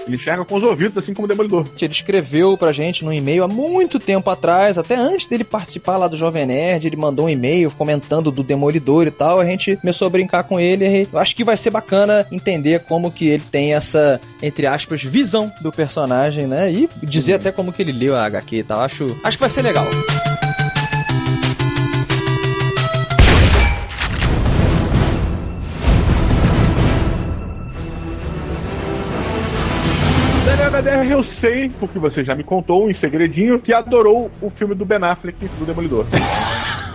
Ele 0.06 0.16
enxerga 0.16 0.42
com 0.42 0.54
os 0.54 0.62
ouvidos, 0.62 1.02
assim 1.02 1.12
como 1.12 1.26
o 1.26 1.28
Demolidor. 1.28 1.66
Ele 1.78 1.92
escreveu 1.92 2.56
pra 2.56 2.72
gente 2.72 3.04
no 3.04 3.12
e-mail 3.12 3.44
há 3.44 3.48
muito 3.48 3.98
tempo 3.98 4.30
atrás, 4.30 4.78
até 4.78 4.96
antes 4.96 5.26
dele 5.26 5.44
participar 5.44 5.98
lá 5.98 6.08
do 6.08 6.16
Jovem 6.16 6.46
Nerd, 6.46 6.86
ele 6.86 6.96
mandou 6.96 7.26
um 7.26 7.28
e-mail 7.28 7.70
comentando 7.72 8.30
do 8.30 8.42
Demolidor 8.42 9.06
e 9.06 9.10
tal. 9.10 9.38
A 9.38 9.44
gente 9.44 9.76
começou 9.76 10.06
a 10.06 10.10
brincar 10.10 10.44
com 10.44 10.58
ele. 10.58 10.86
e 10.86 11.08
eu 11.12 11.18
acho 11.18 11.36
que 11.36 11.44
vai 11.44 11.58
ser 11.58 11.70
bacana 11.70 12.26
entender 12.32 12.80
como 12.80 13.10
que 13.10 13.28
ele 13.28 13.42
tem 13.42 13.74
essa, 13.74 14.18
entre 14.42 14.66
aspas, 14.66 15.02
visão 15.02 15.52
do 15.60 15.70
personagem, 15.70 16.46
né? 16.46 16.72
E 16.72 16.88
dizer 17.02 17.34
até 17.34 17.52
como 17.52 17.72
que 17.72 17.82
ele 17.82 17.92
leu 17.92 18.16
a 18.16 18.24
HQ 18.24 18.56
e 18.56 18.62
tal. 18.62 18.80
Acho, 18.80 19.14
acho 19.22 19.36
que 19.36 19.42
vai 19.42 19.50
ser 19.50 19.60
legal. 19.60 19.84
Daniel 30.82 30.88
HDR, 31.02 31.10
eu 31.10 31.24
sei, 31.40 31.70
porque 31.80 31.98
você 31.98 32.24
já 32.24 32.34
me 32.34 32.44
contou 32.44 32.90
em 32.90 32.98
segredinho, 32.98 33.60
que 33.60 33.72
adorou 33.72 34.30
o 34.40 34.50
filme 34.50 34.74
do 34.74 34.84
Ben 34.84 35.02
Affleck 35.02 35.48
do 35.48 35.66
Demolidor. 35.66 36.06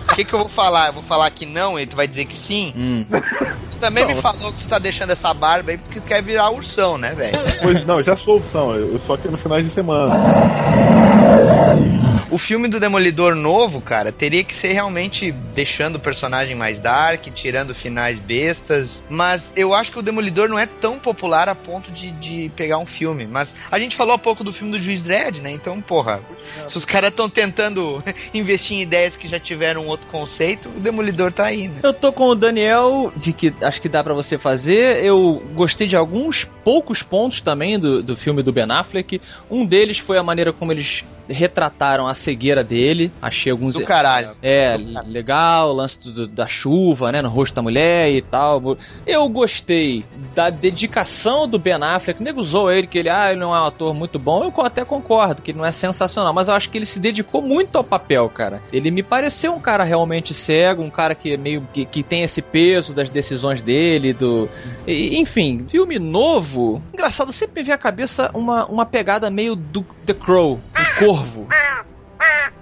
O 0.04 0.16
que, 0.16 0.24
que 0.24 0.32
eu 0.32 0.38
vou 0.38 0.48
falar? 0.48 0.88
Eu 0.88 0.92
vou 0.92 1.02
falar 1.02 1.28
que 1.30 1.44
não 1.44 1.80
e 1.80 1.86
tu 1.86 1.96
vai 1.96 2.06
dizer 2.06 2.26
que 2.26 2.34
sim? 2.34 2.72
Hum. 2.76 3.04
Tu 3.10 3.76
também 3.80 4.06
me 4.06 4.14
falou 4.14 4.52
que 4.52 4.62
tu 4.62 4.68
tá 4.68 4.78
deixando 4.78 5.10
essa 5.10 5.34
barba 5.34 5.72
aí 5.72 5.78
porque 5.78 5.98
tu 5.98 6.06
quer 6.06 6.22
virar 6.22 6.50
ursão, 6.50 6.96
né, 6.96 7.12
velho? 7.14 7.36
Pois 7.60 7.84
não, 7.84 8.00
já 8.00 8.16
sou 8.18 8.36
opção, 8.36 8.76
eu 8.76 9.00
só 9.08 9.16
que 9.16 9.26
no 9.26 9.36
final 9.38 9.60
de 9.60 9.74
semana. 9.74 10.14
O 12.30 12.38
filme 12.38 12.68
do 12.68 12.80
Demolidor 12.80 13.34
novo, 13.34 13.80
cara, 13.80 14.10
teria 14.10 14.42
que 14.42 14.54
ser 14.54 14.72
realmente 14.72 15.32
deixando 15.54 15.96
o 15.96 16.00
personagem 16.00 16.54
mais 16.54 16.80
dark, 16.80 17.26
tirando 17.34 17.74
finais 17.74 18.18
bestas. 18.18 19.04
Mas 19.08 19.52
eu 19.54 19.74
acho 19.74 19.92
que 19.92 19.98
o 19.98 20.02
Demolidor 20.02 20.48
não 20.48 20.58
é 20.58 20.66
tão 20.66 20.98
popular 20.98 21.48
a 21.48 21.54
ponto 21.54 21.92
de, 21.92 22.10
de 22.12 22.50
pegar 22.56 22.78
um 22.78 22.86
filme. 22.86 23.26
Mas 23.26 23.54
a 23.70 23.78
gente 23.78 23.94
falou 23.94 24.14
há 24.14 24.18
pouco 24.18 24.42
do 24.42 24.52
filme 24.52 24.72
do 24.72 24.80
Juiz 24.80 25.02
Dredd, 25.02 25.40
né? 25.40 25.50
Então, 25.50 25.80
porra, 25.80 26.20
se 26.66 26.76
os 26.76 26.84
caras 26.84 27.10
estão 27.10 27.28
tentando 27.28 28.02
investir 28.32 28.78
em 28.78 28.82
ideias 28.82 29.16
que 29.16 29.28
já 29.28 29.38
tiveram 29.38 29.86
outro 29.86 30.06
conceito, 30.08 30.68
o 30.68 30.80
Demolidor 30.80 31.32
tá 31.32 31.44
aí, 31.44 31.68
né? 31.68 31.80
Eu 31.82 31.92
tô 31.92 32.12
com 32.12 32.24
o 32.28 32.34
Daniel, 32.34 33.12
de 33.16 33.32
que 33.32 33.54
acho 33.62 33.80
que 33.80 33.88
dá 33.88 34.02
pra 34.02 34.14
você 34.14 34.38
fazer. 34.38 35.04
Eu 35.04 35.42
gostei 35.54 35.86
de 35.86 35.96
alguns 35.96 36.44
poucos 36.44 37.02
pontos 37.02 37.40
também 37.40 37.78
do, 37.78 38.02
do 38.02 38.16
filme 38.16 38.42
do 38.42 38.52
Ben 38.52 38.70
Affleck. 38.70 39.20
Um 39.50 39.64
deles 39.64 39.98
foi 39.98 40.18
a 40.18 40.22
maneira 40.22 40.52
como 40.52 40.72
eles 40.72 41.04
retrataram 41.28 42.06
a 42.06 42.13
cegueira 42.14 42.62
dele. 42.64 43.12
Achei 43.20 43.50
alguns. 43.52 43.74
Do 43.74 43.84
caralho. 43.84 44.30
É, 44.42 44.76
legal, 45.06 45.70
o 45.70 45.72
lance 45.72 45.98
do- 46.00 46.26
da 46.28 46.46
chuva, 46.46 47.10
né, 47.12 47.20
no 47.22 47.28
rosto 47.28 47.54
da 47.54 47.62
mulher 47.62 48.10
e 48.12 48.20
tal. 48.22 48.76
Eu 49.06 49.28
gostei 49.28 50.04
da 50.34 50.50
dedicação 50.50 51.46
do 51.48 51.58
Ben 51.58 51.74
Affleck. 51.74 52.20
O 52.20 52.24
nego 52.24 52.40
usou 52.40 52.70
ele, 52.70 52.86
que 52.86 52.98
ele, 52.98 53.08
ah, 53.08 53.30
ele 53.30 53.40
não 53.40 53.54
é 53.54 53.60
um 53.60 53.64
ator 53.64 53.94
muito 53.94 54.18
bom. 54.18 54.44
Eu 54.44 54.64
até 54.64 54.84
concordo 54.84 55.42
que 55.42 55.50
ele 55.50 55.58
não 55.58 55.64
é 55.64 55.72
sensacional, 55.72 56.32
mas 56.32 56.48
eu 56.48 56.54
acho 56.54 56.70
que 56.70 56.78
ele 56.78 56.86
se 56.86 56.98
dedicou 56.98 57.42
muito 57.42 57.76
ao 57.76 57.84
papel, 57.84 58.28
cara. 58.28 58.62
Ele 58.72 58.90
me 58.90 59.02
pareceu 59.02 59.52
um 59.54 59.60
cara 59.60 59.84
realmente 59.84 60.32
cego, 60.34 60.82
um 60.82 60.90
cara 60.90 61.14
que 61.14 61.32
é 61.32 61.36
meio 61.36 61.66
que, 61.72 61.84
que 61.84 62.02
tem 62.02 62.22
esse 62.22 62.40
peso 62.42 62.94
das 62.94 63.10
decisões 63.10 63.62
dele, 63.62 64.12
do. 64.12 64.48
e- 64.86 65.18
enfim, 65.18 65.64
filme 65.68 65.98
novo. 65.98 66.82
Engraçado, 66.92 67.32
sempre 67.32 67.60
me 67.60 67.64
veio 67.64 67.74
à 67.74 67.78
cabeça 67.78 68.30
uma, 68.34 68.64
uma 68.66 68.86
pegada 68.86 69.30
meio 69.30 69.54
do 69.56 69.84
The 70.06 70.14
Crow, 70.14 70.60
o 70.74 70.98
Corvo. 70.98 71.48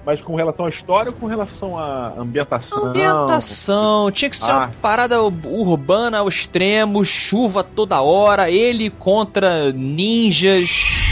Mas 0.04 0.20
com 0.22 0.34
relação 0.34 0.66
à 0.66 0.68
história 0.70 1.10
ou 1.12 1.16
com 1.16 1.26
relação 1.26 1.78
à 1.78 2.14
ambientação? 2.18 2.86
Ambientação, 2.86 4.10
tinha 4.10 4.28
que 4.28 4.36
ser 4.36 4.50
uma 4.50 4.64
Ah. 4.64 4.70
parada 4.82 5.22
urbana 5.22 6.18
ao 6.18 6.28
extremo, 6.28 7.04
chuva 7.04 7.62
toda 7.62 8.02
hora, 8.02 8.50
ele 8.50 8.90
contra 8.90 9.70
ninjas. 9.72 11.11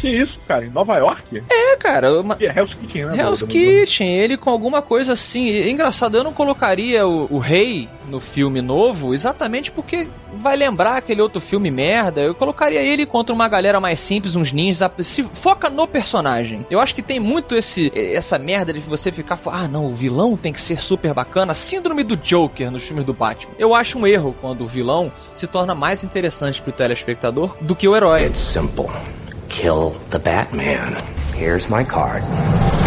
Que 0.00 0.08
isso, 0.08 0.38
cara? 0.46 0.64
Em 0.64 0.70
Nova 0.70 0.96
York? 0.96 1.42
É, 1.50 1.76
cara, 1.76 2.20
uma... 2.20 2.36
É 2.40 2.46
Hell's 2.46 2.74
Kitchen, 2.74 3.06
né? 3.06 3.16
Hell's? 3.18 3.42
Kitchen, 3.42 4.08
ele 4.08 4.36
com 4.36 4.50
alguma 4.50 4.80
coisa 4.80 5.12
assim. 5.12 5.50
É 5.50 5.70
engraçado, 5.70 6.16
eu 6.16 6.24
não 6.24 6.32
colocaria 6.32 7.06
o, 7.06 7.26
o 7.34 7.38
rei 7.38 7.88
no 8.08 8.20
filme 8.20 8.62
novo 8.62 9.12
exatamente 9.12 9.70
porque 9.70 10.08
vai 10.32 10.56
lembrar 10.56 10.96
aquele 10.96 11.20
outro 11.20 11.40
filme 11.40 11.70
merda. 11.70 12.20
Eu 12.20 12.34
colocaria 12.34 12.80
ele 12.80 13.06
contra 13.06 13.34
uma 13.34 13.48
galera 13.48 13.80
mais 13.80 14.00
simples, 14.00 14.36
uns 14.36 14.52
ninjas. 14.52 14.88
Se 15.02 15.22
foca 15.22 15.68
no 15.68 15.86
personagem. 15.86 16.66
Eu 16.70 16.80
acho 16.80 16.94
que 16.94 17.02
tem 17.02 17.18
muito 17.18 17.56
esse 17.56 17.92
essa 17.94 18.38
merda 18.38 18.72
de 18.72 18.80
você 18.80 19.10
ficar. 19.10 19.38
Ah, 19.46 19.68
não, 19.68 19.86
o 19.86 19.94
vilão 19.94 20.36
tem 20.36 20.52
que 20.52 20.60
ser 20.60 20.80
super 20.80 21.12
bacana. 21.12 21.54
Síndrome 21.54 22.04
do 22.04 22.16
Joker 22.16 22.70
nos 22.70 22.86
filmes 22.86 23.04
do 23.04 23.12
Batman. 23.12 23.54
Eu 23.58 23.74
acho 23.74 23.98
um 23.98 24.06
erro 24.06 24.34
quando 24.40 24.62
o 24.62 24.66
vilão 24.66 25.12
se 25.34 25.46
torna 25.46 25.74
mais 25.74 26.04
interessante 26.04 26.62
pro 26.62 26.72
telespectador 26.72 27.56
do 27.60 27.74
que 27.74 27.88
o 27.88 27.96
herói. 27.96 28.26
It's 28.26 28.38
simple. 28.40 28.86
Kill 29.48 29.96
the 30.10 30.18
Batman. 30.18 30.96
Here's 31.36 31.68
my 31.70 31.84
card. 31.84 32.24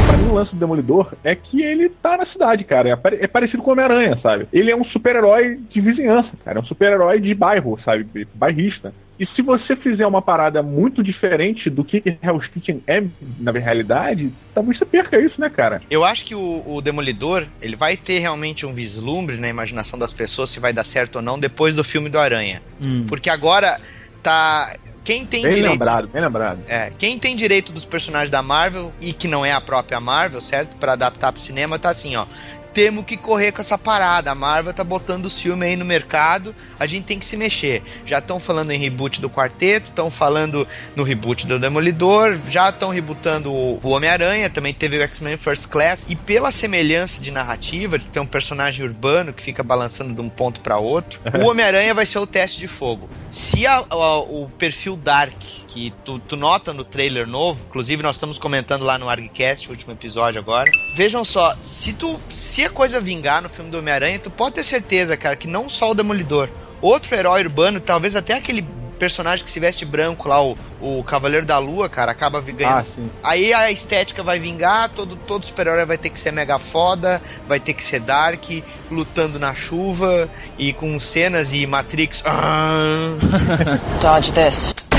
Pra 0.08 0.17
mim, 0.17 0.28
o 0.30 0.34
lance 0.34 0.52
do 0.54 0.60
Demolidor 0.60 1.13
é 1.24 1.36
que 1.36 1.62
ele 1.62 1.89
tá 1.89 2.17
na 2.17 2.26
cidade, 2.26 2.63
cara. 2.65 2.89
É, 2.89 2.95
pare- 2.95 3.19
é 3.21 3.28
parecido 3.28 3.63
com 3.63 3.69
o 3.69 3.74
Homem-Aranha, 3.74 4.19
sabe? 4.21 4.47
Ele 4.52 4.69
é 4.69 4.76
um 4.76 4.84
super-herói 4.86 5.58
de 5.69 5.80
vizinhança, 5.80 6.30
cara. 6.43 6.60
É 6.60 6.62
um 6.62 6.65
super-herói 6.65 7.19
de 7.21 7.34
bairro, 7.34 7.80
sabe? 7.86 8.28
Bairrista. 8.36 8.93
E 9.17 9.26
se 9.28 9.41
você 9.41 9.76
fizer 9.76 10.06
uma 10.06 10.21
parada 10.21 10.62
muito 10.63 11.04
diferente 11.04 11.69
do 11.69 11.84
que 11.86 12.02
Hell's 12.21 12.47
Kitchen 12.47 12.82
é 12.88 13.04
na 13.39 13.52
realidade, 13.52 14.32
talvez 14.54 14.78
você 14.80 14.86
perca 14.86 15.19
isso, 15.19 15.39
né, 15.39 15.50
cara? 15.50 15.80
Eu 15.89 16.04
acho 16.04 16.26
que 16.26 16.34
o, 16.36 16.63
o 16.65 16.82
Demolidor, 16.82 17.45
ele 17.62 17.76
vai 17.76 17.95
ter 17.95 18.19
realmente 18.19 18.65
um 18.65 18.74
vislumbre 18.74 19.38
na 19.38 19.47
imaginação 19.47 19.97
das 19.97 20.12
pessoas 20.12 20.50
se 20.50 20.60
vai 20.60 20.74
dar 20.74 20.86
certo 20.86 21.17
ou 21.17 21.21
não 21.21 21.39
depois 21.39 21.76
do 21.76 21.84
filme 21.84 22.10
do 22.10 22.17
Aranha. 22.19 22.62
Hum. 22.82 23.06
Porque 23.08 23.30
agora 23.30 23.80
tá. 24.24 24.76
Quem 25.04 25.26
tem 25.26 25.42
Bem 25.42 25.52
direito. 25.54 25.72
lembrado, 25.72 26.08
bem 26.08 26.22
lembrado. 26.22 26.60
É, 26.68 26.92
quem 26.98 27.18
tem 27.18 27.36
direito 27.36 27.72
dos 27.72 27.86
personagens 27.86 28.30
da 28.30 28.44
Marvel 28.44 28.94
e 29.02 29.12
que 29.14 29.28
não 29.28 29.44
é 29.44 29.52
a 29.52 29.60
própria 29.60 30.00
Marvel, 30.00 30.42
certo? 30.42 30.76
Pra 30.78 30.94
adaptar 30.94 31.32
pro 31.32 31.42
cinema, 31.42 31.80
tá 31.80 31.90
assim, 31.90 32.16
ó. 32.16 32.26
Temos 32.73 33.05
que 33.05 33.17
correr 33.17 33.51
com 33.51 33.62
essa 33.62 33.77
parada. 33.77 34.31
A 34.31 34.36
Marvel 34.36 34.73
tá 34.73 34.84
botando 34.84 35.25
os 35.25 35.39
filmes 35.39 35.67
aí 35.67 35.75
no 35.75 35.84
mercado, 35.86 36.55
a 36.79 36.88
gente 36.88 37.05
tem 37.05 37.19
que 37.19 37.25
se 37.25 37.36
mexer. 37.36 37.84
Já 38.05 38.19
estão 38.19 38.39
falando 38.39 38.71
em 38.71 38.79
reboot 38.79 39.19
do 39.19 39.29
Quarteto, 39.29 39.89
estão 39.89 40.10
falando 40.10 40.67
no 40.95 41.03
reboot 41.03 41.45
do 41.45 41.60
Demolidor, 41.60 42.38
já 42.49 42.69
estão 42.69 42.89
rebootando 42.89 43.51
o 43.51 43.79
Homem-Aranha, 43.84 44.49
também 44.49 44.73
teve 44.73 44.97
o 44.97 45.01
X-Men 45.01 45.38
First 45.38 45.67
Class. 45.67 46.05
E 46.07 46.15
pela 46.15 46.51
semelhança 46.51 47.19
de 47.19 47.31
narrativa, 47.31 47.97
de 47.99 48.05
ter 48.05 48.19
um 48.19 48.25
personagem 48.25 48.86
urbano 48.86 49.34
que 49.34 49.43
fica 49.43 49.62
balançando 49.63 50.13
de 50.13 50.21
um 50.21 50.29
ponto 50.29 50.62
para 50.62 50.77
outro, 50.77 51.19
o 51.43 51.47
Homem-Aranha 51.49 51.93
vai 51.93 52.05
ser 52.05 52.19
o 52.19 52.27
teste 52.27 52.60
de 52.60 52.67
fogo. 52.67 53.10
Se 53.29 53.65
a- 53.67 53.86
a- 53.89 54.19
o 54.19 54.49
perfil 54.57 54.95
Dark 54.95 55.36
que 55.71 55.93
tu, 56.03 56.19
tu 56.19 56.36
nota 56.36 56.73
no 56.73 56.84
trailer 56.84 57.25
novo, 57.25 57.60
inclusive 57.69 58.03
nós 58.03 58.17
estamos 58.17 58.38
comentando 58.38 58.84
lá 58.84 58.97
no 58.97 59.10
ArgCast, 59.10 59.69
o 59.69 59.71
último 59.71 59.93
episódio 59.93 60.39
agora. 60.39 60.69
Vejam 60.93 61.23
só, 61.23 61.55
se 61.63 61.93
tu 61.93 62.19
se 62.29 62.65
a 62.65 62.69
coisa 62.69 62.99
vingar 62.99 63.41
no 63.41 63.49
filme 63.49 63.71
do 63.71 63.79
Homem-Aranha, 63.79 64.19
tu 64.19 64.29
pode 64.29 64.55
ter 64.55 64.63
certeza, 64.63 65.15
cara, 65.15 65.36
que 65.36 65.47
não 65.47 65.69
só 65.69 65.91
o 65.91 65.93
Demolidor, 65.93 66.49
outro 66.81 67.15
herói 67.15 67.41
urbano, 67.41 67.79
talvez 67.79 68.15
até 68.15 68.34
aquele 68.34 68.65
personagem 68.99 69.43
que 69.43 69.49
se 69.49 69.60
veste 69.60 69.84
branco 69.84 70.29
lá, 70.29 70.43
o, 70.43 70.55
o 70.79 71.03
Cavaleiro 71.03 71.45
da 71.45 71.57
Lua, 71.57 71.89
cara, 71.89 72.12
acaba 72.12 72.39
ganhando. 72.39 72.79
Ah, 72.79 72.84
sim. 72.84 73.10
Aí 73.23 73.51
a 73.51 73.71
estética 73.71 74.21
vai 74.21 74.39
vingar, 74.39 74.89
todo, 74.89 75.15
todo 75.15 75.43
super-herói 75.43 75.86
vai 75.86 75.97
ter 75.97 76.12
que 76.12 76.19
ser 76.19 76.31
mega 76.31 76.60
foda, 76.60 77.19
vai 77.47 77.60
ter 77.60 77.73
que 77.73 77.84
ser 77.84 77.99
dark, 78.01 78.43
lutando 78.91 79.39
na 79.39 79.55
chuva 79.55 80.29
e 80.60 80.71
com 80.71 80.99
cenas 80.99 81.51
e 81.51 81.65
Matrix. 81.65 82.21
Ah. 82.27 83.15
Dodge 83.99 84.34
this. 84.34 84.90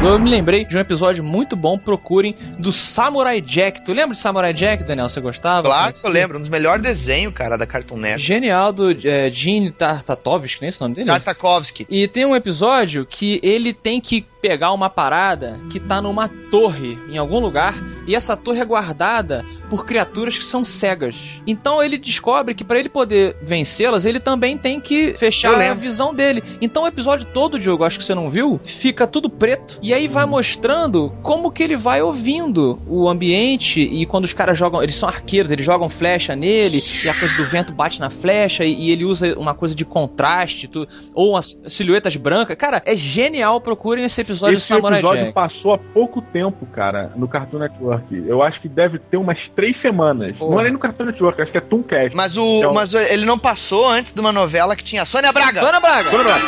Eu 0.00 0.16
me 0.16 0.30
lembrei 0.30 0.64
de 0.64 0.76
um 0.76 0.80
episódio 0.80 1.24
muito 1.24 1.56
bom, 1.56 1.76
procurem, 1.76 2.34
do 2.56 2.72
Samurai 2.72 3.40
Jack. 3.40 3.84
Tu 3.84 3.92
lembra 3.92 4.12
de 4.12 4.18
Samurai 4.18 4.52
Jack, 4.52 4.84
Daniel? 4.84 5.08
Você 5.08 5.20
gostava? 5.20 5.66
Claro 5.66 5.92
que 5.92 6.06
eu 6.06 6.10
lembro, 6.10 6.38
um 6.38 6.40
dos 6.40 6.48
melhores 6.48 6.82
desenhos, 6.82 7.34
cara, 7.34 7.58
da 7.58 7.66
Cartoon 7.66 7.96
Network. 7.96 8.22
Genial 8.22 8.72
do 8.72 8.92
é, 8.92 9.28
Gene 9.28 9.72
Tartatovsky, 9.72 10.62
nem 10.62 10.68
esse 10.68 10.80
o 10.80 10.84
nome 10.84 10.94
dele? 10.94 11.08
Tartakovsky. 11.08 11.84
E 11.90 12.06
tem 12.06 12.24
um 12.24 12.36
episódio 12.36 13.04
que 13.04 13.40
ele 13.42 13.74
tem 13.74 14.00
que 14.00 14.24
pegar 14.40 14.72
uma 14.72 14.88
parada 14.88 15.58
que 15.70 15.80
tá 15.80 16.00
numa 16.00 16.28
torre 16.28 16.96
em 17.08 17.18
algum 17.18 17.40
lugar 17.40 17.74
e 18.06 18.14
essa 18.14 18.36
torre 18.36 18.60
é 18.60 18.64
guardada 18.64 19.44
por 19.68 19.84
criaturas 19.84 20.38
que 20.38 20.44
são 20.44 20.64
cegas. 20.64 21.42
Então 21.46 21.82
ele 21.82 21.98
descobre 21.98 22.54
que 22.54 22.64
para 22.64 22.78
ele 22.78 22.88
poder 22.88 23.36
vencê-las, 23.42 24.04
ele 24.04 24.20
também 24.20 24.56
tem 24.56 24.80
que 24.80 25.14
fechar 25.14 25.60
a 25.60 25.74
visão 25.74 26.14
dele. 26.14 26.42
Então 26.60 26.84
o 26.84 26.86
episódio 26.86 27.26
todo, 27.26 27.58
Diogo, 27.58 27.84
acho 27.84 27.98
que 27.98 28.04
você 28.04 28.14
não 28.14 28.30
viu, 28.30 28.60
fica 28.64 29.06
tudo 29.06 29.28
preto 29.28 29.78
e 29.88 29.94
aí 29.94 30.06
vai 30.06 30.26
mostrando 30.26 31.10
como 31.22 31.50
que 31.50 31.62
ele 31.62 31.76
vai 31.76 32.02
ouvindo 32.02 32.78
o 32.86 33.08
ambiente 33.08 33.80
e 33.80 34.04
quando 34.04 34.24
os 34.24 34.32
caras 34.34 34.58
jogam, 34.58 34.82
eles 34.82 34.94
são 34.94 35.08
arqueiros, 35.08 35.50
eles 35.50 35.64
jogam 35.64 35.88
flecha 35.88 36.36
nele 36.36 36.82
e 37.02 37.08
a 37.08 37.14
coisa 37.14 37.34
do 37.36 37.44
vento 37.44 37.72
bate 37.72 37.98
na 38.00 38.10
flecha 38.10 38.64
e, 38.64 38.74
e 38.74 38.90
ele 38.90 39.04
usa 39.04 39.38
uma 39.38 39.54
coisa 39.54 39.74
de 39.74 39.84
contraste, 39.84 40.68
tu, 40.68 40.86
ou 41.14 41.30
umas 41.32 41.58
silhuetas 41.64 42.16
brancas. 42.16 42.54
Cara, 42.56 42.82
é 42.84 42.94
genial, 42.94 43.60
procurem 43.60 44.04
esse 44.04 44.20
episódio 44.20 44.56
Esse 44.58 44.66
do 44.72 44.76
Samurai 44.76 44.98
episódio 44.98 45.22
Jack. 45.22 45.32
passou 45.34 45.72
há 45.74 45.78
pouco 45.78 46.20
tempo, 46.20 46.66
cara, 46.66 47.12
no 47.16 47.26
Cartoon 47.26 47.58
Network. 47.60 48.24
Eu 48.26 48.42
acho 48.42 48.60
que 48.60 48.68
deve 48.68 48.98
ter 48.98 49.16
umas 49.16 49.38
três 49.56 49.80
semanas. 49.80 50.36
Porra. 50.36 50.50
Não 50.52 50.60
é 50.60 50.64
nem 50.64 50.72
no 50.72 50.78
Cartoon 50.78 51.06
Network, 51.06 51.40
acho 51.40 51.50
que 51.52 51.58
é 51.58 51.62
Tooncast. 51.62 52.14
Mas, 52.14 52.36
o, 52.36 52.58
Então- 52.58 52.74
mas 52.74 52.92
ele 52.92 53.24
não 53.24 53.38
passou 53.38 53.88
antes 53.88 54.12
de 54.12 54.20
uma 54.20 54.32
novela 54.32 54.76
que 54.76 54.84
tinha 54.84 55.04
Sônia 55.06 55.32
Braga. 55.32 55.60
Dona 55.60 55.80
Braga! 55.80 56.10
Bora 56.10 56.28
lá. 56.28 56.38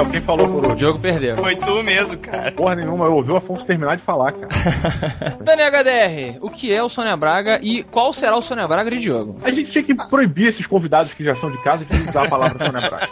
Daniel, 0.00 0.10
quem 0.10 0.20
falou 0.22 0.48
por 0.48 0.66
O 0.66 0.72
hoje? 0.72 0.80
jogo 0.80 0.98
perdeu. 0.98 1.36
Foi 1.36 1.56
tu 1.56 1.82
mesmo, 1.82 2.16
cara. 2.18 2.52
Porra 2.52 2.76
nenhuma, 2.76 3.04
eu 3.06 3.14
ouvi 3.14 3.32
o 3.32 3.36
Afonso 3.36 3.64
terminar 3.64 3.96
de 3.96 4.02
falar, 4.02 4.32
cara. 4.32 4.48
Dani 5.42 5.62
HDR, 5.62 6.38
o 6.40 6.50
que 6.50 6.72
é 6.72 6.82
o 6.82 6.88
Sônia 6.88 7.16
Braga 7.16 7.60
e 7.62 7.82
qual 7.84 8.12
será 8.12 8.36
o 8.36 8.42
Sônia 8.42 8.66
Braga 8.66 8.90
de 8.90 8.98
Diogo? 8.98 9.36
A 9.42 9.50
gente 9.50 9.70
tinha 9.70 9.84
que 9.84 9.94
proibir 9.94 10.52
esses 10.52 10.66
convidados 10.66 11.12
que 11.12 11.24
já 11.24 11.34
são 11.34 11.50
de 11.50 11.58
casa 11.58 11.84
de 11.84 12.08
usar 12.08 12.26
a 12.26 12.28
palavra 12.28 12.64
Sônia 12.64 12.88
Braga. 12.88 13.08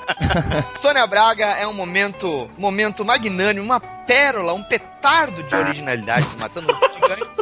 Sônia 0.76 1.06
Braga 1.06 1.44
é 1.44 1.66
um 1.66 1.74
momento, 1.74 2.48
momento 2.58 3.04
magnânimo, 3.04 3.64
uma 3.64 3.80
pérola, 3.80 4.54
um 4.54 4.62
petardo 4.62 5.42
de 5.42 5.54
originalidade 5.54 6.26
do 6.26 6.40
Matando 6.40 6.72
os 6.72 6.78
Gigantes, 6.94 7.40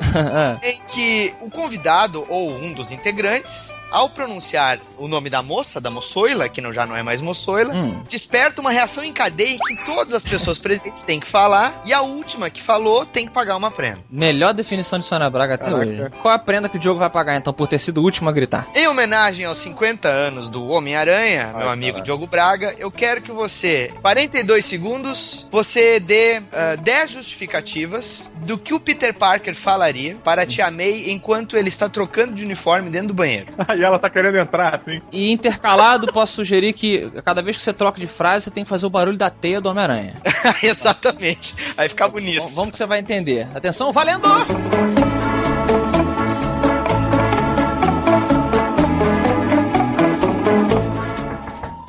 em 0.62 0.80
que 0.86 1.34
o 1.40 1.50
convidado 1.50 2.24
ou 2.28 2.50
um 2.52 2.72
dos 2.72 2.90
integrantes, 2.90 3.70
ao 3.90 4.10
pronunciar 4.10 4.78
o 4.98 5.06
nome 5.08 5.30
da 5.30 5.42
moça, 5.42 5.80
da 5.80 5.90
moçoila, 5.90 6.48
que 6.48 6.60
não, 6.60 6.72
já 6.72 6.86
não 6.86 6.96
é 6.96 7.02
mais 7.02 7.20
moçoila, 7.20 7.74
Hum. 7.74 8.02
desperta 8.08 8.60
uma 8.60 8.70
reação 8.70 9.04
em 9.04 9.12
cadeia 9.12 9.58
que 9.58 9.84
todas 9.84 10.12
as 10.14 10.22
pessoas 10.22 10.58
presentes 10.58 11.02
têm 11.02 11.20
que 11.20 11.26
falar 11.26 11.82
e 11.84 11.92
a 11.92 12.00
última 12.02 12.50
que 12.50 12.62
falou 12.62 13.04
tem 13.06 13.26
que 13.26 13.32
pagar 13.32 13.56
uma 13.56 13.70
prenda. 13.70 14.00
Melhor 14.10 14.52
definição 14.54 14.98
de 14.98 15.04
Sônia 15.04 15.28
Braga 15.30 15.54
até 15.54 15.64
Caraca. 15.70 15.80
hoje. 15.86 16.10
Qual 16.22 16.32
a 16.34 16.38
prenda 16.38 16.68
que 16.68 16.76
o 16.76 16.80
Diogo 16.80 16.98
vai 16.98 17.10
pagar 17.10 17.36
então 17.36 17.52
por 17.52 17.68
ter 17.68 17.78
sido 17.78 17.98
o 18.00 18.04
último 18.04 18.28
a 18.28 18.32
gritar? 18.32 18.68
Em 18.74 18.86
homenagem 18.88 19.44
aos 19.44 19.58
50 19.58 20.08
anos 20.08 20.48
do 20.50 20.66
Homem-Aranha, 20.68 21.52
meu 21.56 21.68
amigo 21.68 21.92
caralho. 21.98 22.04
Diogo 22.04 22.26
Braga, 22.26 22.74
eu 22.78 22.90
quero 22.90 23.22
que 23.22 23.30
você, 23.32 23.92
42 24.02 24.64
segundos, 24.64 25.46
você 25.50 26.00
dê 26.00 26.42
ah, 26.52 26.76
10 26.76 27.10
justificativas 27.10 28.28
do 28.44 28.58
que 28.58 28.74
o 28.74 28.80
Peter 28.80 29.14
Parker 29.14 29.54
falaria 29.54 30.16
para 30.22 30.42
a 30.42 30.46
Tia 30.46 30.70
May 30.70 31.10
enquanto 31.10 31.56
ele 31.56 31.68
está 31.68 31.88
trocando 31.88 32.34
de 32.34 32.44
uniforme 32.44 32.90
dentro 32.90 33.08
do 33.08 33.14
banheiro. 33.14 33.46
e 33.80 33.84
ela 33.84 33.98
tá 33.98 34.08
querendo 34.10 34.38
entrar, 34.38 34.74
assim. 34.76 35.00
E 35.12 35.32
intercalado, 35.32 36.06
posso 36.12 36.34
sugerir 36.34 36.72
que 36.72 37.10
cada 37.24 37.42
vez 37.42 37.56
que 37.56 37.62
você 37.62 37.72
troca 37.72 38.00
de 38.00 38.06
frase, 38.06 38.44
você 38.44 38.50
tem 38.50 38.64
que 38.64 38.70
fazer 38.70 38.86
o 38.86 38.90
barulho 38.90 39.18
da 39.18 39.30
teia 39.30 39.60
do 39.60 39.68
Homem-Aranha. 39.68 40.14
Exatamente. 40.62 41.54
Aí 41.76 41.88
fica 41.88 42.08
bonito. 42.08 42.42
Bom, 42.42 42.48
Vamos 42.48 42.72
que 42.72 42.78
você 42.78 42.86
vai 42.86 42.98
entender. 43.00 43.46
Atenção, 43.54 43.92
valendo! 43.92 44.26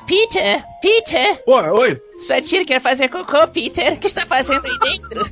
Peter, 0.05 0.63
Peter, 0.81 1.43
Pô, 1.43 1.59
oi. 1.59 1.97
sua 2.17 2.41
tia 2.41 2.65
quer 2.65 2.79
fazer 2.79 3.09
cocô, 3.09 3.45
Peter. 3.47 3.93
O 3.93 3.97
que 3.97 4.07
está 4.07 4.25
fazendo 4.25 4.65
aí 4.65 4.79
dentro? 4.79 5.25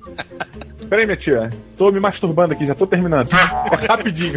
Peraí, 0.90 1.06
minha 1.06 1.18
tia. 1.18 1.50
Tô 1.78 1.92
me 1.92 2.00
masturbando 2.00 2.54
aqui, 2.54 2.66
já 2.66 2.76
tô 2.76 2.86
terminando. 2.86 3.30
É 3.34 3.86
rapidinho. 3.88 4.36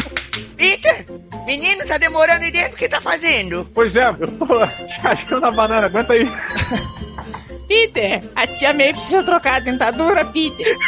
Peter, 0.56 1.06
menino, 1.48 1.86
tá 1.86 1.96
demorando 1.96 2.44
aí 2.44 2.50
dentro, 2.50 2.74
o 2.74 2.76
que 2.76 2.86
tá 2.86 3.00
fazendo? 3.00 3.66
Pois 3.72 3.96
é, 3.96 4.06
eu 4.20 4.28
tô 4.32 4.66
descascando 4.84 5.46
a 5.46 5.50
banana, 5.50 5.86
aguenta 5.86 6.12
aí. 6.12 6.28
Peter, 7.66 8.22
a 8.36 8.46
tia 8.46 8.74
May 8.74 8.92
precisa 8.92 9.24
trocar 9.24 9.56
a 9.56 9.60
dentadura, 9.60 10.26
Peter. 10.26 10.66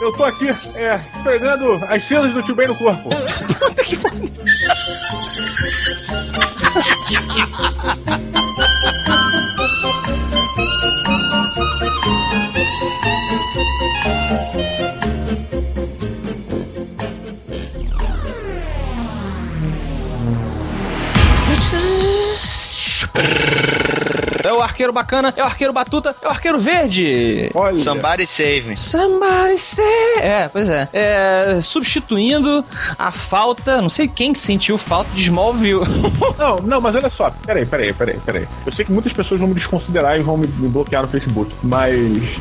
Eu 0.00 0.12
tô 0.14 0.24
aqui, 0.24 0.48
é, 0.48 0.98
pegando 1.22 1.74
as 1.86 2.08
cenas 2.08 2.32
do 2.32 2.42
tio 2.42 2.54
Ben 2.54 2.68
no 2.68 2.74
corpo. 2.74 3.10
Puta 3.10 3.84
que 3.84 3.96
pariu. 3.98 4.30
O 24.60 24.62
arqueiro 24.62 24.92
bacana, 24.92 25.32
é 25.36 25.42
o 25.42 25.46
arqueiro 25.46 25.72
batuta, 25.72 26.14
é 26.20 26.26
o 26.26 26.30
arqueiro 26.30 26.58
verde. 26.58 27.50
Olha. 27.54 27.78
Somebody 27.78 28.26
save 28.26 28.68
me. 28.68 28.76
Somebody 28.76 29.58
say. 29.58 29.84
É, 30.20 30.48
pois 30.48 30.68
é. 30.70 30.88
é. 30.92 31.60
Substituindo 31.60 32.64
a 32.98 33.10
falta, 33.10 33.80
não 33.80 33.88
sei 33.88 34.08
quem 34.08 34.34
sentiu 34.34 34.76
falta 34.76 35.10
de 35.14 35.22
Smallville. 35.22 35.80
Não, 36.38 36.56
não, 36.58 36.80
mas 36.80 36.96
olha 36.96 37.08
só. 37.10 37.30
Peraí, 37.44 37.66
peraí, 37.66 37.92
peraí, 37.92 38.18
peraí. 38.24 38.48
Eu 38.64 38.72
sei 38.72 38.84
que 38.84 38.92
muitas 38.92 39.12
pessoas 39.12 39.38
vão 39.38 39.48
me 39.48 39.54
desconsiderar 39.54 40.18
e 40.18 40.22
vão 40.22 40.36
me, 40.36 40.46
me 40.46 40.68
bloquear 40.68 41.02
no 41.02 41.08
Facebook. 41.08 41.54
Mas 41.62 41.94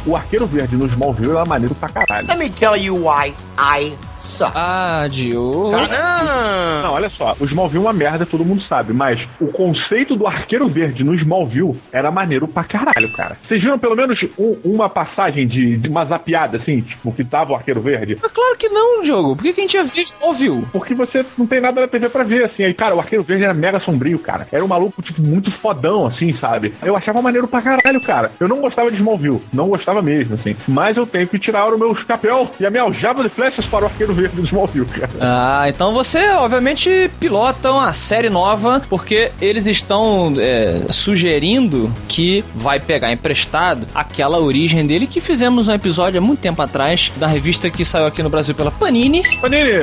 o 0.06 0.16
Arqueiro 0.16 0.46
Verde 0.46 0.78
no 0.78 0.86
Smallville 0.86 1.32
era 1.32 1.46
maneiro 1.46 1.76
pra 1.76 1.90
caralho. 1.90 2.28
Let 2.28 2.38
me 2.38 2.50
tell 2.50 2.78
you 2.78 2.96
why 2.96 3.34
I 3.58 3.98
suck. 4.30 4.52
ah, 4.56 5.08
Diogo. 5.10 5.72
Ah, 5.76 6.82
Não, 6.84 6.94
olha 6.94 7.10
só, 7.10 7.36
o 7.40 7.46
Smallville 7.46 7.84
é 7.84 7.88
uma 7.88 7.94
merda, 7.94 8.26
todo 8.26 8.46
mundo 8.46 8.62
sabe, 8.68 8.94
mas 8.94 9.22
o 9.40 9.48
conceito 9.48 10.16
do 10.16 10.28
Arqueiro 10.28 10.68
Verde 10.70 11.04
no 11.04 11.14
Smallville 11.16 11.80
era 11.92 12.12
maneiro 12.12 12.48
pra 12.48 12.64
caralho, 12.64 13.10
cara. 13.12 13.38
Vocês 13.46 13.62
viram 13.62 13.78
pelo 13.80 13.96
menos 13.96 14.20
um- 14.38 14.58
uma 14.64 14.90
passagem 14.90 15.48
de, 15.48 15.78
de 15.78 15.88
uma 15.90 16.04
zapiada, 16.06 16.58
assim, 16.58 16.82
tipo, 16.82 17.12
que 17.12 17.24
tava 17.24 17.52
o 17.54 17.56
Arqueiro 17.56 17.82
Verde? 17.82 18.18
Ah, 18.24 18.30
Claro 18.32 18.58
que 18.58 18.70
não, 18.70 19.02
Diogo. 19.02 19.36
Por 19.36 19.44
que, 19.44 19.54
que 19.54 19.62
a 19.62 19.64
gente 19.64 19.74
já 19.74 19.84
viu 19.84 20.02
Smallville? 20.04 20.66
Porque 20.72 20.94
você 20.96 21.26
não 21.38 21.46
tem 21.46 21.60
nada 21.60 21.82
na 21.82 21.88
TV 21.88 22.10
pra 22.10 22.24
ver, 22.24 22.46
assim. 22.46 22.64
Aí, 22.64 22.74
cara, 22.74 22.96
o 22.96 23.00
Arqueiro 23.00 23.24
Verde 23.24 23.44
era 23.44 23.54
mega 23.54 23.80
sombrio, 23.80 24.18
cara. 24.20 24.48
Era 24.52 24.64
um 24.64 24.68
maluco, 24.68 25.02
tipo, 25.02 25.22
muito 25.22 25.52
fodão, 25.52 26.06
assim, 26.06 26.32
sabe? 26.32 26.74
Eu 26.84 26.96
achava 26.96 27.22
maneiro 27.22 27.48
pra 27.48 27.62
caralho, 27.62 28.00
cara. 28.02 28.32
Eu 28.40 28.48
não 28.48 28.62
gostava 28.62 28.90
de 28.90 28.96
Smallville. 28.98 29.42
Não 29.52 29.68
gostava 29.68 30.02
mesmo, 30.02 30.36
assim. 30.36 30.56
Mas 30.68 30.96
eu 30.96 31.06
tenho 31.06 31.28
que 31.28 31.38
tirar 31.40 31.66
o 31.74 31.78
meu 31.78 31.96
chapéu 31.96 32.50
e 32.60 32.66
a 32.66 32.70
minha 32.70 32.84
aljava 32.84 33.24
de 33.24 33.30
flechas 33.30 33.66
para 33.66 33.84
o 33.86 33.88
Arqueiro 33.88 34.14
Verde 34.14 34.19
do 34.28 34.44
Smallville, 34.44 34.86
cara. 34.86 35.10
Ah, 35.20 35.66
então 35.68 35.94
você, 35.94 36.30
obviamente, 36.32 37.10
pilota 37.20 37.72
uma 37.72 37.94
série 37.94 38.30
nova, 38.30 38.82
porque 38.90 39.32
eles 39.42 39.68
estão 39.68 40.34
é, 40.38 40.82
sugerindo 40.90 41.94
que 42.08 42.44
vai 42.56 42.80
pegar 42.80 43.12
emprestado 43.12 43.88
aquela 43.94 44.40
origem 44.40 44.86
dele 44.86 45.08
que 45.08 45.22
fizemos 45.22 45.68
um 45.68 45.74
episódio 45.74 46.20
há 46.20 46.22
muito 46.22 46.40
tempo 46.40 46.62
atrás, 46.62 47.12
da 47.18 47.28
revista 47.28 47.70
que 47.70 47.86
saiu 47.86 48.06
aqui 48.06 48.22
no 48.24 48.30
Brasil 48.30 48.54
pela 48.56 48.72
Panini. 48.72 49.24
Panini! 49.40 49.80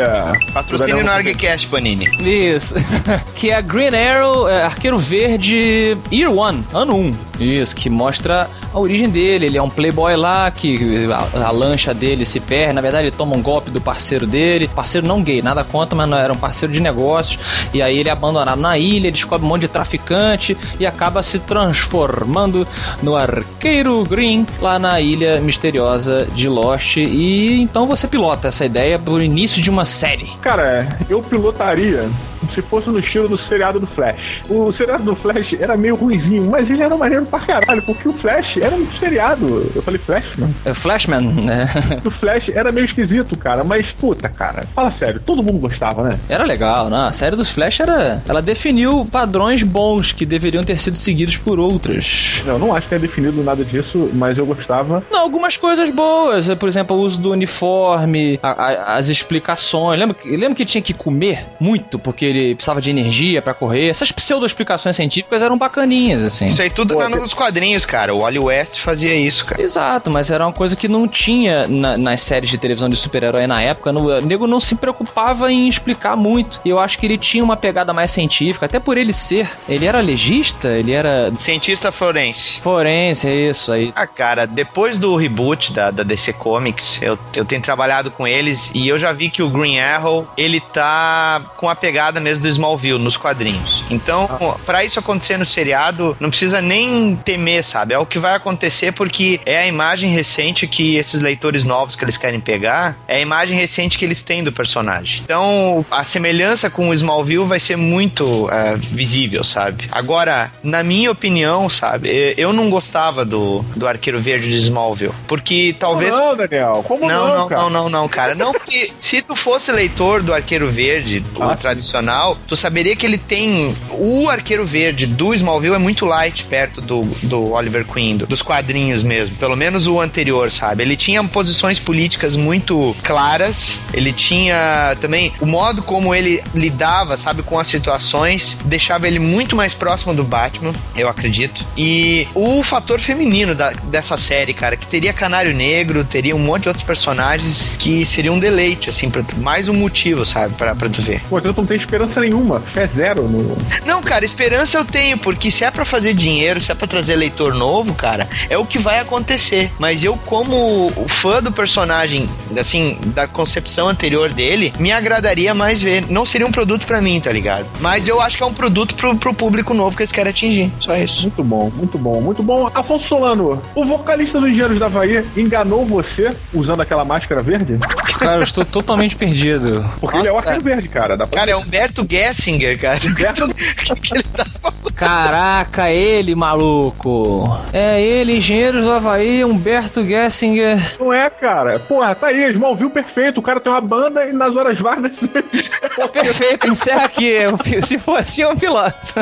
patrocínio 0.53 1.03
no 1.03 1.11
ArgCast, 1.11 1.66
Panini. 1.68 2.07
Isso. 2.20 2.75
que 3.35 3.51
é 3.51 3.61
Green 3.62 3.94
Arrow, 3.94 4.49
é, 4.49 4.62
Arqueiro 4.62 4.99
Verde 4.99 5.96
Year 6.12 6.33
One, 6.33 6.64
ano 6.72 6.96
1. 6.96 7.14
Isso, 7.40 7.77
que 7.77 7.90
mostra 7.90 8.49
a 8.72 8.79
origem 8.79 9.09
dele. 9.09 9.46
Ele 9.46 9.59
é 9.59 9.62
um 9.62 9.70
playboy 9.70 10.16
lá, 10.16 10.51
que 10.51 11.07
a, 11.11 11.46
a 11.46 11.51
lancha 11.51 11.92
dele 11.92 12.25
se 12.25 12.40
perde. 12.40 12.72
Na 12.72 12.81
verdade, 12.81 13.09
ele 13.09 13.16
toma 13.16 13.37
um 13.37 13.42
golpe 13.42 13.70
do 13.70 13.81
parceiro 13.81 14.26
dele. 14.27 14.69
Parceiro 14.69 15.07
não 15.07 15.23
gay, 15.23 15.43
nada 15.43 15.65
contra, 15.65 15.97
mas 15.97 16.09
não 16.09 16.19
era 16.19 16.33
um 16.33 16.37
parceiro 16.37 16.73
de 16.73 16.81
negócios. 16.81 17.39
E 17.73 17.81
aí 17.81 17.99
ele 17.99 18.09
é 18.09 18.12
abandonado 18.12 18.61
na 18.61 18.79
ilha, 18.79 19.11
descobre 19.11 19.47
um 19.47 19.49
monte 19.49 19.62
de 19.62 19.69
traficante 19.69 20.57
e 20.79 20.87
acaba 20.87 21.23
se 21.23 21.39
transformando 21.39 22.67
no 23.03 23.17
Arqueiro 23.17 24.05
Green 24.05 24.47
lá 24.61 24.79
na 24.79 25.01
ilha 25.01 25.41
misteriosa 25.41 26.27
de 26.35 26.49
Lost. 26.49 26.97
E 26.97 27.61
então 27.61 27.87
você 27.87 28.07
pilota 28.07 28.49
essa 28.49 28.65
ideia 28.65 28.99
pro 28.99 29.23
início 29.23 29.62
de 29.62 29.71
uma 29.71 29.85
série. 29.85 30.27
Cara, 30.43 30.99
eu 31.09 31.23
pilotaria 31.23 32.09
se 32.55 32.62
fosse 32.62 32.88
no 32.88 32.99
estilo 32.99 33.29
do 33.29 33.38
seriado 33.38 33.79
do 33.81 33.87
Flash. 33.87 34.42
O 34.49 34.72
seriado 34.72 35.03
do 35.05 35.14
Flash 35.16 35.55
era 35.59 35.77
meio 35.77 35.94
ruizinho, 35.94 36.51
mas 36.51 36.68
ele 36.68 36.83
era 36.83 36.96
maneiro 36.96 37.27
pra 37.27 37.40
caralho, 37.40 37.83
porque 37.83 38.09
o 38.09 38.12
Flash 38.12 38.57
era 38.59 38.75
um 38.75 38.87
seriado. 38.99 39.70
Eu 39.75 39.83
falei 39.83 39.99
Flash, 40.01 40.37
né? 40.37 40.51
É 40.64 40.75
Flashman, 40.75 41.20
né? 41.20 41.66
O 42.05 42.11
Flash 42.18 42.49
era 42.55 42.70
meio 42.72 42.85
esquisito, 42.87 43.37
cara, 43.38 43.64
mas 43.64 43.92
puta, 43.94 44.29
cara, 44.29 44.66
fala 44.75 44.92
sério, 44.99 45.20
todo 45.25 45.42
mundo 45.42 45.59
gostava, 45.59 46.05
né? 46.05 46.18
Era 46.29 46.44
legal, 46.44 46.88
né? 46.90 46.96
A 47.09 47.12
série 47.12 47.37
dos 47.37 47.51
Flash 47.51 47.81
era. 47.81 48.22
Ela 48.29 48.42
definiu 48.42 49.07
padrões 49.11 49.62
bons 49.62 50.12
que 50.12 50.25
deveriam 50.27 50.64
ter 50.64 50.79
sido 50.79 50.96
seguidos 50.96 51.37
por 51.37 51.59
outras. 51.59 52.42
Eu 52.46 52.59
não 52.59 52.75
acho 52.75 52.83
que 52.83 52.90
tenha 52.90 53.01
definido 53.01 53.42
nada 53.42 53.64
disso, 53.64 54.11
mas 54.12 54.37
eu 54.38 54.46
gostava. 54.46 55.03
Não, 55.11 55.20
algumas 55.20 55.57
coisas 55.57 55.90
boas, 55.90 56.53
por 56.55 56.68
exemplo, 56.68 56.96
o 56.96 57.01
uso 57.01 57.20
do 57.20 57.31
uniforme, 57.33 58.38
a- 58.42 58.51
a- 58.51 58.96
as 58.96 59.09
explicações. 59.09 59.99
Lembra, 59.99 60.16
lembra 60.25 60.55
que 60.55 60.64
tinha 60.64 60.83
que 60.83 60.94
comer 60.94 61.46
muito, 61.61 61.99
porque 61.99 62.26
ele 62.27 62.55
precisava 62.55 62.81
de 62.81 62.91
energia 62.91 63.41
pra 63.41 63.55
correr. 63.55 63.89
Essas 63.89 64.11
pseudo-explicações 64.12 64.97
científicas 64.97 65.43
eram 65.43 65.57
bacaninhas, 65.57 66.23
assim. 66.25 66.49
Isso 66.49 66.61
aí 66.62 66.71
tudo 66.71 66.97
tá 66.97 67.09
nos 67.09 67.33
quadrinhos, 67.35 67.87
cara. 67.87 68.15
O 68.15 68.19
Wally 68.21 68.39
West 68.39 68.79
fazia 68.81 69.15
isso, 69.15 69.45
cara. 69.45 69.62
Exato, 69.62 70.11
mas 70.11 70.31
era 70.31 70.45
uma 70.47 70.53
coisa 70.53 70.77
que 70.77 70.89
não 70.89 71.07
tinha 71.09 71.67
na- 71.69 71.97
nas 71.97 72.21
séries 72.21 72.51
de 72.51 72.59
televisão 72.59 72.89
de 72.89 72.97
super-herói 72.97 73.47
na 73.47 73.61
época. 73.62 73.93
No, 73.93 74.09
o 74.09 74.21
nego 74.21 74.47
não 74.47 74.61
se 74.61 74.75
preocupava 74.75 75.51
em 75.53 75.69
explicar 75.69 76.17
muito. 76.17 76.61
E 76.65 76.69
eu 76.69 76.79
acho 76.79 76.99
que 76.99 77.07
ele 77.07 77.19
tinha 77.19 77.43
uma 77.43 77.57
pegada 77.57 77.93
mais 77.93 78.11
científica, 78.11 78.67
até 78.67 78.79
por 78.79 78.99
ele 78.99 79.12
ser. 79.12 79.49
Ele 79.69 79.87
era 79.87 80.01
legista, 80.01 80.69
ele 80.69 80.93
era. 80.93 81.33
Cientista 81.39 81.91
forense. 81.93 82.61
Forense, 82.61 83.29
é 83.29 83.51
isso 83.51 83.73
aí. 83.73 83.93
Ah, 83.95 84.07
cara, 84.07 84.47
depois 84.47 84.99
do 84.99 85.17
reboot 85.17 85.73
da, 85.73 85.91
da 85.91 86.03
DC 86.03 86.33
Comics, 86.35 87.01
eu, 87.03 87.19
eu 87.35 87.45
tenho 87.45 87.62
trabalhado 87.62 88.11
com 88.11 88.27
eles 88.27 88.71
e 88.75 88.87
eu 88.89 88.99
já 88.99 89.12
vi 89.12 89.29
que 89.31 89.43
o 89.43 89.49
Green 89.49 89.79
Arrow, 89.79 90.27
ele 90.37 90.61
tá 90.61 91.43
com 91.57 91.69
a 91.69 91.75
pegada 91.75 92.15
mesmo 92.20 92.42
do 92.42 92.48
Smallville 92.48 92.98
nos 92.98 93.16
quadrinhos. 93.16 93.85
Então, 93.90 94.29
pra 94.64 94.85
isso 94.85 94.98
acontecer 94.98 95.37
no 95.37 95.44
seriado, 95.44 96.16
não 96.20 96.31
precisa 96.31 96.61
nem 96.61 97.16
temer, 97.16 97.64
sabe? 97.64 97.94
É 97.94 97.98
o 97.98 98.07
que 98.07 98.18
vai 98.18 98.35
acontecer 98.35 98.92
porque 98.92 99.40
é 99.44 99.59
a 99.59 99.66
imagem 99.66 100.11
recente 100.11 100.66
que 100.66 100.96
esses 100.96 101.20
leitores 101.20 101.64
novos 101.64 101.96
que 101.96 102.05
eles 102.05 102.16
querem 102.16 102.40
pegar, 102.40 102.96
é 103.07 103.16
a 103.16 103.20
imagem 103.20 103.59
recente 103.59 103.98
que 103.98 104.05
eles 104.05 104.22
têm 104.22 104.42
do 104.42 104.52
personagem. 104.52 105.22
Então, 105.24 105.85
a 105.90 106.05
semelhança 106.05 106.70
com 106.70 106.88
o 106.88 106.94
Smallville 106.94 107.44
vai 107.44 107.61
ser 107.61 107.76
muito 107.76 108.48
é, 108.50 108.76
visível, 108.76 109.44
sabe? 109.44 109.87
Agora, 109.92 110.50
na 110.62 110.83
minha 110.83 111.11
opinião, 111.11 111.68
sabe, 111.68 112.35
eu 112.37 112.52
não 112.52 112.70
gostava 112.70 113.24
do, 113.24 113.62
do 113.74 113.87
Arqueiro 113.87 114.18
Verde 114.18 114.48
de 114.48 114.59
Smallville, 114.59 115.12
porque 115.26 115.74
talvez... 115.79 116.12
Como 116.12 116.24
não, 116.24 116.37
Daniel? 116.37 116.85
Como 116.87 117.09
não, 117.09 117.29
não, 117.29 117.37
não, 117.37 117.48
cara? 117.48 117.61
não, 117.62 117.70
não, 117.70 117.88
não, 117.88 118.09
cara. 118.09 118.35
Não, 118.35 118.52
porque 118.52 118.90
se 119.00 119.22
tu 119.22 119.35
fosse 119.35 119.70
leitor 119.72 120.22
do 120.22 120.33
Arqueiro 120.33 120.70
Verde, 120.70 121.24
o 121.35 121.57
tradicional, 121.57 122.06
tu 122.47 122.57
saberia 122.57 122.95
que 122.97 123.05
ele 123.07 123.19
tem. 123.19 123.75
O 123.90 124.29
Arqueiro 124.29 124.64
Verde 124.66 125.07
do 125.07 125.33
Smallville 125.35 125.75
é 125.75 125.79
muito 125.79 126.05
light 126.07 126.45
perto 126.45 126.81
do, 126.81 127.03
do 127.23 127.53
Oliver 127.53 127.85
Queen, 127.85 128.16
do- 128.16 128.27
dos 128.27 128.42
quadrinhos 128.42 129.03
mesmo. 129.03 129.37
Pelo 129.37 129.57
menos 129.57 129.87
o 129.87 130.01
anterior, 130.01 130.51
sabe? 130.53 130.83
Ele 130.83 130.97
tinha 130.97 131.23
posições 131.25 131.79
políticas 131.79 132.37
muito 132.37 132.95
claras, 133.03 133.81
ele 133.92 134.12
tinha 134.12 134.97
também 135.01 135.33
o 135.40 135.47
modo 135.47 135.83
como 135.83 136.14
ele 136.14 136.42
lidava, 136.55 137.16
sabe, 137.16 137.42
com 137.42 137.59
as 137.59 137.69
situações, 137.69 138.59
deixava 138.64 139.07
ele 139.07 139.19
muito 139.19 139.57
mais 139.57 139.75
próximo 139.75 140.14
do 140.14 140.25
Batman, 140.25 140.73
eu 140.97 141.09
acredito. 141.09 141.64
E 141.77 142.27
o 142.35 142.62
fator 142.62 142.99
feminino 143.01 143.55
da- 143.55 143.71
dessa 143.73 144.16
série, 144.16 144.53
cara, 144.53 144.77
que 144.77 144.87
teria 144.87 145.12
Canário 145.12 145.55
Negro, 145.55 146.05
teria 146.05 146.35
um 146.37 146.38
monte 146.38 146.62
de 146.64 146.69
outros 146.69 146.85
personagens 146.85 147.73
que 147.79 148.05
seria 148.05 148.33
um 148.33 148.38
deleite, 148.38 148.90
assim, 148.90 149.11
pra, 149.11 149.23
mais 149.38 149.69
um 149.69 149.75
motivo, 149.75 150.25
sabe, 150.27 150.55
pra, 150.55 150.75
pra 150.75 150.88
tu 150.88 151.01
ver. 151.03 151.23
Pô, 151.29 151.38
então 151.38 151.55
não 151.57 151.66
tem 151.66 151.77
nenhuma. 152.20 152.61
Fé 152.61 152.88
zero 152.94 153.22
no. 153.22 153.56
Não, 153.85 154.02
cara, 154.02 154.24
esperança 154.24 154.78
eu 154.78 154.85
tenho, 154.85 155.18
porque 155.18 155.50
se 155.50 155.64
é 155.64 155.70
pra 155.70 155.85
fazer 155.85 156.14
dinheiro, 156.14 156.61
se 156.61 156.72
é 156.72 156.74
pra 156.74 156.87
trazer 156.87 157.16
leitor 157.16 157.54
novo, 157.54 157.94
cara, 157.94 158.28
é 158.50 158.59
o 158.59 158.64
que 158.64 158.78
vai 158.78 158.98
acontecer. 158.98 159.70
Mas 159.78 160.04
eu, 160.04 160.16
como 160.26 160.92
fã 161.06 161.42
do 161.42 161.52
personagem, 161.52 162.28
assim, 162.59 162.98
da 163.06 163.26
concepção 163.26 163.88
anterior 163.88 164.32
dele, 164.32 164.72
me 164.78 164.92
agradaria 164.92 165.54
mais 165.54 165.80
ver. 165.80 166.04
Não 166.11 166.26
seria 166.26 166.46
um 166.46 166.52
produto 166.52 166.87
pra 166.87 167.00
mim, 167.00 167.20
tá 167.20 167.32
ligado? 167.32 167.66
Mas 167.80 168.09
eu 168.09 168.20
acho 168.20 168.37
que 168.37 168.42
é 168.42 168.46
um 168.46 168.52
produto 168.54 168.94
pro, 168.94 169.16
pro 169.16 169.35
público 169.35 169.72
novo 169.72 169.96
que 169.96 170.02
eles 170.02 170.12
querem 170.12 170.30
atingir. 170.30 170.72
Só 170.80 170.96
isso. 170.96 171.22
Muito 171.22 171.44
bom, 171.44 171.70
muito 171.74 171.98
bom, 171.98 172.20
muito 172.20 172.42
bom. 172.42 172.68
Afonso 172.74 173.06
Solano, 173.09 173.62
o 173.74 173.85
vocalista 173.85 174.38
dos 174.38 174.48
Engenheiros 174.48 174.78
da 174.78 174.87
Havaí 174.87 175.24
enganou 175.37 175.85
você 175.85 176.35
usando 176.52 176.80
aquela 176.80 177.04
máscara 177.04 177.42
verde? 177.42 177.78
Cara, 178.18 178.40
eu 178.40 178.44
estou 178.44 178.64
totalmente 178.64 179.16
perdido. 179.16 179.85
Porque 180.00 180.18
ele 180.18 180.29
é 180.29 180.33
o 180.33 180.40
verde, 180.61 180.88
cara. 180.88 181.16
Dá 181.16 181.26
pra... 181.26 181.38
Cara, 181.40 181.50
é 181.50 181.57
Humberto 181.57 182.07
Gessinger, 182.09 182.81
cara. 182.81 182.98
Caraca, 184.96 185.90
ele, 185.90 186.35
maluco. 186.35 187.55
É 187.72 188.02
ele, 188.02 188.37
Engenheiros 188.37 188.83
do 188.83 188.90
Havaí, 188.90 189.44
Humberto 189.44 190.07
Gessinger. 190.07 190.79
Não 190.98 191.12
é, 191.12 191.29
cara. 191.29 191.79
Porra, 191.81 192.14
tá 192.14 192.29
aí, 192.29 192.50
Smallville 192.52 192.90
perfeito. 192.90 193.40
O 193.40 193.42
cara 193.42 193.61
tem 193.61 193.70
uma 193.70 193.81
banda 193.81 194.24
e 194.24 194.33
nas 194.33 194.57
horas 194.57 194.79
vagas. 194.79 195.12
Perfeito, 196.12 196.68
encerra 196.68 197.05
aqui. 197.05 197.37
Se 197.83 197.98
for 197.98 198.18
assim, 198.18 198.42
é 198.42 198.48
um 198.48 198.57
piloto. 198.57 199.14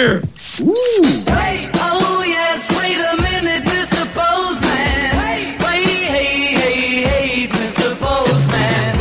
DeVille 0.00 0.22
is 0.22 0.56
here! 0.56 1.34
Hey, 1.34 1.70
oh 1.74 2.22
yes, 2.26 2.68
wait 2.76 2.96
a 2.96 3.16
minute, 3.20 3.64
Mr. 3.64 4.06
Postman. 4.14 5.10
Hey, 5.20 5.56
wait, 5.58 5.84
hey, 6.08 6.54
hey, 6.54 7.02
hey, 7.02 7.48
Mr. 7.48 7.96
Postman. 7.98 9.00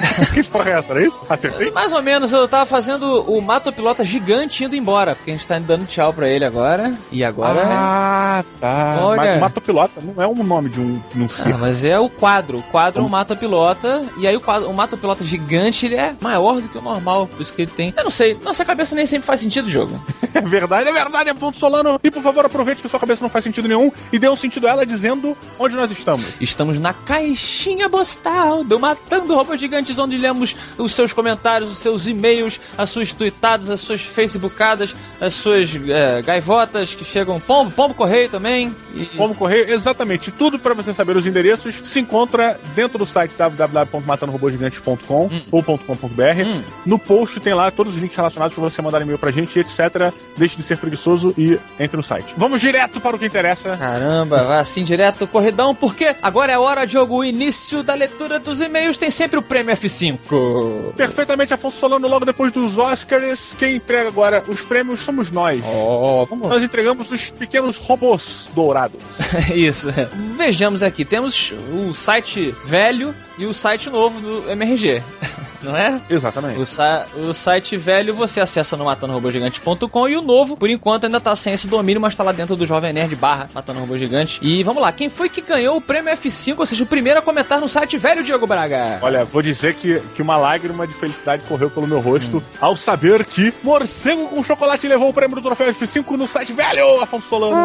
que 0.34 0.42
porra 0.44 0.70
é 0.70 0.72
essa? 0.74 0.92
Era 0.92 1.06
isso? 1.06 1.22
Acertei? 1.28 1.70
Mais 1.70 1.92
ou 1.92 2.02
menos, 2.02 2.32
eu 2.32 2.46
tava 2.48 2.66
fazendo 2.66 3.22
o 3.30 3.40
matopilota 3.40 4.04
gigante 4.04 4.64
indo 4.64 4.76
embora, 4.76 5.14
porque 5.14 5.30
a 5.30 5.34
gente 5.36 5.46
tá 5.46 5.58
dando 5.58 5.86
tchau 5.86 6.12
pra 6.12 6.28
ele 6.28 6.44
agora. 6.44 6.94
E 7.10 7.24
agora. 7.24 7.62
Ah, 7.64 8.44
tá. 8.60 8.98
Olha. 9.00 9.16
Mas 9.16 9.40
Matopilota 9.40 10.00
não 10.02 10.22
é 10.22 10.26
um 10.26 10.42
nome 10.42 10.68
de 10.68 10.80
um, 10.80 11.00
de 11.14 11.20
um 11.22 11.26
Ah, 11.26 11.28
circo. 11.28 11.58
mas 11.58 11.84
é 11.84 11.98
o 11.98 12.08
quadro. 12.08 12.58
O 12.58 12.62
quadro 12.62 13.02
é 13.02 13.04
um 13.04 13.08
mata-pilota. 13.08 14.04
E 14.18 14.26
aí 14.26 14.36
o, 14.36 14.40
quadro, 14.40 14.70
o 14.70 15.24
gigante 15.24 15.86
ele 15.86 15.94
é 15.96 16.14
maior 16.20 16.60
do 16.60 16.68
que 16.68 16.78
o 16.78 16.82
normal. 16.82 17.26
Por 17.26 17.40
isso 17.40 17.52
que 17.52 17.62
ele 17.62 17.70
tem. 17.70 17.94
Eu 17.96 18.04
não 18.04 18.10
sei, 18.10 18.38
nossa 18.42 18.64
cabeça 18.64 18.94
nem 18.94 19.06
sempre 19.06 19.26
faz 19.26 19.40
sentido 19.40 19.66
o 19.66 19.70
jogo. 19.70 19.98
É 20.36 20.40
verdade, 20.42 20.86
é 20.86 20.92
verdade, 20.92 21.30
Afonso 21.30 21.58
Solano. 21.58 21.98
E 22.04 22.10
por 22.10 22.22
favor, 22.22 22.44
aproveite 22.44 22.82
que 22.82 22.88
sua 22.90 23.00
cabeça 23.00 23.22
não 23.22 23.30
faz 23.30 23.42
sentido 23.42 23.66
nenhum 23.68 23.90
e 24.12 24.18
dê 24.18 24.28
um 24.28 24.36
sentido 24.36 24.66
a 24.66 24.70
ela 24.72 24.84
dizendo 24.84 25.34
onde 25.58 25.74
nós 25.74 25.90
estamos. 25.90 26.34
Estamos 26.38 26.78
na 26.78 26.92
caixinha 26.92 27.88
postal 27.88 28.62
do 28.62 28.78
Matando 28.78 29.34
Robôs 29.34 29.58
Gigantes, 29.58 29.95
onde 29.98 30.16
lemos 30.16 30.56
os 30.78 30.92
seus 30.92 31.12
comentários, 31.12 31.70
os 31.70 31.78
seus 31.78 32.06
e-mails, 32.06 32.60
as 32.76 32.90
suas 32.90 33.12
tweetadas, 33.12 33.70
as 33.70 33.80
suas 33.80 34.00
facebookadas, 34.00 34.94
as 35.20 35.34
suas 35.34 35.74
é, 35.88 36.22
gaivotas 36.22 36.94
que 36.94 37.04
chegam. 37.04 37.40
Pombo, 37.40 37.70
pombo 37.70 37.94
correio 37.94 38.28
também. 38.28 38.74
E... 38.94 39.06
Como 39.16 39.34
correr, 39.34 39.70
exatamente 39.70 40.30
tudo 40.30 40.58
para 40.58 40.74
você 40.74 40.92
saber 40.92 41.16
os 41.16 41.26
endereços 41.26 41.80
se 41.82 42.00
encontra 42.00 42.58
dentro 42.74 42.98
do 42.98 43.06
site 43.06 43.36
www.matandorobôsgigantes.com 43.36 45.30
ou 45.50 45.62
.com.br. 45.62 46.62
No 46.84 46.98
post 46.98 47.40
tem 47.40 47.54
lá 47.54 47.70
todos 47.70 47.94
os 47.94 48.00
links 48.00 48.16
relacionados 48.16 48.54
para 48.54 48.62
você 48.62 48.80
mandar 48.82 49.02
e-mail 49.02 49.18
pra 49.18 49.30
gente, 49.30 49.58
etc. 49.58 50.12
Deixe 50.36 50.56
de 50.56 50.62
ser 50.62 50.78
preguiçoso 50.78 51.34
e 51.36 51.58
entre 51.78 51.96
no 51.96 52.02
site. 52.02 52.34
Vamos 52.36 52.60
direto 52.60 53.00
para 53.00 53.16
o 53.16 53.18
que 53.18 53.26
interessa. 53.26 53.76
Caramba, 53.76 54.44
vai 54.44 54.58
assim 54.58 54.84
direto, 54.84 55.26
corridão, 55.26 55.74
porque 55.74 56.14
agora 56.22 56.52
é 56.52 56.58
hora, 56.58 56.86
Diogo, 56.86 57.16
o 57.16 57.24
início 57.24 57.82
da 57.82 57.94
leitura 57.94 58.38
dos 58.38 58.60
e-mails 58.60 58.96
tem 58.96 59.10
sempre 59.10 59.38
o 59.38 59.42
prêmio 59.42 59.72
F5. 59.76 60.92
Perfeitamente, 60.96 61.54
Afonso 61.54 61.78
Solano, 61.78 62.08
logo 62.08 62.24
depois 62.24 62.52
dos 62.52 62.78
Oscars, 62.78 63.54
quem 63.58 63.76
entrega 63.76 64.08
agora 64.08 64.44
os 64.48 64.62
prêmios 64.62 65.00
somos 65.00 65.30
nós. 65.30 65.62
Oh, 65.64 66.26
Nós 66.48 66.62
entregamos 66.62 67.10
os 67.10 67.30
pequenos 67.30 67.76
robôs 67.76 68.48
dourados. 68.54 69.00
Isso. 69.54 69.88
Vejamos 70.36 70.82
aqui, 70.82 71.04
temos 71.04 71.52
o 71.72 71.94
site 71.94 72.54
velho 72.64 73.14
e 73.38 73.44
o 73.46 73.52
site 73.54 73.90
novo 73.90 74.20
do 74.20 74.50
MRG. 74.50 75.02
Não 75.62 75.76
é? 75.76 76.00
Exatamente. 76.08 76.60
O, 76.60 77.28
o 77.28 77.32
site 77.32 77.76
velho 77.76 78.14
você 78.14 78.40
acessa 78.40 78.76
no 78.76 78.84
matandorobogigante.com 78.84 80.08
e 80.08 80.16
o 80.16 80.22
novo, 80.22 80.56
por 80.56 80.70
enquanto, 80.70 81.04
ainda 81.04 81.20
tá 81.20 81.34
sem 81.34 81.52
esse 81.54 81.66
domínio, 81.66 82.00
mas 82.00 82.16
tá 82.16 82.22
lá 82.22 82.30
dentro 82.30 82.54
do 82.56 82.64
Jovem 82.66 82.92
Nerd 82.92 83.16
barra 83.16 83.48
Matando 83.52 83.80
Robô 83.80 83.98
Gigante. 83.98 84.38
E 84.42 84.62
vamos 84.62 84.80
lá, 84.82 84.92
quem 84.92 85.08
foi 85.08 85.28
que 85.28 85.40
ganhou 85.40 85.76
o 85.76 85.80
prêmio 85.80 86.12
F5, 86.12 86.54
ou 86.58 86.66
seja, 86.66 86.84
o 86.84 86.86
primeiro 86.86 87.18
a 87.18 87.22
comentar 87.22 87.60
no 87.60 87.68
site 87.68 87.96
velho, 87.98 88.22
Diego 88.22 88.46
Braga? 88.46 88.98
Olha, 89.02 89.24
vou 89.24 89.42
dizer 89.42 89.65
que, 89.74 90.00
que 90.14 90.22
uma 90.22 90.36
lágrima 90.36 90.86
de 90.86 90.92
felicidade 90.92 91.42
correu 91.48 91.70
pelo 91.70 91.86
meu 91.86 92.00
rosto 92.00 92.42
ao 92.60 92.76
saber 92.76 93.24
que 93.24 93.52
Morcego 93.62 94.28
com 94.28 94.42
Chocolate 94.42 94.86
levou 94.88 95.08
o 95.08 95.14
prêmio 95.14 95.36
do 95.36 95.42
Troféu 95.42 95.68
F5 95.72 96.10
no 96.12 96.28
site 96.28 96.52
velho, 96.52 97.00
Afonso 97.00 97.28
Solano. 97.28 97.56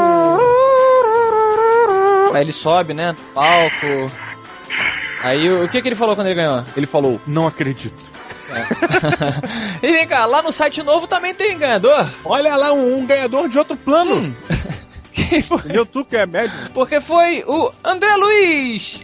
Aí 2.34 2.42
ele 2.42 2.54
sobe, 2.54 2.94
né, 2.94 3.16
palco. 3.34 4.12
Aí 5.24 5.50
o, 5.50 5.66
o 5.66 5.70
que 5.70 5.82
que 5.82 5.88
ele 5.88 5.96
falou 5.96 6.16
quando 6.16 6.28
ele 6.28 6.36
ganhou? 6.36 6.64
Ele 6.76 6.88
falou, 6.88 7.20
não 7.28 7.48
acredito. 7.48 8.12
É. 8.52 9.86
e 9.88 9.92
vem 9.92 10.08
cá, 10.08 10.26
lá 10.26 10.42
no 10.42 10.52
site 10.52 10.84
novo 10.84 11.08
também 11.08 11.34
tem 11.34 11.58
ganhador. 11.58 12.08
Olha 12.26 12.56
lá, 12.56 12.74
um, 12.74 13.00
um 13.00 13.06
ganhador 13.06 13.48
de 13.48 13.58
outro 13.58 13.78
plano. 13.78 14.16
Hum. 14.16 14.34
Quem 15.12 15.42
foi? 15.42 15.62
Meu 15.66 15.86
tu 15.86 16.06
que 16.06 16.16
é 16.16 16.26
médio. 16.26 16.52
Porque 16.74 17.02
foi 17.02 17.44
o 17.46 17.72
André 17.84 18.16
Luiz! 18.16 19.02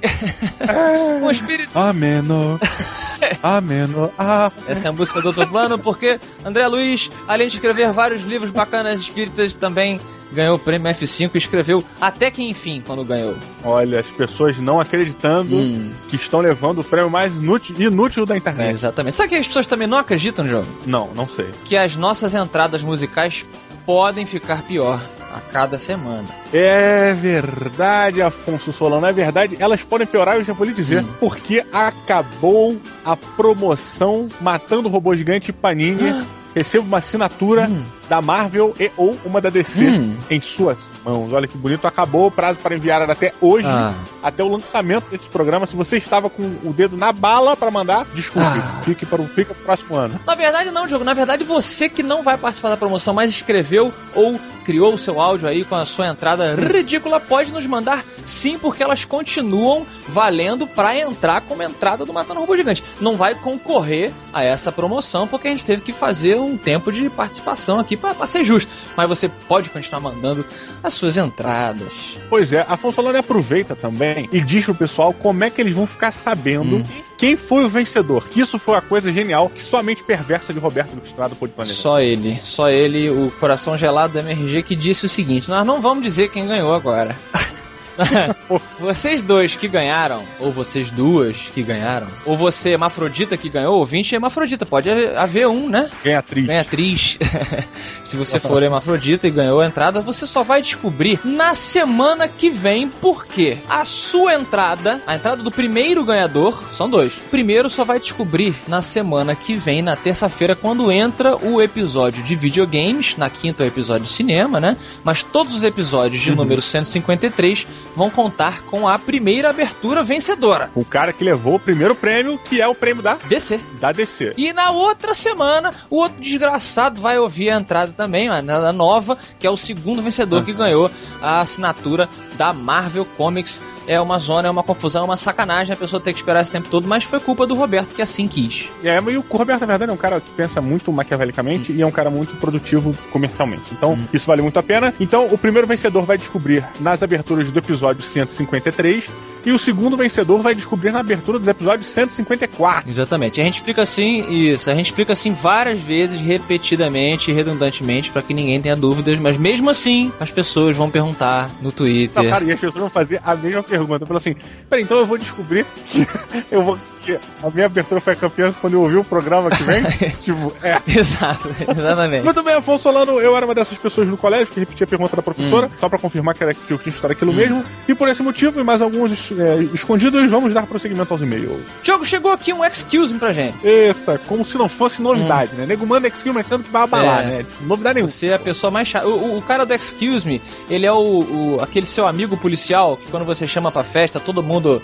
um 1.22 1.30
espírito. 1.30 1.78
Ameno. 1.78 2.60
Ameno. 3.44 4.12
Ah. 4.18 4.52
Essa 4.68 4.88
é 4.88 4.90
a 4.90 4.94
música 4.94 5.22
do 5.22 5.28
outro 5.30 5.48
plano, 5.48 5.78
porque 5.80 6.20
André 6.46 6.68
Luiz, 6.68 7.10
além 7.28 7.48
de 7.48 7.56
escrever 7.56 7.92
vários 7.92 8.24
livros 8.24 8.52
bacanas 8.52 9.00
espíritas, 9.02 9.56
também 9.56 10.00
ganhou 10.32 10.56
o 10.56 10.60
prêmio 10.60 10.92
F5 10.92 11.32
e 11.34 11.38
escreveu 11.38 11.84
Até 12.02 12.30
que 12.30 12.44
Enfim 12.44 12.84
quando 12.86 13.04
ganhou. 13.06 13.36
Olha, 13.64 14.00
as 14.00 14.12
pessoas 14.12 14.58
não 14.60 14.80
acreditando 14.80 15.56
Hum. 15.56 15.92
que 16.10 16.16
estão 16.16 16.40
levando 16.42 16.80
o 16.80 16.84
prêmio 16.84 17.10
mais 17.10 17.36
inútil, 17.38 17.76
inútil 17.80 18.26
da 18.26 18.36
É, 18.36 18.38
internet. 18.38 18.72
exatamente. 18.72 19.16
Sabe 19.16 19.30
que 19.30 19.36
as 19.36 19.48
pessoas 19.48 19.68
também 19.68 19.88
não 19.88 19.98
acreditam 19.98 20.44
no 20.46 20.52
jogo? 20.52 20.68
Não, 20.86 21.12
não 21.16 21.28
sei. 21.28 21.48
Que 21.66 21.78
as 21.78 21.96
nossas 21.96 22.34
entradas 22.34 22.84
musicais 22.84 23.46
podem 23.86 24.26
ficar 24.26 24.64
pior 24.64 25.00
a 25.34 25.40
cada 25.52 25.78
semana. 25.78 26.28
É 26.54 27.14
verdade, 27.14 28.22
Afonso 28.22 28.72
Solano, 28.72 29.06
é 29.06 29.14
verdade. 29.14 29.58
Elas 29.60 29.84
podem 29.84 30.08
piorar, 30.08 30.36
eu 30.36 30.44
já 30.44 30.54
vou 30.54 30.66
lhe 30.66 30.74
dizer. 30.74 31.04
Hum. 31.04 31.10
Porque 31.20 31.66
acabou 31.72 32.78
a 33.06 33.16
promoção 33.16 34.28
Matando 34.42 34.88
o 34.88 34.92
Robô 34.92 35.16
Gigante 35.16 35.52
Panini. 35.52 36.26
Receba 36.56 36.86
uma 36.86 36.98
assinatura 36.98 37.70
da 38.10 38.22
Marvel 38.22 38.74
e 38.80 38.92
ou 38.98 39.18
uma 39.26 39.42
da 39.42 39.50
DC 39.50 39.82
Hum. 39.88 40.18
em 40.30 40.40
suas 40.42 40.90
mãos. 41.04 41.32
Olha 41.34 41.48
que 41.48 41.58
bonito. 41.58 41.86
Acabou 41.88 42.28
o 42.28 42.32
prazo 42.32 42.60
para 42.60 42.76
enviar 42.76 43.02
era 43.02 43.14
até 43.14 43.34
hoje, 43.42 43.68
Ah. 43.68 43.94
até 44.24 44.44
o 44.44 44.48
lançamento 44.50 45.06
desse 45.12 45.30
programa. 45.30 45.66
Se 45.66 45.76
você 45.76 45.98
estava 45.98 46.30
com 46.30 46.44
o 46.64 46.74
dedo 46.74 46.96
na 46.98 47.12
bala 47.12 47.56
para 47.58 47.70
mandar, 47.72 48.06
desculpe. 48.14 48.48
Ah. 48.48 48.82
Fique 48.84 49.06
para 49.06 49.22
o 49.22 49.28
fica 49.28 49.54
pro 49.54 49.64
próximo 49.64 49.96
ano. 49.96 50.20
Na 50.26 50.36
verdade, 50.36 50.72
não, 50.72 50.88
Diogo. 50.88 51.04
Na 51.04 51.14
verdade, 51.14 51.44
você 51.44 51.90
que 51.90 52.04
não 52.04 52.24
vai 52.24 52.38
participar 52.38 52.70
da 52.70 52.78
promoção, 52.78 53.14
mas 53.14 53.30
escreveu 53.32 53.94
ou 54.16 54.40
criou 54.66 54.94
o 54.94 54.98
seu 54.98 55.20
áudio 55.22 55.48
aí 55.48 55.64
com 55.64 55.76
a 55.76 55.86
sua 55.86 56.08
entrada 56.08 56.54
ridícula, 56.56 57.20
pode 57.20 57.54
nos 57.54 57.66
mandar 57.66 58.04
sim, 58.26 58.58
porque 58.58 58.84
elas 58.84 59.06
continuam 59.06 59.86
valendo 60.08 60.68
pra 60.68 60.98
entrar 60.98 61.42
como 61.42 61.64
entrada 61.64 62.06
do 62.06 62.14
Matando 62.14 62.40
Robô 62.42 62.56
Gigante. 62.56 62.84
Não 63.00 63.16
vai 63.18 63.34
concorrer 63.36 64.12
a 64.34 64.44
essa 64.44 64.72
promoção, 64.72 65.28
porque 65.28 65.48
a 65.48 65.52
gente 65.52 65.66
teve 65.66 65.82
que 65.82 65.92
fazer 65.94 66.38
um 66.38 66.58
tempo 66.58 66.92
de 66.92 67.10
participação 67.10 67.80
aqui 67.80 67.96
pra, 67.98 68.14
pra 68.14 68.28
ser 68.28 68.44
justo. 68.44 68.72
Mas 68.96 69.08
você 69.08 69.30
pode 69.48 69.70
continuar 69.70 70.02
mandando 70.02 70.46
as 70.84 70.94
suas 70.94 71.18
entradas. 71.18 72.18
Pois 72.30 72.54
é, 72.54 72.66
Afonso 72.68 72.96
Solano 72.96 73.18
aproveita 73.18 73.76
também 73.76 74.28
e 74.32 74.42
diz 74.42 74.66
pro 74.66 74.74
pessoal 74.76 75.14
como 75.14 75.44
é 75.44 75.50
que 75.50 75.62
eles 75.62 75.74
vão 75.74 75.86
ficar 75.86 76.12
sabendo 76.12 76.84
quem 77.18 77.36
foi 77.36 77.66
o 77.66 77.70
vencedor. 77.70 78.28
Que 78.28 78.42
isso 78.42 78.58
foi 78.60 78.76
uma 78.76 78.82
coisa 78.82 79.12
genial 79.12 79.50
que 79.50 79.62
somente 79.62 80.04
perversa 80.04 80.54
de 80.54 80.60
Roberto 80.60 80.96
do 80.96 81.06
Estrada 81.06 81.36
pôde 81.36 81.54
planejar. 81.54 81.80
Só 81.80 82.00
ele, 82.00 82.40
só 82.44 82.70
ele, 82.70 83.10
o 83.10 83.32
coração 83.40 83.78
gelado 83.78 84.14
do 84.14 84.20
MRG, 84.20 84.64
que 84.64 84.76
disse 84.76 85.06
o 85.06 85.10
seguinte: 85.10 85.50
Nós 85.50 85.66
não 85.66 85.82
vamos 85.82 86.04
dizer 86.04 86.30
quem 86.30 86.48
ganhou 86.48 86.74
agora. 86.74 87.16
vocês 88.80 89.22
dois 89.22 89.56
que 89.56 89.68
ganharam, 89.68 90.24
ou 90.40 90.52
vocês 90.52 90.92
duas 90.92 91.50
que 91.50 91.64
ganharam, 91.64 92.08
ou 92.26 92.38
você, 92.38 92.70
Hermafrodita, 92.70 93.38
que 93.38 93.50
ganhou, 93.50 93.80
ouvinte 93.80 94.14
Hermafrodita, 94.14 94.66
pode 94.66 94.90
haver 94.90 95.48
um, 95.48 95.70
né? 95.70 95.90
Ganhatriz. 96.04 96.48
Ganhatriz. 96.48 97.20
Se 98.04 98.16
você 98.16 98.40
for 98.40 98.64
Hermafrodita 98.64 99.28
e 99.28 99.32
ganhou 99.32 99.60
a 99.60 99.66
entrada, 99.66 100.02
você 100.02 100.26
só 100.26 100.44
vai 100.44 100.62
descobrir 100.62 101.20
na 101.24 101.54
semana 101.54 102.28
que 102.28 102.50
vem, 102.50 102.88
porque 102.88 103.58
a 103.70 103.84
sua 103.86 104.36
entrada, 104.36 105.02
a 105.06 105.16
entrada 105.16 105.44
do 105.44 105.52
primeiro 105.52 106.04
ganhador, 106.06 106.58
são 106.74 106.90
dois. 106.90 107.18
O 107.18 107.30
primeiro 107.30 107.70
só 107.70 107.84
vai 107.84 108.00
descobrir 108.00 108.56
na 108.68 108.82
semana 108.82 109.36
que 109.36 109.56
vem, 109.56 109.82
na 109.82 109.96
terça-feira, 109.96 110.56
quando 110.56 110.92
entra 110.92 111.36
o 111.36 111.62
episódio 111.62 112.24
de 112.24 112.36
videogames, 112.36 113.18
na 113.18 113.30
quinta 113.30 113.64
é 113.64 113.66
o 113.66 113.68
episódio 113.68 114.04
de 114.04 114.10
cinema, 114.10 114.60
né? 114.60 114.78
Mas 115.04 115.24
todos 115.24 115.56
os 115.56 115.64
episódios 115.64 116.22
de 116.22 116.34
número 116.34 116.62
153 116.62 117.68
vão 117.96 118.10
contar 118.10 118.64
com 118.64 118.88
a 118.88 118.98
primeira 118.98 119.50
abertura 119.50 120.04
vencedora. 120.04 120.70
O 120.76 120.86
cara 120.86 121.14
que 121.14 121.24
levou 121.24 121.56
o 121.56 121.60
primeiro 121.60 121.96
prêmio, 121.96 122.38
que 122.38 122.62
é 122.62 122.68
o 122.68 122.76
prêmio 122.76 123.02
da 123.02 123.16
DC. 123.16 123.60
Da 123.80 123.92
DC. 123.92 124.34
E 124.38 124.54
na 124.54 124.72
outra 124.72 125.14
semana, 125.14 125.74
o 125.90 125.98
outro 125.98 126.22
desgraçado 126.22 127.02
vai 127.02 127.18
ouvir 127.18 127.50
a 127.50 127.58
entrada 127.58 127.94
também, 127.96 128.30
a 128.30 128.42
nova, 128.74 129.18
que 129.40 129.48
é 129.48 129.50
o 129.50 129.58
segundo 129.58 130.02
vencedor 130.02 130.44
que 130.44 130.54
ganhou 130.54 130.92
a 131.22 131.40
assinatura 131.40 132.10
da 132.38 132.54
Marvel 132.54 133.06
Comics. 133.18 133.62
É 133.86 134.00
uma 134.00 134.20
zona, 134.20 134.48
é 134.48 134.52
uma 134.52 134.64
confusão, 134.64 135.04
é 135.04 135.06
uma 135.06 135.18
sacanagem 135.18 135.74
a 135.74 135.78
pessoa 135.78 136.00
ter 136.00 136.12
que 136.14 136.20
esperar 136.20 136.42
esse 136.42 136.52
tempo 136.52 136.68
todo, 136.70 136.88
mas 136.88 137.04
foi 137.04 137.20
culpa 137.20 137.48
do 137.48 137.56
Roberto 137.56 137.94
que 137.94 138.02
assim 138.02 138.28
quis. 138.28 138.70
É, 138.84 139.00
mas 139.00 139.16
o 139.16 139.22
Roberto, 139.30 139.62
na 139.62 139.68
verdade, 139.68 139.92
é 139.92 139.94
um 139.94 139.98
cara 139.98 140.20
que 140.20 140.30
pensa 140.32 140.62
muito 140.62 140.92
maquiavelicamente 140.92 141.72
e 141.72 141.82
é 141.82 141.86
um 141.86 141.92
cara 141.92 142.10
muito 142.10 142.36
produtivo 142.36 142.96
comercialmente. 143.12 143.64
Então, 143.72 143.98
isso 144.14 144.28
vale 144.28 144.42
muito 144.42 144.60
a 144.60 144.64
pena. 144.64 144.94
Então, 145.00 145.28
o 145.32 145.38
primeiro 145.38 145.68
vencedor 145.68 146.04
vai 146.04 146.18
descobrir 146.18 146.66
nas 146.80 147.02
aberturas 147.02 147.52
do 147.52 147.60
episódio 147.60 148.02
153 148.04 149.10
e 149.46 149.52
o 149.52 149.58
segundo 149.58 149.96
vencedor 149.96 150.42
vai 150.42 150.54
descobrir 150.54 150.92
na 150.92 151.00
abertura 151.00 151.40
dos 151.40 151.48
episódios 151.48 151.88
154. 151.88 152.90
Exatamente. 152.90 153.40
A 153.40 153.44
gente 153.46 153.56
explica 153.56 153.82
assim, 153.82 154.30
isso, 154.30 154.70
a 154.70 154.76
gente 154.76 154.88
explica 154.88 155.14
assim 155.14 155.32
várias 155.34 155.80
vezes, 155.80 156.20
repetidamente, 156.20 157.32
redundantemente, 157.32 158.12
para 158.12 158.22
que 158.22 158.34
ninguém 158.34 158.62
tenha 158.62 158.76
dúvidas, 158.76 159.18
mas 159.20 159.38
mesmo 159.38 159.70
assim, 159.70 160.12
as 160.20 160.32
pessoas 160.32 160.76
vão 160.76 160.90
perguntar 160.90 161.50
no 161.62 161.72
Twitter. 161.72 162.27
Cara, 162.30 162.44
e 162.44 162.52
as 162.52 162.60
pessoas 162.60 162.82
vão 162.82 162.90
fazer 162.90 163.22
a 163.24 163.36
mesma 163.36 163.64
pergunta. 163.64 164.06
Falam 164.06 164.18
assim, 164.18 164.36
peraí, 164.70 164.84
então 164.84 164.98
eu 164.98 165.06
vou 165.06 165.18
descobrir 165.18 165.66
que 165.88 166.08
eu 166.52 166.64
vou. 166.64 166.80
Que 167.08 167.18
a 167.42 167.50
minha 167.50 167.68
abertura 167.68 168.02
foi 168.02 168.18
campeã 168.18 168.54
quando 168.60 168.74
eu 168.74 168.82
ouvi 168.82 168.98
o 168.98 169.04
programa 169.04 169.50
que 169.50 169.64
vem. 169.64 169.82
tipo, 170.20 170.52
é. 170.62 170.76
Exato, 171.00 171.50
exatamente. 171.66 172.26
Muito 172.26 172.44
bem, 172.44 172.54
Afonso 172.56 172.84
Solano, 172.84 173.22
eu 173.22 173.34
era 173.38 173.46
uma 173.46 173.56
dessas 173.56 173.78
pessoas 173.78 174.10
no 174.10 174.18
colégio 174.18 174.54
que 174.54 174.60
repetia 174.60 174.84
a 174.84 174.88
pergunta 174.88 175.16
da 175.16 175.22
professora, 175.22 175.72
só 175.80 175.88
pra 175.88 175.98
confirmar 175.98 176.36
que, 176.36 176.44
era, 176.44 176.54
que 176.54 176.70
eu 176.70 176.78
tinha 176.78 176.90
estudado 176.90 177.12
aquilo 177.12 177.32
mesmo. 177.32 177.64
E 177.88 177.96
por 177.96 178.10
esse 178.10 178.22
motivo 178.22 178.60
e 178.60 178.64
mais 178.64 178.82
alguns 178.82 179.32
é, 179.32 179.64
escondidos, 179.74 180.30
vamos 180.30 180.54
dar 180.54 180.68
prosseguimento 180.68 181.14
aos 181.14 181.22
e-mails. 181.22 181.62
Diogo, 181.82 182.04
chegou 182.06 182.30
aqui 182.34 182.52
um 182.52 182.66
excuse 182.66 183.14
me 183.14 183.20
pra 183.22 183.32
gente. 183.32 183.56
Eita, 183.66 184.20
como 184.28 184.44
se 184.44 184.58
não 184.58 184.68
fosse 184.68 185.02
novidade, 185.02 185.56
né? 185.56 185.66
Nego 185.66 185.88
manda 185.88 186.10
excuse 186.10 186.34
me 186.36 186.42
achando 186.42 186.66
que 186.66 186.72
vai 186.72 186.82
abalar, 186.84 187.22
É. 187.22 187.26
né? 187.28 187.38
Tipo, 187.44 187.64
novidade 187.64 187.96
nenhuma. 187.96 188.10
Você 188.10 188.28
é 188.28 188.34
a 188.34 188.40
pessoa 188.40 188.70
mais 188.70 188.86
chata. 188.86 189.08
O, 189.08 189.12
o- 189.36 189.38
o 189.38 189.42
cara 189.42 189.66
do 189.66 189.74
Excuse 189.74 190.28
Me, 190.28 190.42
ele 190.70 190.86
é 190.86 190.92
o, 190.92 190.98
o- 190.98 191.60
aquele 191.62 191.86
seu 191.86 192.06
amigo 192.06 192.17
policial 192.26 192.98
que 192.98 193.12
quando 193.12 193.26
você 193.26 193.46
chama 193.46 193.72
pra 193.72 193.84
festa, 193.84 194.20
todo 194.20 194.42
mundo 194.42 194.82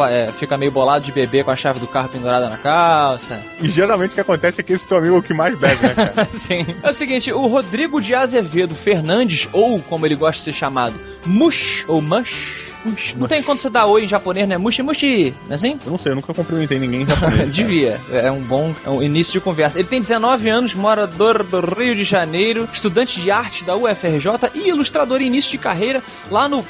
é, 0.00 0.30
fica 0.32 0.56
meio 0.56 0.70
bolado 0.70 1.04
de 1.04 1.12
beber 1.12 1.44
com 1.44 1.50
a 1.50 1.56
chave 1.56 1.78
do 1.78 1.86
carro 1.86 2.08
pendurada 2.08 2.48
na 2.48 2.56
calça. 2.56 3.40
E 3.60 3.68
geralmente 3.68 4.12
o 4.12 4.14
que 4.14 4.20
acontece 4.20 4.60
é 4.60 4.64
que 4.64 4.72
esse 4.72 4.86
teu 4.86 4.96
amigo 4.96 5.16
é 5.16 5.18
o 5.18 5.22
que 5.22 5.34
mais 5.34 5.56
bebe, 5.58 5.82
né, 5.82 5.94
cara? 5.94 6.24
Sim. 6.30 6.66
É 6.82 6.90
o 6.90 6.92
seguinte, 6.92 7.32
o 7.32 7.46
Rodrigo 7.46 8.00
de 8.00 8.14
Azevedo 8.14 8.74
Fernandes, 8.74 9.48
ou 9.52 9.80
como 9.80 10.06
ele 10.06 10.16
gosta 10.16 10.38
de 10.38 10.44
ser 10.44 10.52
chamado, 10.52 10.94
Mush, 11.24 11.84
ou 11.86 12.00
Mush. 12.00 12.71
Mush. 12.84 13.14
Não 13.16 13.26
tem 13.26 13.42
quando 13.42 13.60
você 13.60 13.70
dá 13.70 13.86
oi 13.86 14.04
em 14.04 14.08
japonês, 14.08 14.48
né? 14.48 14.58
Mushi 14.58 14.82
mushi, 14.82 15.34
não 15.44 15.52
é 15.52 15.54
assim? 15.54 15.78
Eu 15.84 15.90
não 15.90 15.98
sei, 15.98 16.12
eu 16.12 16.16
nunca 16.16 16.32
cumprimentei 16.34 16.78
ninguém 16.78 17.02
em 17.02 17.06
japonês. 17.06 17.50
Devia. 17.54 18.00
É 18.10 18.30
um 18.30 18.40
bom 18.40 18.74
é 18.84 18.90
um 18.90 19.02
início 19.02 19.32
de 19.32 19.40
conversa. 19.40 19.78
Ele 19.78 19.88
tem 19.88 20.00
19 20.00 20.48
anos, 20.48 20.74
morador 20.74 21.42
do 21.42 21.60
Rio 21.60 21.94
de 21.94 22.04
Janeiro, 22.04 22.68
estudante 22.72 23.20
de 23.20 23.30
arte 23.30 23.64
da 23.64 23.76
UFRJ 23.76 24.50
e 24.54 24.68
ilustrador 24.68 25.20
em 25.20 25.26
início 25.26 25.50
de 25.52 25.58
carreira 25.58 26.02
lá 26.30 26.48
no 26.48 26.62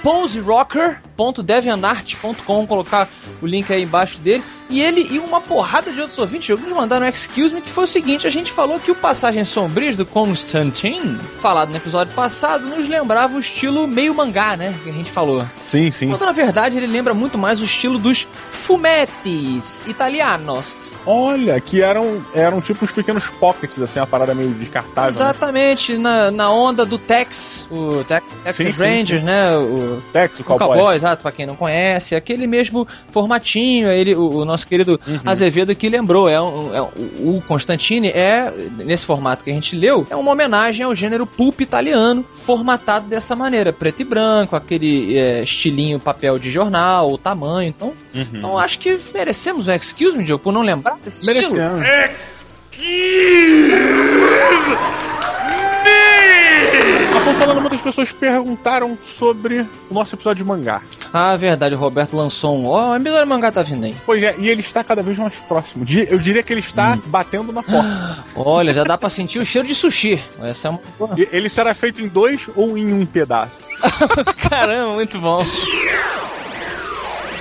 poserocker.deviantart.com. 1.30 2.66
Colocar 2.66 3.08
o 3.40 3.46
link 3.46 3.72
aí 3.72 3.82
embaixo 3.82 4.18
dele. 4.18 4.42
E 4.68 4.80
ele 4.80 5.06
e 5.10 5.18
uma 5.18 5.40
porrada 5.40 5.92
de 5.92 6.00
outros 6.00 6.18
ouvintes 6.18 6.48
nos 6.58 6.72
mandaram 6.72 7.04
um 7.04 7.08
excuse 7.08 7.54
me 7.54 7.60
que 7.60 7.70
foi 7.70 7.84
o 7.84 7.86
seguinte: 7.86 8.26
a 8.26 8.30
gente 8.30 8.50
falou 8.50 8.80
que 8.80 8.90
o 8.90 8.94
Passagens 8.94 9.48
Sombrias 9.48 9.96
do 9.96 10.06
Constantine, 10.06 11.18
falado 11.40 11.70
no 11.70 11.76
episódio 11.76 12.14
passado, 12.14 12.66
nos 12.66 12.88
lembrava 12.88 13.36
o 13.36 13.40
estilo 13.40 13.86
meio 13.86 14.14
mangá, 14.14 14.56
né? 14.56 14.74
Que 14.82 14.88
a 14.88 14.92
gente 14.92 15.10
falou. 15.10 15.44
Sim, 15.62 15.90
sim. 15.90 16.08
Quando 16.08 16.24
na 16.24 16.32
verdade 16.32 16.78
ele 16.78 16.86
lembra 16.86 17.12
muito 17.12 17.36
mais 17.36 17.60
o 17.60 17.64
estilo 17.64 17.98
dos 17.98 18.26
fumettes 18.50 19.84
italianos. 19.86 20.74
Olha, 21.04 21.60
que 21.60 21.82
eram, 21.82 22.24
eram 22.34 22.60
tipo 22.60 22.84
uns 22.84 22.92
pequenos 22.92 23.28
pockets, 23.28 23.78
assim, 23.80 24.00
uma 24.00 24.06
parada 24.06 24.34
meio 24.34 24.50
descartável. 24.54 25.02
né? 25.02 25.08
Exatamente, 25.08 25.98
na, 25.98 26.30
na 26.30 26.50
onda 26.50 26.86
do 26.86 26.96
Tex, 26.96 27.66
o 27.70 28.02
Tex, 28.04 28.24
Sim, 28.26 28.64
Texas 28.64 28.74
sim, 28.76 28.82
Rangers, 28.82 29.20
sim. 29.20 29.26
né? 29.26 29.56
O, 29.56 30.02
Tex, 30.12 30.38
o 30.38 30.42
o 30.42 30.44
cowboy. 30.44 30.68
cowboy, 30.78 30.96
pra 31.20 31.30
quem 31.32 31.44
não 31.44 31.54
conhece, 31.56 32.14
aquele 32.14 32.46
mesmo 32.46 32.88
formatinho, 33.10 33.90
ele, 33.90 34.14
o, 34.14 34.28
o 34.38 34.44
nosso 34.44 34.66
querido 34.66 34.98
Uhum. 35.06 35.18
Azevedo 35.26 35.74
que 35.74 35.88
lembrou, 35.88 36.28
é, 36.28 36.40
um, 36.40 36.74
é 36.74 36.80
um- 36.82 37.36
o 37.36 37.42
Constantine 37.46 38.08
é, 38.08 38.50
nesse 38.84 39.04
formato 39.04 39.44
que 39.44 39.50
a 39.50 39.54
gente 39.54 39.76
leu, 39.76 40.06
é 40.08 40.16
uma 40.16 40.30
homenagem 40.30 40.86
ao 40.86 40.94
gênero 40.94 41.26
pulp 41.26 41.60
italiano, 41.60 42.24
formatado 42.32 43.06
dessa 43.06 43.34
maneira, 43.36 43.72
preto 43.72 44.00
e 44.00 44.04
branco, 44.04 44.54
aquele 44.56 45.16
é, 45.18 45.42
estilinho 45.42 45.98
papel 45.98 46.38
de 46.38 46.50
jornal, 46.50 47.12
o 47.12 47.18
tamanho, 47.18 47.68
então, 47.68 47.92
Uhum. 48.14 48.26
então 48.32 48.58
acho 48.58 48.78
que 48.78 48.96
merecemos 49.14 49.68
um 49.68 49.72
excuse 49.72 50.16
me, 50.16 50.24
Diogo, 50.24 50.42
por 50.42 50.52
não 50.52 50.62
lembrar 50.62 50.96
desse 51.04 51.20
estilo. 51.20 51.52
Merecemos. 51.52 51.82
Afonso 57.16 57.38
falando, 57.38 57.60
muitas 57.60 57.80
pessoas 57.80 58.12
perguntaram 58.12 58.96
sobre 59.00 59.60
o 59.90 59.94
nosso 59.94 60.14
episódio 60.14 60.44
de 60.44 60.48
mangá. 60.48 60.80
Ah, 61.12 61.36
verdade, 61.36 61.74
o 61.74 61.78
Roberto 61.78 62.16
lançou 62.16 62.56
um. 62.56 62.66
Ó, 62.66 62.92
oh, 62.92 62.96
o 62.96 62.98
Midori 62.98 63.26
Mangá 63.26 63.52
tá 63.52 63.62
vindo 63.62 63.84
aí. 63.84 63.94
Pois 64.06 64.22
é, 64.22 64.34
e 64.38 64.48
ele 64.48 64.60
está 64.60 64.82
cada 64.82 65.02
vez 65.02 65.18
mais 65.18 65.34
próximo. 65.40 65.84
Eu 66.08 66.18
diria 66.18 66.42
que 66.42 66.52
ele 66.52 66.60
está 66.60 66.94
hum. 66.94 67.02
batendo 67.06 67.52
na 67.52 67.62
porta. 67.62 68.24
Olha, 68.34 68.72
já 68.72 68.82
dá 68.82 68.96
pra 68.96 69.10
sentir 69.10 69.38
o 69.38 69.44
cheiro 69.44 69.68
de 69.68 69.74
sushi. 69.74 70.18
Essa 70.40 70.68
é 70.68 70.70
uma... 70.70 70.80
Ele 71.30 71.48
será 71.48 71.74
feito 71.74 72.00
em 72.00 72.08
dois 72.08 72.48
ou 72.56 72.78
em 72.78 72.94
um 72.94 73.04
pedaço? 73.04 73.64
Caramba, 74.48 74.94
muito 74.94 75.20
bom. 75.20 75.44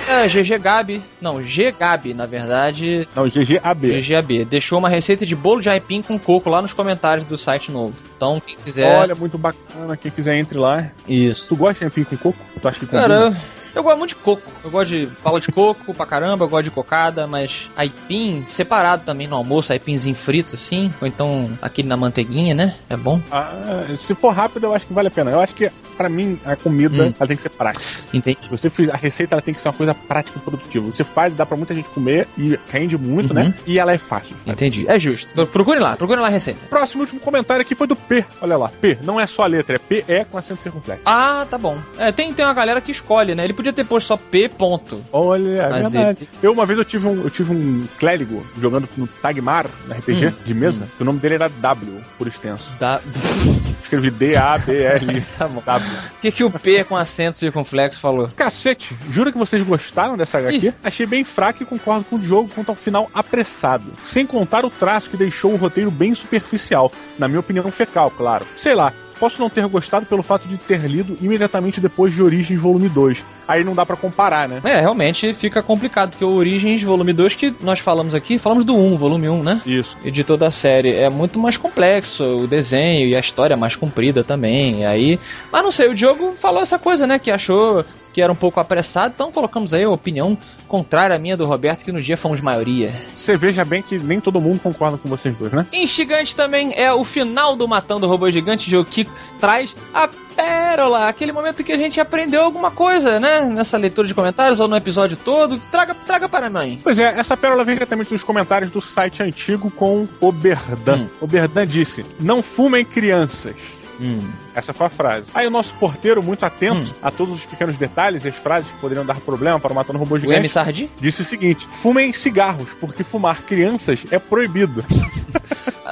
É, 0.06 0.26
GG 0.26 0.58
Gabi. 0.58 1.02
Não, 1.20 1.42
G 1.42 1.72
Gabi, 1.72 2.12
na 2.12 2.26
verdade. 2.26 3.08
Não, 3.14 3.24
GGAB. 3.24 4.00
GGAB. 4.00 4.44
Deixou 4.44 4.78
uma 4.78 4.88
receita 4.88 5.24
de 5.24 5.34
bolo 5.34 5.60
de 5.60 5.70
aipim 5.70 6.02
com 6.02 6.18
coco 6.18 6.50
lá 6.50 6.60
nos 6.60 6.72
comentários 6.72 7.24
do 7.24 7.38
site 7.38 7.70
novo. 7.70 7.94
Então, 8.16 8.42
quem 8.44 8.56
quiser. 8.56 8.98
Olha, 8.98 9.14
muito 9.14 9.38
bacana. 9.38 9.96
Quem 9.96 10.10
quiser, 10.10 10.36
entre 10.36 10.58
lá. 10.58 10.90
Isso. 11.08 11.48
Tu 11.48 11.56
gosta 11.56 11.78
de 11.78 11.84
aipim 11.84 12.04
com 12.04 12.16
coco? 12.16 12.38
Tu 12.60 12.68
acha 12.68 12.80
que 12.80 12.86
Cara, 12.86 13.32
eu 13.74 13.82
gosto 13.82 13.98
muito 13.98 14.10
de 14.10 14.16
coco. 14.16 14.50
Eu 14.64 14.70
gosto 14.70 14.88
de 14.90 15.06
fala 15.22 15.40
de 15.40 15.50
coco 15.50 15.94
pra 15.94 16.06
caramba, 16.06 16.44
eu 16.44 16.48
gosto 16.48 16.64
de 16.64 16.70
cocada, 16.70 17.26
mas 17.26 17.70
aipim 17.76 18.44
separado 18.46 19.04
também 19.04 19.26
no 19.26 19.36
almoço, 19.36 19.72
aipimzinho 19.72 20.14
frito 20.14 20.54
assim, 20.54 20.92
ou 21.00 21.06
então 21.06 21.50
aquele 21.60 21.88
na 21.88 21.96
manteiguinha, 21.96 22.54
né? 22.54 22.74
É 22.88 22.96
bom. 22.96 23.20
Ah, 23.30 23.84
se 23.96 24.14
for 24.14 24.30
rápido, 24.30 24.64
eu 24.64 24.74
acho 24.74 24.86
que 24.86 24.92
vale 24.92 25.08
a 25.08 25.10
pena. 25.10 25.30
Eu 25.30 25.40
acho 25.40 25.54
que 25.54 25.70
para 25.96 26.08
mim 26.08 26.38
a 26.44 26.56
comida 26.56 27.04
hum. 27.04 27.14
ela 27.18 27.26
tem 27.26 27.36
que 27.36 27.42
ser 27.42 27.50
prática. 27.50 27.84
Entendi. 28.12 28.38
Você 28.50 28.68
a 28.92 28.96
receita 28.96 29.34
ela 29.34 29.42
tem 29.42 29.54
que 29.54 29.60
ser 29.60 29.68
uma 29.68 29.74
coisa 29.74 29.94
prática 29.94 30.38
e 30.38 30.42
produtiva. 30.42 30.90
Você 30.90 31.04
faz, 31.04 31.34
dá 31.34 31.46
para 31.46 31.56
muita 31.56 31.74
gente 31.74 31.88
comer 31.90 32.26
e 32.36 32.58
rende 32.70 32.96
muito, 32.96 33.30
uhum. 33.30 33.44
né? 33.44 33.54
E 33.66 33.78
ela 33.78 33.92
é 33.92 33.98
fácil. 33.98 34.34
Entendi. 34.46 34.84
É 34.88 34.98
justo. 34.98 35.46
Procure 35.46 35.78
lá, 35.78 35.96
procure 35.96 36.20
lá 36.20 36.26
a 36.26 36.30
receita. 36.30 36.66
Próximo 36.66 37.02
último 37.02 37.20
comentário 37.20 37.62
aqui 37.62 37.74
foi 37.74 37.86
do 37.86 37.96
P. 37.96 38.24
Olha 38.40 38.56
lá, 38.56 38.68
P. 38.68 38.98
Não 39.02 39.20
é 39.20 39.26
só 39.26 39.44
a 39.44 39.46
letra, 39.46 39.76
é 39.76 39.78
P 39.78 40.04
é 40.08 40.24
com 40.24 40.38
acento 40.38 40.62
circunflexo. 40.62 41.02
Ah, 41.04 41.46
tá 41.48 41.58
bom. 41.58 41.78
É, 41.98 42.10
tem, 42.10 42.32
tem 42.32 42.44
uma 42.44 42.54
galera 42.54 42.80
que 42.80 42.90
escolhe, 42.90 43.34
né? 43.34 43.44
Ele 43.44 43.52
podia 43.62 43.72
ter 43.72 43.84
posto 43.84 44.08
só 44.08 44.16
P, 44.16 44.48
ponto. 44.48 45.02
Olha, 45.12 45.62
é 45.62 45.70
verdade. 45.70 45.96
Ele... 46.22 46.28
Eu 46.42 46.52
uma 46.52 46.66
vez 46.66 46.78
eu 46.78 46.84
tive 46.84 47.06
um, 47.06 47.22
eu 47.22 47.30
tive 47.30 47.52
um 47.52 47.86
clérigo 47.98 48.44
jogando 48.58 48.88
no 48.96 49.06
Tagmar, 49.06 49.66
na 49.86 49.94
RPG, 49.94 50.26
hum, 50.26 50.32
de 50.44 50.54
mesa, 50.54 50.84
hum. 50.84 50.88
que 50.96 51.02
o 51.02 51.06
nome 51.06 51.20
dele 51.20 51.34
era 51.34 51.48
W, 51.48 52.00
por 52.18 52.26
extenso. 52.26 52.74
Da... 52.78 53.00
Escrevi 53.82 54.10
D-A-B-L. 54.10 55.22
tá 55.38 55.48
bom. 55.48 55.62
W. 55.64 55.98
O 55.98 56.20
que, 56.20 56.32
que 56.32 56.44
o 56.44 56.50
P 56.50 56.84
com 56.84 56.96
acento 56.96 57.36
circunflexo 57.36 58.00
falou? 58.00 58.28
Cacete, 58.34 58.96
jura 59.10 59.30
que 59.30 59.38
vocês 59.38 59.62
gostaram 59.62 60.16
dessa 60.16 60.38
HQ? 60.38 60.66
Ih. 60.66 60.74
Achei 60.82 61.06
bem 61.06 61.24
fraco 61.24 61.62
e 61.62 61.66
concordo 61.66 62.04
com 62.04 62.16
o 62.16 62.22
jogo 62.22 62.50
quanto 62.54 62.70
ao 62.70 62.74
final 62.74 63.08
apressado. 63.14 63.92
Sem 64.02 64.26
contar 64.26 64.64
o 64.64 64.70
traço 64.70 65.10
que 65.10 65.16
deixou 65.16 65.52
o 65.52 65.56
roteiro 65.56 65.90
bem 65.90 66.14
superficial. 66.14 66.90
Na 67.18 67.28
minha 67.28 67.40
opinião, 67.40 67.70
fecal, 67.70 68.10
claro. 68.10 68.46
Sei 68.56 68.74
lá, 68.74 68.92
posso 69.22 69.40
não 69.40 69.48
ter 69.48 69.64
gostado 69.68 70.04
pelo 70.04 70.20
fato 70.20 70.48
de 70.48 70.58
ter 70.58 70.80
lido 70.80 71.16
imediatamente 71.22 71.80
depois 71.80 72.12
de 72.12 72.20
Origens 72.20 72.60
Volume 72.60 72.88
2. 72.88 73.24
Aí 73.46 73.62
não 73.62 73.72
dá 73.72 73.86
para 73.86 73.94
comparar, 73.94 74.48
né? 74.48 74.60
É, 74.64 74.80
realmente 74.80 75.32
fica 75.32 75.62
complicado, 75.62 76.10
porque 76.10 76.24
o 76.24 76.34
Origens 76.34 76.82
Volume 76.82 77.12
2 77.12 77.36
que 77.36 77.54
nós 77.60 77.78
falamos 77.78 78.16
aqui, 78.16 78.36
falamos 78.36 78.64
do 78.64 78.76
1, 78.76 78.96
volume 78.96 79.28
1, 79.28 79.42
né? 79.44 79.62
Isso. 79.64 79.96
E 80.02 80.10
de 80.10 80.24
toda 80.24 80.48
a 80.48 80.50
série. 80.50 80.92
É 80.92 81.08
muito 81.08 81.38
mais 81.38 81.56
complexo 81.56 82.24
o 82.24 82.46
desenho 82.48 83.06
e 83.06 83.14
a 83.14 83.20
história 83.20 83.56
mais 83.56 83.76
comprida 83.76 84.24
também. 84.24 84.80
E 84.80 84.84
aí. 84.84 85.20
Mas 85.52 85.62
não 85.62 85.70
sei, 85.70 85.88
o 85.88 85.94
Diogo 85.94 86.32
falou 86.32 86.60
essa 86.60 86.76
coisa, 86.76 87.06
né? 87.06 87.16
Que 87.20 87.30
achou 87.30 87.84
que 88.12 88.20
era 88.20 88.30
um 88.30 88.36
pouco 88.36 88.60
apressado, 88.60 89.12
então 89.14 89.32
colocamos 89.32 89.72
aí 89.72 89.84
a 89.84 89.90
opinião 89.90 90.36
contrária 90.72 91.14
à 91.14 91.18
minha 91.18 91.36
do 91.36 91.44
Roberto, 91.44 91.84
que 91.84 91.92
no 91.92 92.00
dia 92.00 92.16
fomos 92.16 92.40
maioria. 92.40 92.90
Você 93.14 93.36
veja 93.36 93.62
bem 93.62 93.82
que 93.82 93.98
nem 93.98 94.18
todo 94.18 94.40
mundo 94.40 94.58
concorda 94.58 94.96
com 94.96 95.06
vocês 95.06 95.36
dois, 95.36 95.52
né? 95.52 95.66
Instigante 95.70 96.34
também 96.34 96.72
é 96.74 96.90
o 96.90 97.04
final 97.04 97.54
do 97.54 97.68
Matando 97.68 98.06
o 98.06 98.08
Robô 98.08 98.30
Gigante, 98.30 98.70
jogo 98.70 98.88
que 98.90 99.06
traz 99.38 99.76
a 99.92 100.08
pérola, 100.34 101.08
aquele 101.08 101.30
momento 101.30 101.62
que 101.62 101.72
a 101.72 101.76
gente 101.76 102.00
aprendeu 102.00 102.42
alguma 102.42 102.70
coisa, 102.70 103.20
né? 103.20 103.42
Nessa 103.42 103.76
leitura 103.76 104.08
de 104.08 104.14
comentários 104.14 104.60
ou 104.60 104.66
no 104.66 104.74
episódio 104.74 105.14
todo. 105.14 105.58
Traga, 105.58 105.94
traga 106.06 106.26
para 106.26 106.48
mim. 106.48 106.80
Pois 106.82 106.98
é, 106.98 107.18
essa 107.18 107.36
pérola 107.36 107.64
vem 107.64 107.74
diretamente 107.74 108.08
dos 108.08 108.24
comentários 108.24 108.70
do 108.70 108.80
site 108.80 109.22
antigo 109.22 109.70
com 109.70 110.08
o 110.22 110.32
Berdan. 110.32 111.00
Hum. 111.00 111.08
O 111.20 111.26
Berdan 111.26 111.66
disse: 111.66 112.02
Não 112.18 112.42
fumem 112.42 112.82
crianças. 112.82 113.81
Hum. 114.02 114.28
Essa 114.54 114.72
foi 114.72 114.86
a 114.86 114.90
frase. 114.90 115.30
Aí 115.32 115.46
o 115.46 115.50
nosso 115.50 115.74
porteiro, 115.76 116.22
muito 116.22 116.44
atento 116.44 116.90
hum. 116.90 116.94
a 117.00 117.10
todos 117.10 117.36
os 117.36 117.46
pequenos 117.46 117.78
detalhes 117.78 118.24
e 118.24 118.28
as 118.28 118.36
frases 118.36 118.72
que 118.72 118.78
poderiam 118.78 119.06
dar 119.06 119.20
problema 119.20 119.60
para 119.60 119.72
matar 119.72 119.94
um 119.94 119.98
robô 119.98 120.18
gigante, 120.18 120.38
o 120.38 120.42
M. 120.42 120.48
Sardi? 120.48 120.90
disse 121.00 121.22
o 121.22 121.24
seguinte: 121.24 121.66
fumem 121.70 122.12
cigarros, 122.12 122.74
porque 122.74 123.04
fumar 123.04 123.42
crianças 123.42 124.04
é 124.10 124.18
proibido. 124.18 124.84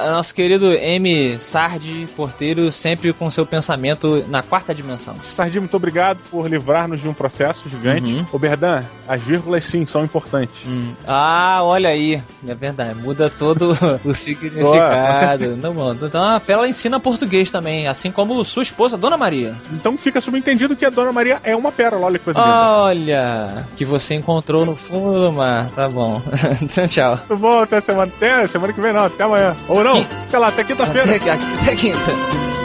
Nosso 0.09 0.33
querido 0.33 0.71
M. 0.73 1.37
Sardi, 1.37 2.07
porteiro, 2.15 2.71
sempre 2.71 3.13
com 3.13 3.29
seu 3.29 3.45
pensamento 3.45 4.23
na 4.27 4.41
quarta 4.41 4.73
dimensão. 4.73 5.15
Sardi, 5.23 5.59
muito 5.59 5.75
obrigado 5.75 6.19
por 6.29 6.49
livrar-nos 6.49 7.01
de 7.01 7.07
um 7.07 7.13
processo 7.13 7.69
gigante. 7.69 8.25
Uhum. 8.31 8.39
Berdan, 8.41 8.83
as 9.07 9.21
vírgulas 9.21 9.63
sim 9.63 9.85
são 9.85 10.03
importantes. 10.03 10.61
Hum. 10.67 10.93
Ah, 11.07 11.59
olha 11.61 11.89
aí. 11.89 12.21
É 12.47 12.55
verdade, 12.55 12.99
muda 12.99 13.29
todo 13.29 13.77
o 14.03 14.13
significado. 14.13 15.55
Não, 15.57 15.73
mano. 15.73 15.99
Então 16.07 16.23
a 16.23 16.39
Pérola 16.39 16.67
ensina 16.67 16.99
português 16.99 17.51
também, 17.51 17.87
assim 17.87 18.11
como 18.11 18.43
sua 18.43 18.63
esposa, 18.63 18.97
Dona 18.97 19.17
Maria. 19.17 19.55
Então 19.71 19.95
fica 19.97 20.19
subentendido 20.19 20.75
que 20.75 20.85
a 20.85 20.89
Dona 20.89 21.11
Maria 21.11 21.39
é 21.43 21.55
uma 21.55 21.71
pérola, 21.71 22.07
olha 22.07 22.17
que 22.17 22.25
coisa 22.25 22.39
linda. 22.39 22.51
Olha, 22.51 23.67
que 23.75 23.85
você 23.85 24.15
encontrou 24.15 24.65
no 24.65 24.75
fundo 24.75 25.25
do 25.25 25.31
mar, 25.31 25.69
tá 25.69 25.87
bom. 25.87 26.19
então 26.61 26.87
tchau. 26.89 27.17
Muito 27.17 27.37
bom, 27.37 27.61
até 27.61 27.79
semana, 27.79 28.11
até 28.15 28.47
semana 28.47 28.73
que 28.73 28.81
vem 28.81 28.93
não, 28.93 29.05
até 29.05 29.23
amanhã. 29.23 29.55
Ou 29.67 29.83
não, 29.93 30.05
sei 30.27 30.39
lá, 30.39 30.47
até 30.47 30.63
quinta-feira. 30.63 31.15
Até, 31.15 31.31
até 31.31 31.75
quinta. 31.75 32.60